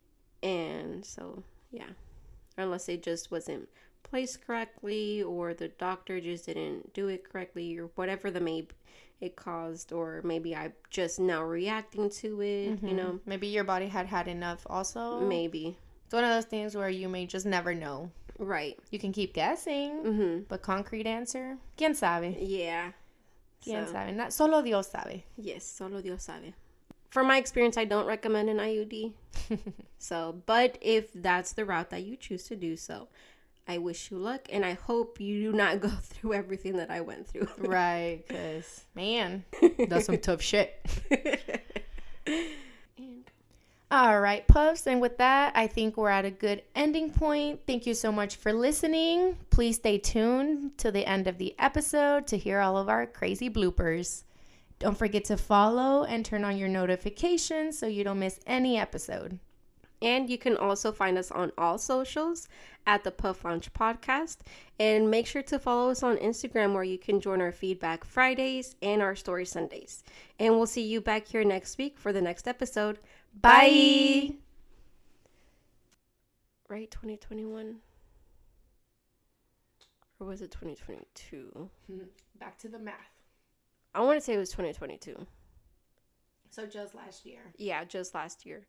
And 0.43 1.05
so 1.05 1.45
yeah. 1.71 1.91
Unless 2.59 2.89
it 2.89 3.03
just 3.03 3.31
wasn't 3.31 3.69
placed 4.07 4.47
correctly 4.47 5.23
or 5.23 5.53
the 5.53 5.69
doctor 5.69 6.21
just 6.21 6.47
didn't 6.47 6.93
do 6.95 7.09
it 7.09 7.29
correctly 7.29 7.77
or 7.77 7.91
whatever 7.97 8.31
the 8.31 8.41
may 8.41 8.67
it 9.21 9.35
caused 9.35 9.93
or 9.93 10.21
maybe 10.25 10.55
i'm 10.55 10.73
just 10.91 11.19
now 11.19 11.43
reacting 11.43 12.09
to 12.09 12.41
it 12.41 12.77
mm-hmm. 12.77 12.87
you 12.87 12.95
know? 12.95 13.19
Maybe 13.27 13.49
your 13.49 13.65
body 13.65 13.89
had 13.89 14.07
had 14.07 14.29
enough 14.29 14.67
also. 14.69 15.21
Maybe. 15.21 15.77
It's 16.05 16.15
one 16.15 16.25
of 16.25 16.31
those 16.31 16.45
things 16.45 16.77
where 16.77 16.89
you 16.89 17.09
may 17.09 17.27
just 17.27 17.47
never 17.47 17.75
know. 17.75 18.11
Right. 18.39 18.79
You 18.91 18.99
can 18.99 19.13
keep 19.13 19.35
guessing 19.35 19.91
mm-hmm. 20.05 20.39
but 20.49 20.63
concrete 20.63 21.07
answer 21.07 21.59
quién 21.77 21.97
sabe? 21.97 22.37
Yeah. 22.39 22.93
Quién 23.65 23.87
so. 23.87 23.93
sabe? 23.93 24.15
Not, 24.15 24.33
solo 24.33 24.63
dios 24.63 24.89
sabe. 24.89 25.23
Yes 25.37 25.65
solo 25.65 26.01
dios 26.01 26.23
sabe. 26.23 26.53
From 27.11 27.29
my 27.29 27.39
experience 27.39 27.79
i 27.79 27.85
don't 27.85 28.07
recommend 28.07 28.51
an 28.51 28.59
iud 28.59 29.13
so 29.99 30.43
but 30.45 30.77
if 30.81 31.13
that's 31.15 31.53
the 31.55 31.65
route 31.65 31.91
that 31.91 32.05
you 32.05 32.17
choose 32.17 32.45
to 32.45 32.57
do 32.57 32.77
so 32.77 33.09
I 33.69 33.79
wish 33.79 34.11
you 34.11 34.19
luck 34.19 34.49
and 34.51 34.65
I 34.65 34.75
hope 34.75 35.21
you 35.21 35.51
do 35.51 35.57
not 35.57 35.81
go 35.81 35.89
through 36.03 36.35
everything 36.35 36.77
that 36.77 36.91
I 36.91 37.01
went 37.01 37.27
through. 37.27 37.49
right, 37.59 38.23
because, 38.27 38.85
man, 38.95 39.45
that's 39.89 40.07
some 40.07 40.19
tough 40.19 40.41
shit. 40.41 40.85
All 43.89 44.21
right, 44.21 44.47
Puffs. 44.49 44.87
And 44.89 45.01
with 45.01 45.19
that, 45.19 45.53
I 45.57 45.69
think 45.69 45.97
we're 45.97 46.11
at 46.11 46.25
a 46.25 46.31
good 46.31 46.63
ending 46.75 47.11
point. 47.11 47.61
Thank 47.69 47.87
you 47.87 47.95
so 47.95 48.11
much 48.11 48.35
for 48.35 48.53
listening. 48.53 49.37
Please 49.51 49.77
stay 49.77 49.99
tuned 49.99 50.77
to 50.79 50.91
the 50.91 51.07
end 51.07 51.29
of 51.29 51.39
the 51.39 51.55
episode 51.59 52.27
to 52.29 52.37
hear 52.37 52.59
all 52.59 52.77
of 52.77 52.89
our 52.89 53.07
crazy 53.07 53.49
bloopers. 53.49 54.25
Don't 54.81 54.99
forget 54.99 55.25
to 55.27 55.37
follow 55.37 56.03
and 56.03 56.25
turn 56.25 56.45
on 56.45 56.59
your 56.59 56.69
notifications 56.69 57.79
so 57.79 57.87
you 57.87 58.03
don't 58.03 58.19
miss 58.19 58.41
any 58.45 58.77
episode. 58.77 59.39
And 60.03 60.29
you 60.29 60.39
can 60.39 60.57
also 60.57 60.93
find 60.93 61.17
us 61.17 61.31
on 61.31 61.53
all 61.57 61.79
socials 61.79 62.49
at 62.87 63.03
the 63.03 63.11
Puff 63.11 63.45
Lounge 63.45 63.73
Podcast. 63.73 64.39
And 64.79 65.11
make 65.11 65.27
sure 65.27 65.43
to 65.43 65.59
follow 65.59 65.91
us 65.91 66.03
on 66.03 66.17
Instagram 66.19 66.75
where 66.75 66.85
you 66.85 66.99
can 66.99 67.21
join 67.21 67.41
our 67.41 67.53
feedback 67.53 68.05
Fridays 68.05 68.77
and 68.83 69.01
our 69.03 69.17
story 69.17 69.47
Sundays. 69.47 70.05
And 70.39 70.55
we'll 70.55 70.67
see 70.67 70.83
you 70.87 71.01
back 71.01 71.27
here 71.27 71.45
next 71.45 71.79
week 71.79 71.99
for 71.99 72.13
the 72.13 72.23
next 72.23 72.47
episode. 72.47 72.99
Bye. 73.41 74.31
Bye. 74.31 74.35
Right, 76.69 76.91
2021? 76.91 77.77
Or 80.19 80.27
was 80.27 80.43
it 80.43 80.51
2022? 80.51 81.71
Back 82.41 82.59
to 82.59 82.69
the 82.69 82.79
math. 82.79 82.95
I 83.95 84.01
want 84.01 84.19
to 84.19 84.25
say 84.25 84.35
it 84.35 84.39
was 84.39 84.51
2022. 84.51 85.27
So 86.51 86.67
just 86.67 86.95
last 86.95 87.27
year. 87.27 87.41
Yeah, 87.57 87.85
just 87.85 88.15
last 88.15 88.47
year. 88.47 88.67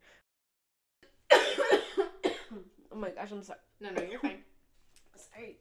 Oh 2.91 2.95
my 2.95 3.09
gosh, 3.09 3.31
I'm 3.31 3.43
sorry. 3.43 3.59
No, 3.81 3.89
no, 3.91 4.01
you're 4.03 4.19
fine. 4.19 4.39
Sorry. 5.15 5.57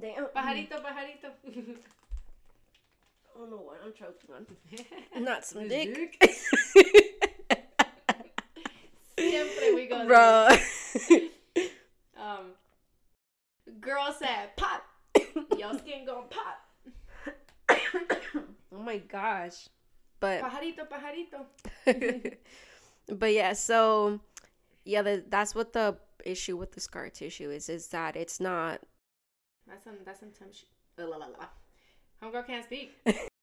Damn. 0.00 0.26
Pajarito, 0.34 0.82
pajarito. 0.82 1.30
I 1.46 3.38
don't 3.38 3.50
know 3.50 3.56
what 3.58 3.80
I'm 3.84 3.92
choking 3.92 4.34
on. 4.34 4.46
Not 5.22 5.44
some 5.44 5.68
dick. 5.68 6.20
Siempre 9.18 9.74
we 9.74 9.86
go 9.86 10.06
Bro. 10.06 10.48
um, 12.20 12.52
girl 13.80 14.14
said 14.18 14.56
pop. 14.56 14.84
Your 15.58 15.78
skin 15.78 16.04
gonna 16.06 16.26
pop. 16.28 16.58
oh 18.74 18.82
my 18.82 18.98
gosh. 18.98 19.68
But 20.18 20.42
pajarito, 20.42 20.88
pajarito. 20.88 21.46
but 23.08 23.32
yeah, 23.32 23.52
so 23.52 24.20
yeah, 24.86 25.02
the, 25.02 25.24
that's 25.28 25.54
what 25.54 25.72
the 25.72 25.96
issue 26.24 26.56
with 26.56 26.72
the 26.72 26.80
scar 26.80 27.10
tissue 27.10 27.50
is. 27.50 27.68
Is 27.68 27.88
that 27.88 28.16
it's 28.16 28.40
not. 28.40 28.80
That's 29.66 29.84
some. 29.84 29.96
That's 30.04 30.20
some. 30.20 30.30
Sh- 30.52 30.64
Homegirl 32.22 32.46
can't 32.46 32.64
speak. 32.64 32.92